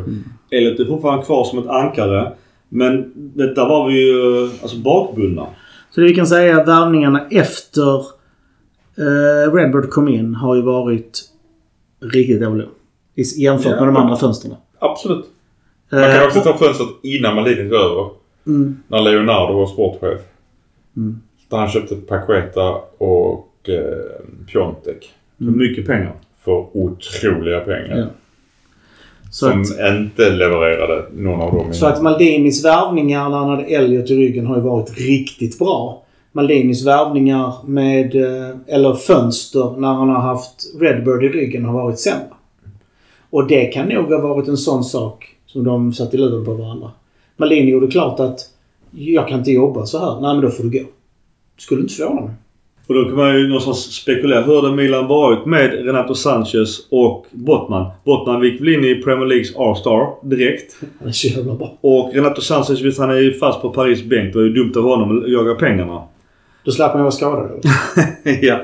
[0.50, 2.32] Elliot är fortfarande kvar som ett ankare.
[2.68, 5.46] Men det, där var vi ju alltså bakbundna.
[5.90, 8.05] Så det vi kan säga är att värvningarna efter
[8.99, 11.20] eh, Redbird kom in har ju varit
[12.01, 12.66] riktigt dåliga.
[13.14, 13.78] I- Jämfört Ja.
[13.84, 14.55] med de andra fönstren.
[14.78, 15.24] Absolut.
[15.90, 18.09] Man kan Eh, också ta fönstret innan Maldini tog över.
[18.47, 20.20] mm, När Leonardo var sportchef.
[20.97, 21.20] Mm.
[21.49, 25.11] Där han köpte Paqueta och eh, Piontek.
[25.38, 26.12] För mycket pengar.
[26.45, 27.97] För otroliga pengar.
[27.99, 28.07] Ja.
[29.30, 31.74] som att, inte levererade någon av dem.
[31.74, 36.01] så att Maldinis värvningar när han hade Elliot i ryggen har ju varit riktigt bra.
[36.33, 41.99] Maldinis värvningar med, eh, eller fönster när han har haft Redbird i ryggen har varit
[41.99, 42.26] sämre.
[43.30, 46.91] Och det kan nog ha varit en sån sak som de satte luven på varandra.
[47.37, 48.41] Maldini gjorde klart att
[48.91, 50.20] jag kan inte jobba så här.
[50.20, 50.85] Nej men då får du gå.
[51.59, 52.35] Skulle inte förvåna mig.
[52.87, 54.43] Och då kan man ju någonstans spekulera.
[54.43, 57.91] Hur hade Milan varit med Renato Sanchez och Bottman?
[58.05, 60.76] Bottman gick väl in i Premier Leagues All-Star direkt.
[60.99, 61.78] Han är så jävla bra.
[61.80, 64.33] Och Renato Sanchez, visst han är ju fast på Paris bänk.
[64.33, 66.03] Det var ju dumt av honom att jaga pengarna.
[66.65, 67.51] Då slapp man vara skadad.
[68.25, 68.45] eller?
[68.45, 68.61] ja.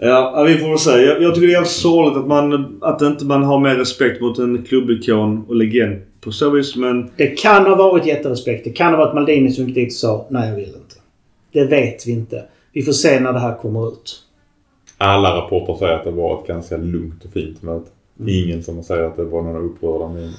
[0.00, 0.90] Ja, vi får väl se.
[0.90, 4.20] Jag, jag tycker det är jävligt sorgligt att man, att inte man har mer respekt
[4.20, 6.76] mot en klubbikon och legend på så vis.
[6.76, 8.64] Men Det kan ha varit jätterespekt.
[8.64, 10.96] Det kan ha varit Maldini som gick dit och sa nej jag vill inte.
[11.52, 12.44] Det vet vi inte.
[12.72, 14.22] Vi får se när det här kommer ut.
[14.98, 17.90] Alla rapporter säger att det var ett ganska lugnt och fint möte.
[18.20, 18.34] Mm.
[18.34, 20.34] Ingen som säger att det var några upprörda miner.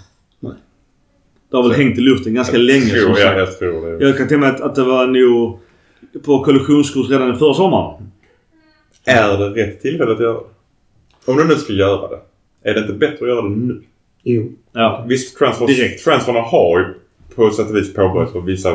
[1.51, 2.85] det har väl hängt i luften ganska länge.
[2.85, 3.37] Tror, som jag, sagt.
[3.37, 4.05] jag tror det.
[4.05, 5.59] Jag kan tänka mig att, att det var nog
[6.25, 8.11] på kollisionskurs redan förra sommaren.
[9.05, 11.31] Är det rätt tillfälle att göra det?
[11.31, 12.19] Om du nu ska göra det.
[12.69, 13.81] Är det inte bättre att göra det nu?
[14.23, 14.51] Jo.
[14.73, 15.05] Ja.
[15.07, 16.03] Visst, transfers, Direkt.
[16.03, 16.85] transferna har ju
[17.35, 18.69] på sätt och vis påbörjats och vissa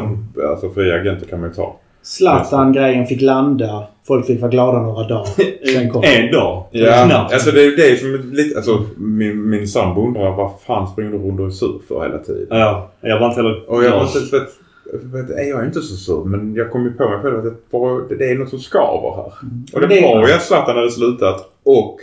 [0.50, 1.76] alltså, fria agenter kan man ju ta.
[2.02, 3.86] Zlatan-grejen fick landa.
[4.06, 5.26] Folk fick vara glada några dagar.
[5.72, 6.64] Sen kom En dag.
[6.70, 7.32] Ja, Knappt.
[7.32, 8.56] alltså det är ju det som är lite...
[8.56, 12.18] Alltså min, min sambo undrar vad fan springer du runt och är sur för hela
[12.18, 12.46] tiden?
[12.58, 14.02] Ja, jag var inte heller Och jag glad.
[14.02, 14.40] måste...
[15.12, 17.54] För, jag är inte så sur men jag kom ju på mig själv att det,
[17.70, 19.32] var, det, är något som skaver här.
[19.72, 21.96] Och det, Det- var ju att Zlatan hade slutat och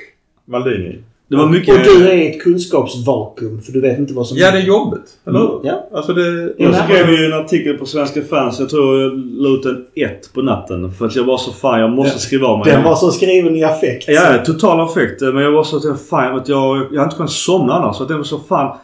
[0.46, 1.00] Maldini.
[1.28, 1.76] Det var mycket...
[1.76, 5.02] Och du är ett kunskapsvakuum för du vet inte vad som Ja, det är jobbigt.
[5.28, 5.60] Eller hur?
[5.64, 5.88] Ja.
[5.94, 6.42] Alltså det...
[6.42, 6.74] Jag Ja.
[6.84, 8.60] skrev ju en artikel på Svenska fans.
[8.60, 10.92] Jag tror jag la ut en ett på natten.
[10.92, 12.20] För att jag var så fan, jag måste Ja.
[12.20, 12.72] skriva av mig.
[12.74, 14.06] Den var så skriven i affekt.
[14.08, 15.22] Ja, total affekt.
[15.22, 17.96] Men jag var så att jag, fan, att jag, jag har inte kunnat somna annars.
[17.96, 18.78] Så att det var så fan...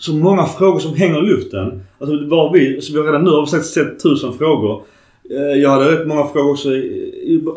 [0.00, 1.82] Så många frågor som hänger i luften.
[1.98, 4.82] Alltså det var vi, så vi har redan nu har vi sagt sett tusen frågor.
[5.30, 6.68] Eh, jag hade rätt många frågor också.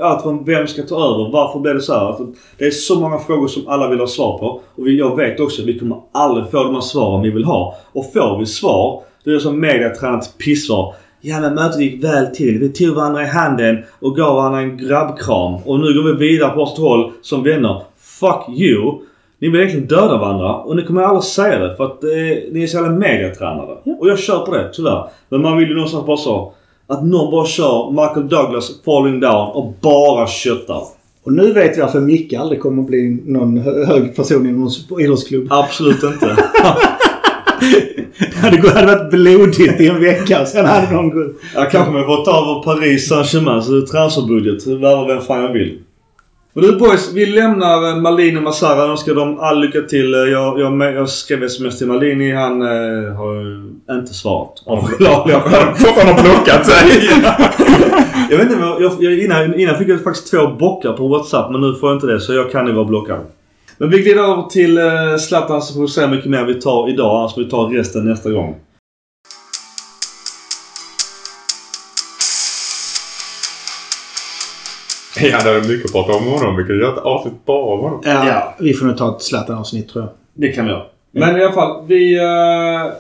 [0.02, 1.32] Allt från vem ska ta över?
[1.32, 2.06] Varför blev det så här?
[2.06, 4.62] Alltså, det är så många frågor som alla vill ha svar på.
[4.76, 7.78] Och jag vet också att vi kommer aldrig få de här svaren vi vill ha.
[7.92, 10.96] Och får vi svar, då är det som mediatränat pissvar.
[11.22, 12.60] Ja men mötet gick väl till.
[12.60, 15.54] Vi tog varandra i handen och gav varandra en grabbkram.
[15.66, 17.82] Och nu går vi vidare på vårt håll som vänner.
[17.98, 19.00] Fuck you!
[19.44, 22.10] Ni vill egentligen döda varandra och ni kommer aldrig säga det för att eh,
[22.52, 23.72] ni är så jävla mediatränade.
[24.00, 25.04] Och jag kör på det, tyvärr.
[25.30, 26.54] Men man vill ju någonstans bara så.
[26.88, 30.82] Att någon bara kör Michael Douglas falling down och bara köttar.
[31.26, 34.52] Och nu vet vi varför Micke aldrig kommer att bli någon hö- hög person i
[34.52, 35.48] någon idrottsklubb.
[35.50, 36.26] Absolut inte.
[38.52, 40.46] det hade varit blodigt i en vecka.
[40.46, 41.36] Sen hade de gått...
[41.56, 44.68] Jag kanske med fått av Paris Saint-Germains transferbudget.
[44.68, 45.80] Värva vem fan jag vill.
[46.56, 48.78] Men du boys, vi lämnar eh, Malini och Massara.
[48.78, 50.14] Jag önskar dem all lycka till.
[50.14, 52.32] Eh, Jag, jag, jag skrev sms till Malini.
[52.32, 53.64] Han eh, har
[53.98, 54.64] inte svarat.
[54.66, 55.76] Av förklarliga skäl.
[55.76, 57.10] Fått honom blockat sig.
[58.30, 61.62] Jag vet inte, jag, jag, innan, innan fick jag faktiskt två bockar på WhatsApp men
[61.62, 63.20] nu får jag inte det så jag kan ju vara blockad.
[63.78, 64.84] Men vi glider över till eh,
[65.20, 67.20] Zlatan så får vi se hur mycket mer vi tar idag.
[67.20, 68.56] Annars får vi ta resten nästa gång.
[75.32, 76.56] Ja, det är mycket att prata om honom.
[76.58, 78.02] Vi kan göra ett avsnitt bara om honom.
[78.04, 78.56] Ja.
[78.60, 80.14] Vi får nog ta ett Zlatan-avsnitt tror jag.
[80.34, 80.84] Det kan vi göra.
[81.12, 82.18] Men i alla fall, vi...
[82.18, 82.94] Eh,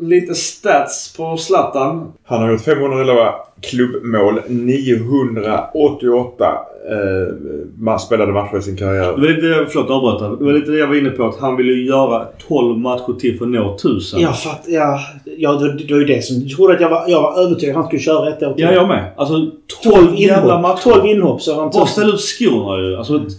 [0.00, 2.12] lite stats på Zlatan.
[2.24, 3.32] Han har gjort 511
[3.62, 6.44] klubbmål, 988
[6.90, 7.34] eh,
[7.78, 9.10] man spelade matcher i sin Det karriär.
[9.10, 10.38] var lite det, förlåt jag avbröt.
[10.38, 13.18] Det var lite det jag var inne på att han ville ju göra 12 matcher
[13.20, 14.20] till för att nå 1000.
[14.20, 14.98] Jag fatt, ja,
[15.38, 16.36] ja, det, det var ju det som...
[16.40, 18.64] Jag trodde att jag var, jag var övertygad att han skulle köra ett år till.
[18.64, 19.12] Ja, jag med.
[19.16, 19.34] Alltså
[19.82, 20.82] 12, 12 jävla matcher.
[20.82, 22.96] 12 inhopp så har han Bara ställa ut skorna ju.
[22.96, 23.32] Alltså, ett-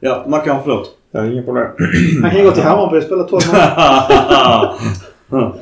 [0.00, 0.90] ja, Mackan förlåt.
[1.12, 1.66] Det är inga problem.
[2.22, 4.70] Han kan gå till Hammarby och spela 12 matcher.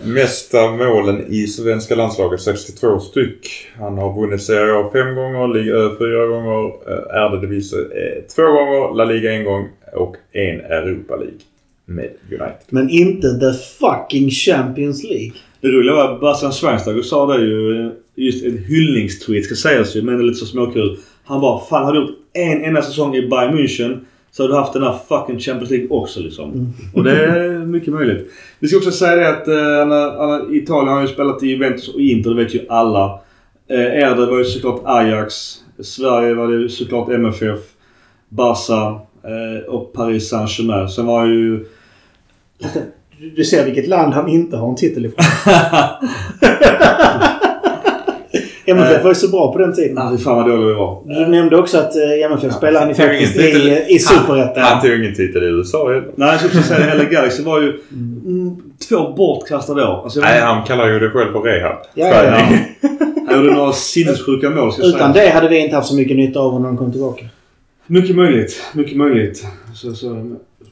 [0.04, 3.48] Mesta målen i svenska landslaget, 62 styck.
[3.78, 8.42] Han har vunnit Serie A fem gånger, Liga Ö fyra gånger, eh, Eredivisie eh, två
[8.42, 11.38] gånger, La Liga en gång och en Europa League
[11.84, 12.66] med United.
[12.68, 15.32] Men inte the fucking Champions League.
[15.60, 17.90] Det roliga var att Bastian Schweinsteiger sa det ju.
[18.14, 20.98] Just en hyllningstweet ska sägas ju, men det är lite så småkul.
[21.24, 24.00] Han bara Fan har du gjort en enda säsong i Bayern München
[24.32, 26.72] så har du haft den här fucking Champions League också liksom.
[26.94, 28.32] Och det är mycket möjligt.
[28.58, 32.30] Vi ska också säga det att eh, Italien har ju spelat i Juventus och Inter,
[32.30, 33.20] det vet ju alla.
[33.68, 35.34] Eh, Erde var ju såklart Ajax.
[35.78, 37.60] Sverige var det ju såklart MFF.
[38.28, 40.88] Barca eh, och Paris Saint-Germain.
[40.88, 41.66] Sen var ju...
[43.36, 45.24] Du ser vilket land han inte har en titel ifrån.
[48.76, 50.16] MFF var ju så bra på den tiden.
[50.16, 51.02] Fy fan vad dåliga vi var.
[51.06, 53.68] Du nämnde också att eh, MFF spelade han faktiskt titel.
[53.68, 54.62] i, i Superettan.
[54.62, 56.02] Han tog ingen titel i USA.
[56.14, 57.02] Nej, jag skulle säga det.
[57.02, 58.56] LA Galaxy var ju mm,
[58.88, 60.02] två bortkastade år.
[60.04, 61.76] Alltså, Nej, han kallar ju det själv för rehab.
[61.94, 62.58] Ja, ja, ja.
[63.28, 65.24] Han gjorde några sinnessjuka mål ska Utan säga.
[65.24, 67.24] det hade vi inte haft så mycket nytta av när han kom tillbaka.
[67.86, 68.62] Mycket möjligt.
[68.74, 69.46] Mycket möjligt.
[69.74, 70.08] Så, så,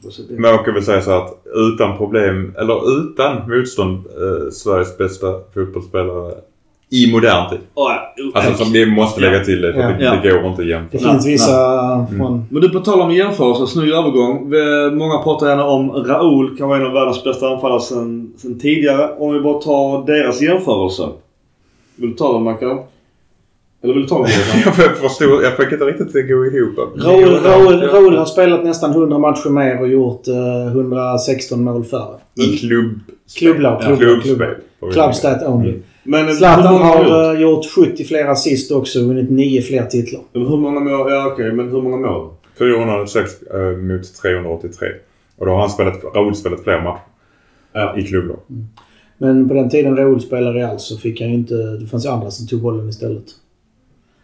[0.09, 0.39] så, det.
[0.39, 5.27] Men jag kan väl säga så att utan problem, eller utan motstånd, eh, Sveriges bästa
[5.53, 6.33] fotbollsspelare
[6.93, 7.59] i modern tid.
[7.73, 8.31] Åh, ja.
[8.41, 9.87] Alltså som vi måste lägga till det för Ja.
[9.87, 10.15] det, Ja.
[10.23, 10.91] det går inte jämt.
[10.91, 11.61] Det Nej, finns vissa
[11.93, 12.17] Mm.
[12.17, 12.45] från...
[12.49, 14.53] Men du, på tal om jämförelser, snygg övergång.
[14.97, 19.09] Många pratar gärna om Raúl, kan vara en av världens bästa anfallare sen, sen tidigare.
[19.17, 21.03] Om vi bara tar deras jämförelse.
[21.95, 22.79] Vill du ta den Mackan?
[23.83, 24.31] Eller vill du ta den?
[24.77, 26.77] Jag förstod, jag fick inte riktigt det gå ihop.
[26.97, 32.15] Raul, Raul, Raul har spelat nästan 100 matcher mer och gjort eh, 116 mål färre.
[32.35, 32.99] I klubb...
[33.37, 34.37] Klubblag, klubblag, klubbspel.
[34.79, 34.93] klubblag.
[34.93, 35.69] Clubstat only.
[35.69, 35.83] Mm.
[36.03, 37.35] Men Zlatan har gjort?
[37.35, 40.21] eh, gjort 70 fler assist också och vunnit 9 fler titlar.
[40.33, 41.11] Hur många mål?
[41.11, 42.29] Ja okej, men hur många mål?
[42.59, 44.87] 406 eh, mot 383.
[45.37, 47.01] Och då har han spelat, Raúl spelat fler matcher
[47.73, 47.97] Ja.
[47.97, 48.37] i klubblag.
[49.17, 51.53] Men på den tiden Raul spelade i Real så fick han ju inte...
[51.55, 53.23] Det fanns ju andra som tog bollen istället.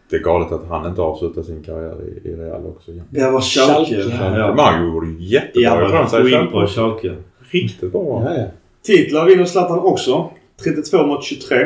[0.10, 1.96] Det är galet att han inte avslutar sin karriär
[2.26, 2.92] i, i Real också.
[2.92, 3.02] Ja.
[3.10, 4.04] Det var Schalke.
[4.20, 4.56] Men Ja.
[4.58, 6.22] han gjorde jättebra Ja, ifrån sig.
[6.22, 6.52] gå in Schalke.
[6.52, 7.16] på Schalke.
[7.52, 8.24] Riktigt bra.
[8.26, 8.46] Ja, ja.
[8.84, 10.30] Titlar vinner Zlatan också.
[10.64, 11.58] 32 mot 23.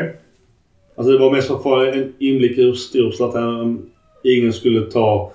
[0.96, 3.82] Alltså det var mest för att få en inblick i hur stor Zlatan
[4.24, 5.32] ingen skulle ta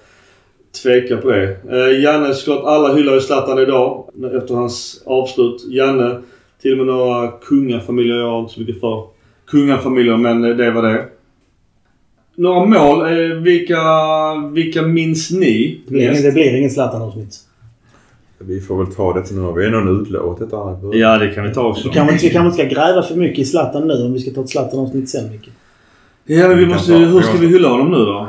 [0.84, 1.57] tveka på det.
[1.71, 4.09] Eh, Janne såklart, alla hyllar ju Zlatan idag
[4.41, 5.65] efter hans avslut.
[5.69, 6.21] Janne,
[6.61, 9.03] till och med några kungafamiljer, jag har inte så mycket för
[9.47, 11.05] kungafamiljer men det var det.
[12.35, 13.77] Några mål, eh, vilka,
[14.53, 15.81] vilka minns ni?
[15.85, 17.35] Det blir, ingen- det blir ingen Zlatan-avsnitt.
[18.39, 19.51] Vi får väl ta det nu.
[19.55, 19.85] Vi är nog
[20.73, 20.99] i början.
[20.99, 21.88] Ja, det kan vi ta också.
[21.88, 24.31] Vi kanske inte, vi inte ska gräva för mycket i Zlatan nu om vi ska
[24.31, 25.49] ta ett Zlatan-avsnitt sen Micke.
[26.26, 28.27] Ja, men vi Vi kan måste, ta- hur vi ska vi hylla honom nu då?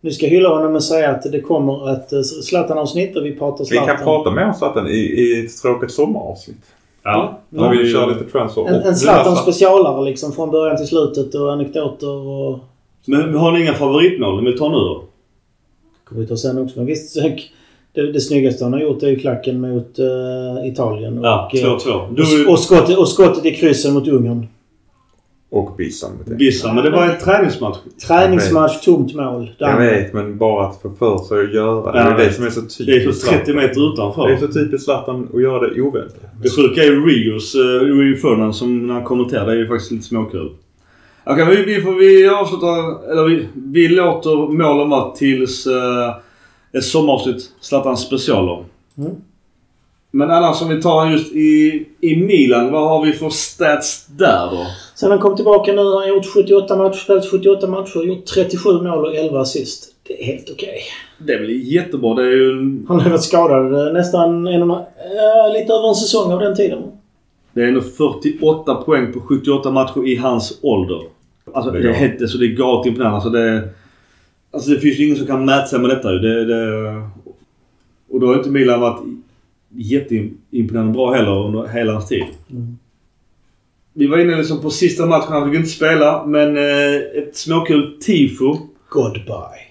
[0.00, 3.32] Nu ska jag hylla honom och säga att det kommer ett eh, Zlatan-avsnitt där vi
[3.34, 3.96] pratar Vi Zlatan.
[3.96, 6.64] kan prata mer om Zlatan i, i ett tråkigt sommaravsnitt.
[7.02, 7.38] Ja.
[7.48, 8.66] När vi kör lite transfer.
[8.68, 12.58] En, och en Zlatan hylla specialare liksom från början till slutet och anekdoter och...
[13.06, 14.44] Men har ni inga favoritmål?
[14.44, 15.04] Vi tar nu då.
[16.04, 16.78] kommer vi ta sen också.
[16.78, 17.16] Men visst,
[17.94, 21.20] det, det snyggaste han har gjort är ju klacken mot eh, Italien.
[21.22, 22.14] Ja, och, eh, 2-2.
[22.16, 24.46] Du och, och, skottet, och skottet i kryssen mot Ungern.
[25.52, 26.10] Och Bissan.
[26.18, 26.38] vet jag.
[26.38, 27.76] Bissa, men det var en träningsmatch.
[28.06, 29.50] Träningsmatch, tomt mål.
[29.58, 31.98] Jag vet, men bara att få för sig att göra det.
[31.98, 33.38] Ja, det är det som är så typiskt Det är så Zlatan.
[33.38, 34.28] 30 meter utanför.
[34.28, 36.20] Det är så typiskt Zlatan att göra det oväntat.
[36.42, 39.46] Det sjuka är ju Rios, uh, Rio Ferdinand som när han kommenterar.
[39.46, 40.50] Det är ju faktiskt lite småkul.
[41.24, 43.10] Okej, vi, vi, får, vi avslutar...
[43.12, 45.72] Eller vi, vi låter målen vara tills uh,
[46.78, 47.50] ett sommaravsnitt.
[47.60, 48.64] Zlatans specialer.
[48.98, 49.12] Mm.
[50.10, 54.48] Men annars om vi tar just i, i Milan, vad har vi för stats där
[54.50, 54.66] då?
[54.94, 58.72] Sen han kom tillbaka nu har han gjort 78 matcher, spelat 78 matcher, gjort 37
[58.72, 59.94] mål och 11 assist.
[60.08, 60.82] Det är helt okej.
[61.18, 62.14] Det blir jättebra.
[62.14, 62.84] Det är ju...
[62.88, 64.78] Han har varit skadad eh, nästan en, eh,
[65.52, 66.82] lite över en säsong av den tiden.
[67.52, 71.00] Det är ändå 48 poäng på 78 matcher i hans ålder.
[71.54, 73.14] Alltså Det är är, helt, alltså, det är galet imponerande.
[73.14, 73.68] Alltså, det,
[74.52, 77.02] alltså det finns ju ingen som kan mäta sig med detta det, det,
[78.08, 79.02] Och då har inte Milan varit
[79.68, 82.24] jätteimponerande bra heller under hela hans tid.
[82.50, 82.78] Mm.
[83.94, 85.32] Vi var inne liksom på sista matchen.
[85.32, 88.58] Han fick inte spela, men eh, ett småkul tifo.
[88.88, 89.62] Goodbye.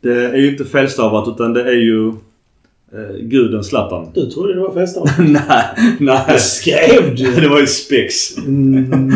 [0.00, 2.08] Det är ju inte felstavat utan det är ju
[2.92, 4.08] eh, guden Zlatan.
[4.14, 5.04] Du trodde det var festdag?
[5.18, 6.24] nej, nej.
[6.28, 7.34] Det skrev du!
[7.40, 8.38] Det var ju spex.
[8.38, 9.12] Mm.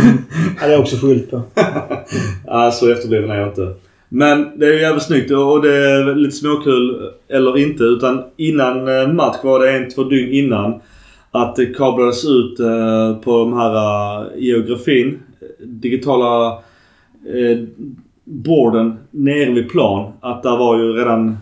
[0.61, 1.43] Ja, det är jag också fullt på.
[2.47, 3.75] Ja, så efterbliven är jag inte.
[4.09, 9.01] Men det är ju jävligt snyggt och det är lite småkul, eller inte, utan innan
[9.01, 10.81] eh, match var det en, två dygn innan
[11.31, 13.75] att det kablades ut eh, på de här
[14.21, 15.19] eh, geografin,
[15.59, 16.59] digitala
[18.25, 21.37] borden nere vid plan, att där var ju redan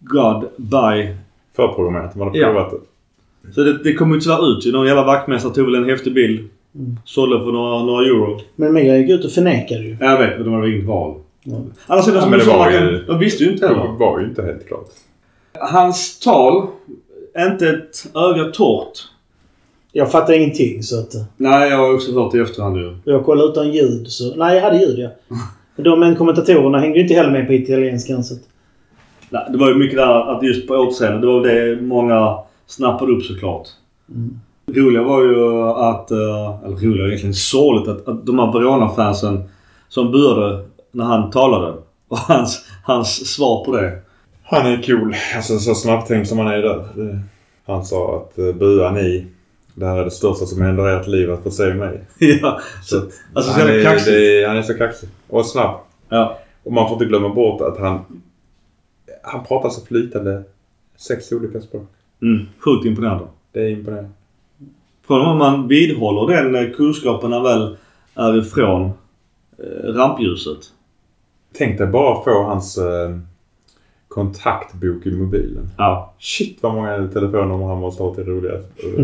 [0.00, 1.14] God by.
[1.56, 2.14] Förprogrammerat.
[2.16, 2.46] Man hade Ja.
[2.46, 3.52] provat det.
[3.52, 4.72] Så det, det kom ju tyvärr ut ju.
[4.72, 6.48] Någon jävla vaktmästare tog väl en häftig bild.
[6.74, 6.96] Mm.
[7.04, 8.40] Sålde för några, några euro.
[8.56, 9.96] Men Milan gick ut och förnekade ju.
[10.00, 11.14] Jag vet, men de hade inget val.
[11.44, 11.56] Ja.
[11.86, 13.92] Annars är det som du det sa, ju- de visste ju inte Det heller.
[13.98, 14.86] var ju inte helt klart.
[15.58, 16.66] Hans tal,
[17.38, 18.98] inte ett öga torrt.
[19.92, 21.14] Jag fattar ingenting så att...
[21.14, 22.96] eh, Nej, jag har också hört i efterhand ju.
[23.04, 24.34] Jag kollade utan ljud så...
[24.36, 25.08] Nej, jag hade ljud ja.
[25.82, 28.40] De men kommentatorerna hängde ju inte heller med på italienskan så att...
[29.30, 33.12] Nej, det var ju mycket där att just på återseendet, det var det många snappade
[33.12, 33.68] upp såklart.
[34.10, 34.40] Mm.
[34.66, 39.42] Roliga var ju att, eh, eller roliga egentligen sorgligt att, att de här Verona-fansen
[39.88, 41.78] som buade när han talade.
[42.08, 43.98] Och hans, hans svar på det.
[44.42, 45.14] Han är cool.
[45.36, 46.88] Alltså så snabbtänkt som han är där.
[47.66, 49.26] Han sa att uh, bua ni.
[49.74, 52.04] Det här är det största som händer i ert liv att få se mig.
[52.18, 54.16] ja, Så att, alltså så han, är, kaxigt.
[54.16, 55.08] det, han är så kaxig.
[55.28, 55.80] Och snabb.
[56.08, 56.38] Ja.
[56.62, 58.22] Och man får inte glömma bort att han...
[59.22, 60.42] Han pratar så flytande
[60.96, 61.88] sex olika språk.
[62.22, 63.24] Mm, sjukt imponerande.
[63.52, 64.10] Det är imponerande.
[65.06, 67.76] Från om man vidhåller den eh, kunskapen när väl
[68.14, 68.90] är ifrån
[69.58, 70.58] eh, rampljuset.
[71.58, 73.16] Tänk dig bara få hans eh,
[74.08, 75.70] kontaktbok i mobilen.
[75.78, 76.14] Ja.
[76.18, 78.54] Shit vad många telefonnummer han måste ha till roliga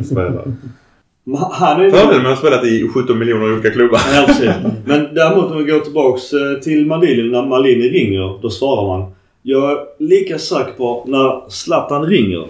[0.04, 0.52] spelare.
[1.24, 4.00] Men Han är Fördelen med att ha spelat i 17 miljoner olika klubbar.
[4.14, 4.54] Ja.
[4.84, 7.30] Men däremot om vi går tillbaks eh, till Maldini.
[7.30, 9.12] När Maldini ringer, då svarar man.
[9.42, 12.46] Jag är lika säker på när Zlatan ringer.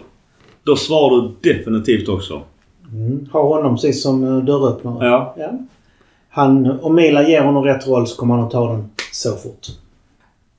[0.65, 2.43] Då svarar du definitivt också.
[2.93, 3.29] Mm.
[3.33, 5.07] Har honom precis som eh, dörröppnare.
[5.07, 5.35] Ja.
[5.39, 5.51] Ja.
[6.31, 9.67] Han, om Milan ger honom rätt roll så kommer han att ta den så fort.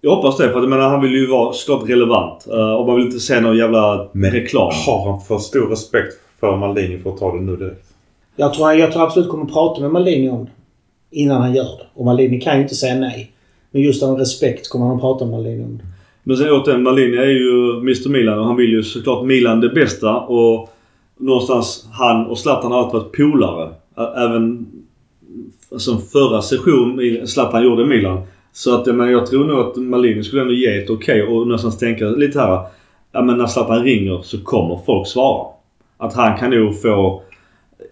[0.01, 0.43] Jag hoppas det.
[0.49, 2.47] För att, jag menar, han vill ju vara såklart relevant.
[2.47, 4.71] Eh, och man vill inte se någon jävla Men reklam.
[4.85, 7.85] har han för stor respekt för Maldini för att ta det nu direkt?
[8.35, 10.51] Jag tror, jag tror absolut kommer prata med Maldini om det.
[11.11, 11.85] Innan han gör det.
[11.93, 13.31] Och Maldini kan ju inte säga nej.
[13.71, 15.83] Men just av respekt kommer han att prata med Maldini om det.
[16.23, 19.69] Men sen återigen, Maldini är ju Mr Milan och han vill ju såklart Milan det
[19.69, 20.17] bästa.
[20.19, 20.69] Och
[21.17, 23.69] någonstans han och Zlatan har alltid varit polare.
[24.17, 24.67] Även
[25.77, 28.21] som förra session Zlatan gjorde i Milan.
[28.51, 31.47] Så att jag, menar, jag tror nog att Maldini skulle ändå ge ett okej och
[31.47, 32.61] någonstans tänka lite här.
[33.11, 35.47] Ja men när Zlatan ringer så kommer folk svara.
[35.97, 37.21] Att han kan nog få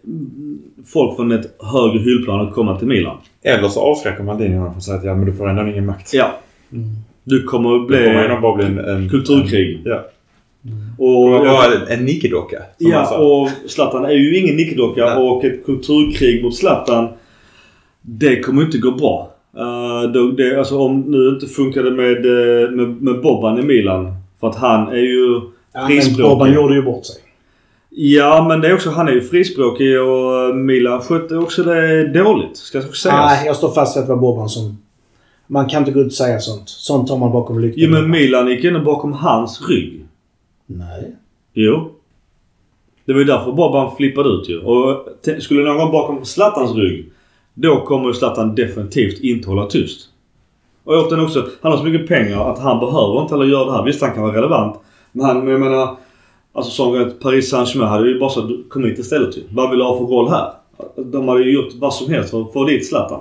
[0.04, 3.18] mm, folk från ett högre hyllplan att komma till Milan.
[3.44, 6.14] Eller så avskräcker honom från att säga att ja men du får ändå ingen makt.
[6.14, 6.32] Ja.
[6.72, 6.86] Mm.
[7.24, 8.80] Du kommer att Det kommer bli bara bli en...
[8.80, 9.76] en kulturkrig.
[9.76, 10.04] En, ja.
[10.98, 12.58] Och Och bara en nickedocka.
[12.78, 17.08] Ja, och Zlatan är ju ingen nickedocka och ett kulturkrig mot Zlatan
[18.10, 19.34] det kommer inte gå bra.
[19.58, 24.14] Uh, då, det, alltså om nu inte funkade med, eh, med, med Boban i Milan.
[24.40, 25.42] För att han är ju
[25.74, 26.26] Ja, men frispråkig.
[26.26, 27.16] Boban gjorde ju bort sig.
[27.90, 32.08] Ja, men det är också, han är ju frispråkig och eh, Milan skötte också det
[32.14, 32.58] dåligt.
[32.58, 33.26] Ska också sägas.
[33.26, 34.78] Nej, jag står fast vid att det var Boban som...
[35.48, 36.70] Man kan inte gå ut och säga sånt.
[36.70, 37.84] Sånt tar man bakom lyktan.
[37.84, 40.06] Jo, men Milan gick ändå bakom hans rygg.
[40.66, 41.16] Nej.
[41.54, 41.92] Jo.
[43.06, 44.60] Det var ju därför Boban flippade ut ju.
[44.60, 45.08] Och
[45.40, 47.12] skulle någon bakom Zlatans rygg.
[47.60, 50.10] Då kommer Zlatan definitivt inte hålla tyst.
[50.84, 53.72] Och återigen också, han har så mycket pengar att han behöver inte heller göra det
[53.72, 53.84] här.
[53.84, 54.80] Visst, han kan vara relevant.
[55.12, 55.98] Men han, jag menar...
[56.54, 59.44] Alltså som att Paris Saint-Germain hade ju bara sagt kom hit istället typ.
[59.50, 60.52] Vad vill du ha för roll här?
[60.96, 63.20] De hade ju gjort vad som helst för att få dit Zlatan.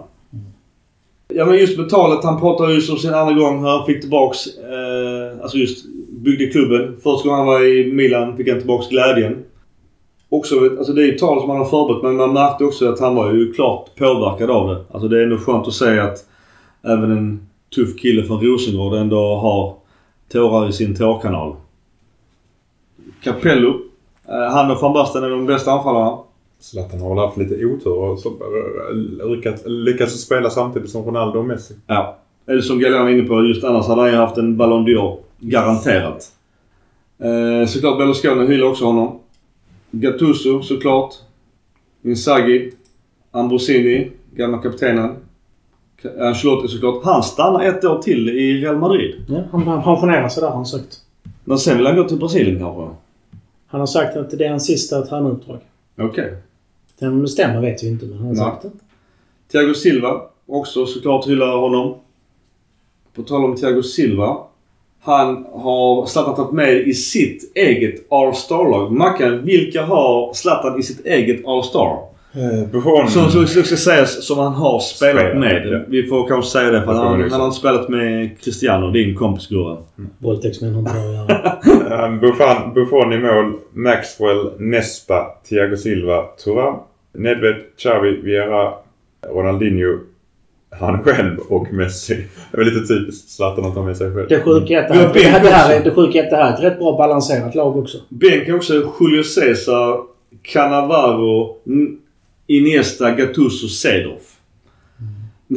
[1.29, 4.01] Ja men just med talet, han pratade ju som sin andra gång hur han fick
[4.01, 6.97] tillbaks, eh, alltså just byggde klubben.
[7.03, 9.45] Första gången han var i Milan fick han tillbaks glädjen.
[10.37, 13.01] Också, alltså det är ju tal som han har förberett men man märkte också att
[13.01, 14.85] han var ju klart påverkad av det.
[14.91, 16.25] Alltså det är ändå skönt att se att
[16.83, 19.75] även en tuff kille från Rosengård ändå har
[20.33, 21.57] tårar i sin tårkanal.
[23.25, 23.87] Capello
[24.29, 26.19] Eh, Han och van Basten är de bästa anfallarna.
[26.61, 31.39] Zlatan har väl haft lite otur och så, eh, lyckats, lyckats spela samtidigt som Ronaldo
[31.39, 31.75] och Messi.
[31.87, 32.17] Ja.
[32.47, 35.17] Eller som Gallian var inne på, just annars hade han ju haft en Ballon d'Or.
[35.39, 36.33] Garanterat.
[37.19, 39.19] Eh, såklart Berlusconi hyllar också honom.
[40.01, 41.15] Gattuso såklart.
[42.03, 42.73] Inzaghi.
[43.31, 45.17] Ambrosini, gamla kaptenen.
[46.03, 47.05] Ka- Ancelotti såklart.
[47.05, 49.25] Han stannar ett år till i Real Madrid.
[49.29, 51.01] Ja, han, pensionerar sig där har han sagt.
[51.45, 52.95] Men sen vill han gå till Brasilien kanske?
[53.67, 55.59] Han har sagt att det är hans sista tränaruppdrag.
[55.99, 56.37] Okej.
[56.99, 58.45] Sen om det stämmer vet vi inte, men han har Nej.
[58.45, 58.71] sagt det.
[59.53, 60.21] Thiago Silva.
[60.47, 61.95] Också såklart hyllar honom.
[63.15, 64.37] På tal om Thiago Silva.
[65.07, 68.93] Han har Zlatan tagit med i sitt eget All-Star-lag.
[68.93, 71.99] Mackan, vilka har Zlatan i sitt eget All-Star?
[72.35, 73.09] Eh, Buffon.
[73.09, 75.67] Som, som, som ska sägas som han har spelat Spelat, med.
[75.67, 75.79] ja.
[75.89, 77.41] Vi får kanske säga det för han, han liksom.
[77.41, 79.77] har inte spelat med Cristiano, din kompis Gurra.
[80.19, 81.53] Våldtäktsmän har inte att göra.
[82.07, 83.53] Eh, Buffon, Buffon i mål.
[83.73, 86.75] Maxwell, Nespa, Thiago Silva, Thuram,
[87.15, 88.73] Nedved, Xavi, Vieira,
[89.35, 89.99] Ronaldinho,
[90.71, 92.15] han själv och Messi.
[92.53, 94.29] Det är väl lite typiskt Zlatan att ta med sig själv.
[94.29, 96.25] Det sjuka är att det Vi har här, det här, det här, det sjuka är
[96.25, 97.99] att det här är ett rätt bra balanserat lag också.
[98.09, 100.01] Bänk också Julio Cesar,
[100.43, 101.57] Cannavaro,
[102.47, 104.23] Iniesta, Gattuso, Cedorf.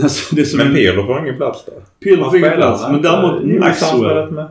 [0.04, 1.74] Alltså, det är som Men en- Pirlo får ingen plats där.
[2.04, 2.84] Pirlo fick ingen plats.
[2.92, 4.32] Men däremot Maxwell.
[4.32, 4.48] med.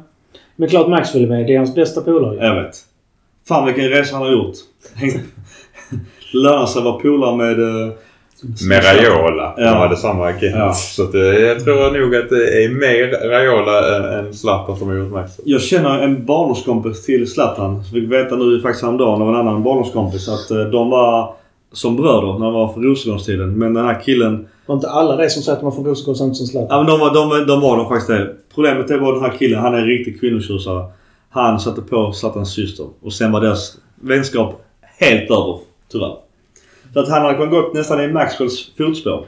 [0.56, 1.46] Men klart Maxwell är med.
[1.46, 2.46] Det är hans bästa polare.
[2.46, 2.74] Jag vet.
[3.48, 4.54] Fan vilken resa han har gjort.
[6.32, 7.92] Lönar sig vara polare med...
[8.68, 9.54] Med Raiola.
[9.56, 9.64] Ja.
[9.64, 10.56] De hade samma agent.
[10.56, 10.72] Ja.
[10.72, 14.88] Så att, eh, jag tror nog att det är mer Raiola än, än Zlatan som
[14.88, 15.50] har gjort Maxwell.
[15.50, 17.84] Jag känner en barndomskompis till Zlatan.
[17.84, 21.34] Så fick veta nu faktiskt häromdagen av en annan barndomskompis att eh, de var
[21.72, 23.58] som bröder när de var för Rosengårdstiden.
[23.58, 24.48] Men den här killen...
[24.66, 26.68] Var inte alla det som säger att man får Rosengård samt som Zlatan?
[26.70, 28.34] Ja men de var, de, de var de faktiskt det.
[28.54, 29.60] Problemet är bara den här killen.
[29.60, 30.84] Han är en riktig kvinnotjusare.
[31.30, 32.86] Han satte på Zlatans syster.
[33.02, 34.64] Och sen var deras vänskap
[34.98, 35.58] helt över.
[35.92, 36.27] Tyvärr.
[36.92, 39.26] Så att han hade kunnat gått nästan i Maxwells fotspår.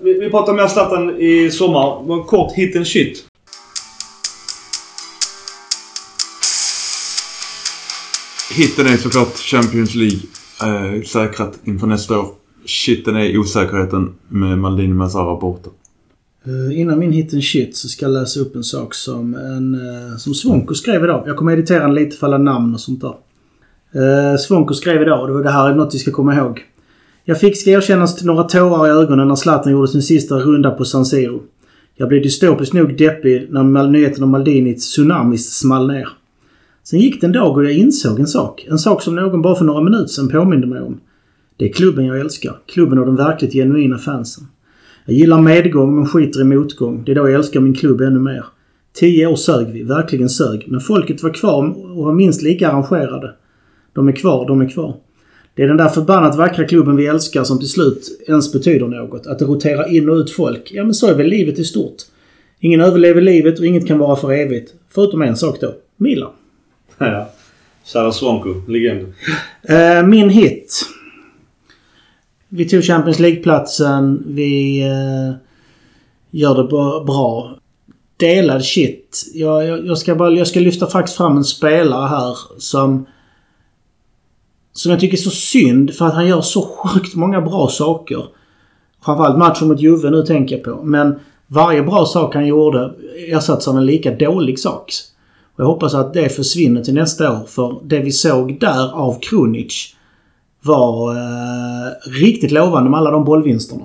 [0.00, 2.14] Vi, vi pratar med Zlatan i sommar.
[2.14, 3.26] En kort hit and shit.
[8.56, 10.20] Hitten är såklart Champions League.
[10.62, 12.28] Eh, säkrat inför nästa år.
[12.66, 15.70] Shitten är osäkerheten med Maldini Mazzara borta.
[16.48, 19.74] Uh, innan min hit and shit så ska jag läsa upp en sak som, en,
[19.74, 21.24] uh, som Svonko skrev idag.
[21.26, 23.14] Jag kommer editera den lite för alla namn och sånt där.
[23.94, 26.60] Eh, Svonko skrev idag, och det här är något vi ska komma ihåg.
[27.24, 30.84] Jag fick, ska erkännas, några tårar i ögonen när Zlatan gjorde sin sista runda på
[30.84, 31.42] San Siro.
[31.94, 36.08] Jag blev dystopiskt nog deppig när nyheten om Maldini tsunamis small ner.
[36.84, 38.66] Sen gick det en dag och jag insåg en sak.
[38.70, 41.00] En sak som någon bara för några minuter sedan påminde mig om.
[41.56, 42.56] Det är klubben jag älskar.
[42.66, 44.46] Klubben och de verkligt genuina fansen.
[45.04, 47.02] Jag gillar medgång men skiter i motgång.
[47.04, 48.44] Det är då jag älskar min klubb ännu mer.
[48.92, 50.64] Tio år sög vi, verkligen sög.
[50.68, 53.34] Men folket var kvar och var minst lika arrangerade.
[53.92, 54.96] De är kvar, de är kvar.
[55.54, 59.26] Det är den där förbannat vackra klubben vi älskar som till slut ens betyder något.
[59.26, 60.70] Att det roterar in och ut folk.
[60.72, 61.96] Ja men så är väl livet i stort.
[62.60, 64.74] Ingen överlever livet och inget kan vara för evigt.
[64.88, 65.74] Förutom en sak då.
[65.96, 66.30] Milan.
[66.98, 67.30] Ja.
[67.84, 69.14] Sara Svonko, legend.
[69.62, 70.82] Eh, min hit.
[72.48, 74.24] Vi tog Champions League-platsen.
[74.26, 75.34] Vi eh,
[76.30, 76.64] gör det
[77.04, 77.58] bra.
[78.16, 79.30] Delad shit.
[79.34, 83.06] Jag, jag, jag, ska bara, jag ska lyfta faktiskt fram en spelare här som...
[84.72, 88.24] Som jag tycker är så synd för att han gör så sjukt många bra saker.
[89.04, 90.82] Framförallt matchen mot Juve nu tänker jag på.
[90.82, 91.14] Men
[91.46, 92.94] varje bra sak han gjorde
[93.28, 94.92] ersattes av en lika dålig sak.
[95.54, 99.18] Och jag hoppas att det försvinner till nästa år för det vi såg där av
[99.20, 99.94] Krunic
[100.62, 103.84] var eh, riktigt lovande med alla de bollvinsterna.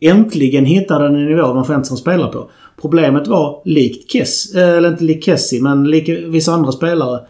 [0.00, 2.50] Äntligen hittade han en nivå de som spela på.
[2.80, 7.20] Problemet var likt Kess, eh, eller inte likt Kessie, men lik vissa andra spelare.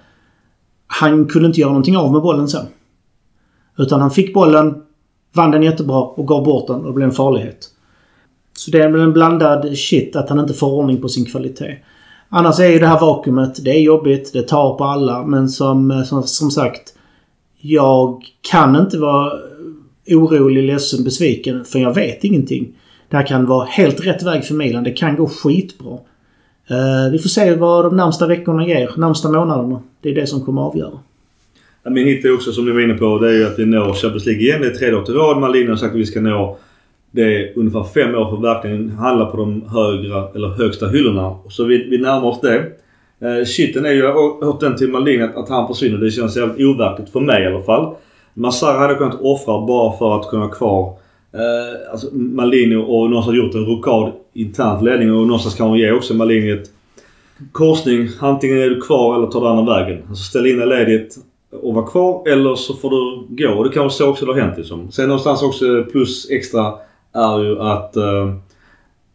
[0.86, 2.66] Han kunde inte göra någonting av med bollen sen.
[3.78, 4.74] Utan han fick bollen,
[5.32, 7.68] vann den jättebra och gav bort den och det blev en farlighet.
[8.58, 11.78] Så det är väl en blandad shit att han inte får ordning på sin kvalitet.
[12.28, 16.04] Annars är ju det här vakuumet, det är jobbigt, det tar på alla men som,
[16.06, 16.94] som, som sagt.
[17.60, 19.32] Jag kan inte vara
[20.06, 22.78] orolig, ledsen, besviken för jag vet ingenting.
[23.08, 24.84] Det här kan vara helt rätt väg för Milan.
[24.84, 25.92] Det kan gå skitbra.
[26.70, 29.82] Uh, vi får se vad de närmsta veckorna ger, närmsta månaderna.
[30.00, 30.98] Det är det som kommer att avgöra.
[31.84, 33.18] Ja, Min hit är också som ni var inne på.
[33.18, 34.60] Det är ju att vi når Champions League igen.
[34.60, 35.40] Det är tredje året i rad.
[35.40, 36.58] Malin har sagt att vi ska nå
[37.14, 41.36] det är ungefär fem år för att verkligen handla på de högra, eller högsta hyllorna.
[41.48, 42.56] Så vi, vi närmar oss det.
[43.20, 45.98] Eh, shiten är ju, jag har hört den till Malin att, att han försvinner.
[45.98, 47.94] Det känns jävligt overkligt för mig i alla fall.
[48.34, 50.96] Massara hade kunnat offra bara för att kunna ha kvar
[51.32, 55.92] eh, alltså Malini och någonstans gjort en rokad internt ledning och någonstans kan hon ge
[55.92, 56.70] också Malini ett
[57.52, 58.08] korsning.
[58.20, 60.02] Antingen är du kvar eller tar du andra vägen.
[60.08, 61.16] Alltså ställ in dig ledigt
[61.52, 63.52] och vara kvar eller så får du gå.
[63.52, 64.92] Och det kanske så också det har hänt liksom.
[64.92, 66.74] Sen någonstans också plus extra
[67.12, 68.34] är ju att eh,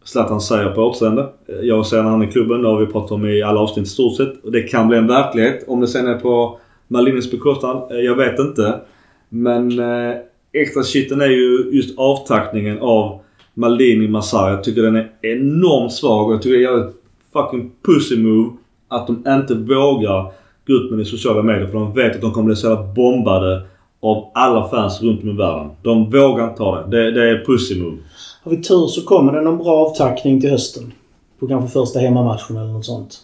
[0.04, 1.28] Zlatan säger på återseende.
[1.62, 3.86] Jag ser när han är i klubben, det har vi pratat om i alla avsnitt
[3.86, 4.44] i stort sett.
[4.44, 5.64] Och det kan bli en verklighet.
[5.68, 6.58] Om det sen är på
[6.88, 8.80] Malinis bekostnad, eh, jag vet inte.
[9.28, 10.16] Men eh,
[10.52, 13.20] extra shiten är ju just avtackningen av
[13.54, 14.50] Maldini Massar.
[14.50, 16.96] Jag tycker den är enormt svag och jag tycker det är jävligt
[17.32, 18.50] fucking pussy move
[18.88, 20.32] att de inte vågar
[20.68, 22.66] gå ut med det i sociala medier för de vet att de kommer bli så
[22.66, 23.62] jävla bombade
[24.00, 25.70] av alla fans runt om i världen.
[25.82, 26.96] De vågar inte ta det.
[26.96, 27.96] Det, det är pussy move.
[28.44, 30.92] Har vi tur så kommer det någon bra avtackning till hösten.
[31.40, 33.18] På kanske första hemmamatchen eller något sånt.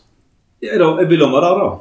[0.61, 1.81] Ja, då, vill de vara där då?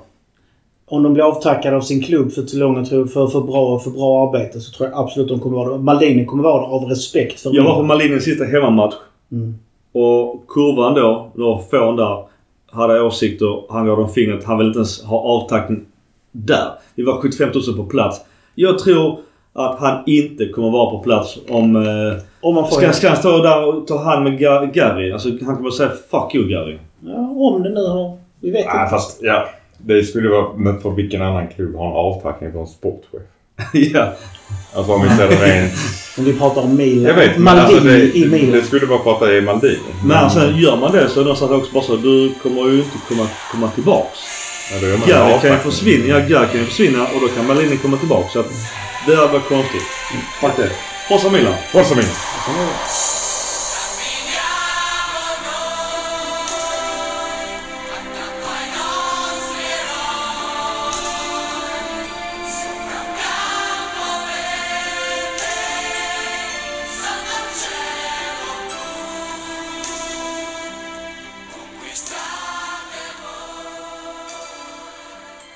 [0.85, 4.27] Om de blir avtackade av sin klubb för till långa för, för bra, för bra
[4.27, 5.83] arbete så tror jag absolut de kommer vara det.
[5.83, 8.93] Maldini kommer vara det av respekt för Jag var på Maldinis sista hemmamatch.
[9.31, 9.55] Mm.
[9.93, 12.23] Och kurvan då, då fån där,
[12.73, 13.63] hade åsikter.
[13.73, 14.43] Han gav dem fingret.
[14.43, 15.85] Han vill inte ens ha avtackning
[16.31, 16.67] där.
[16.95, 18.21] Vi var 75 000 på plats.
[18.55, 19.19] Jag tror
[19.53, 21.75] att han inte kommer vara på plats om...
[21.75, 25.11] Eh, Om man får ska, ska han stå där och ta hand med Ga- Gary?
[25.11, 28.17] Alltså han kommer säga 'Fuck you Gary' Ja, om det nu har...
[28.39, 28.89] Vi vet Nej, inte.
[28.89, 29.45] fast ja.
[29.77, 30.53] Det skulle vara...
[30.57, 33.21] Men för vilken annan klubb har en avtackning från sportchef?
[33.73, 34.07] Ja.
[34.75, 35.73] Alltså om vi ser det rent...
[36.17, 37.03] Om vi pratar om Milan.
[37.03, 38.51] Jag vet men Maldini alltså det, i Milan.
[38.51, 39.79] det skulle att det är Maldini.
[40.05, 41.95] Men sen gör man det så är det någonstans också bara så.
[41.95, 44.19] Du kommer ju inte komma, komma tillbaks.
[44.71, 46.07] Ja, Gary kan ju försvinna.
[46.07, 48.33] Ja, Gary kan ju försvinna och då kan Malini komma tillbaks.
[48.33, 48.49] Så att
[49.05, 49.81] det där var konstigt.
[50.41, 50.69] Fuck det.
[51.07, 51.53] Forza Milan.
[51.71, 52.11] Forza Milan.
[52.11, 53.12] Är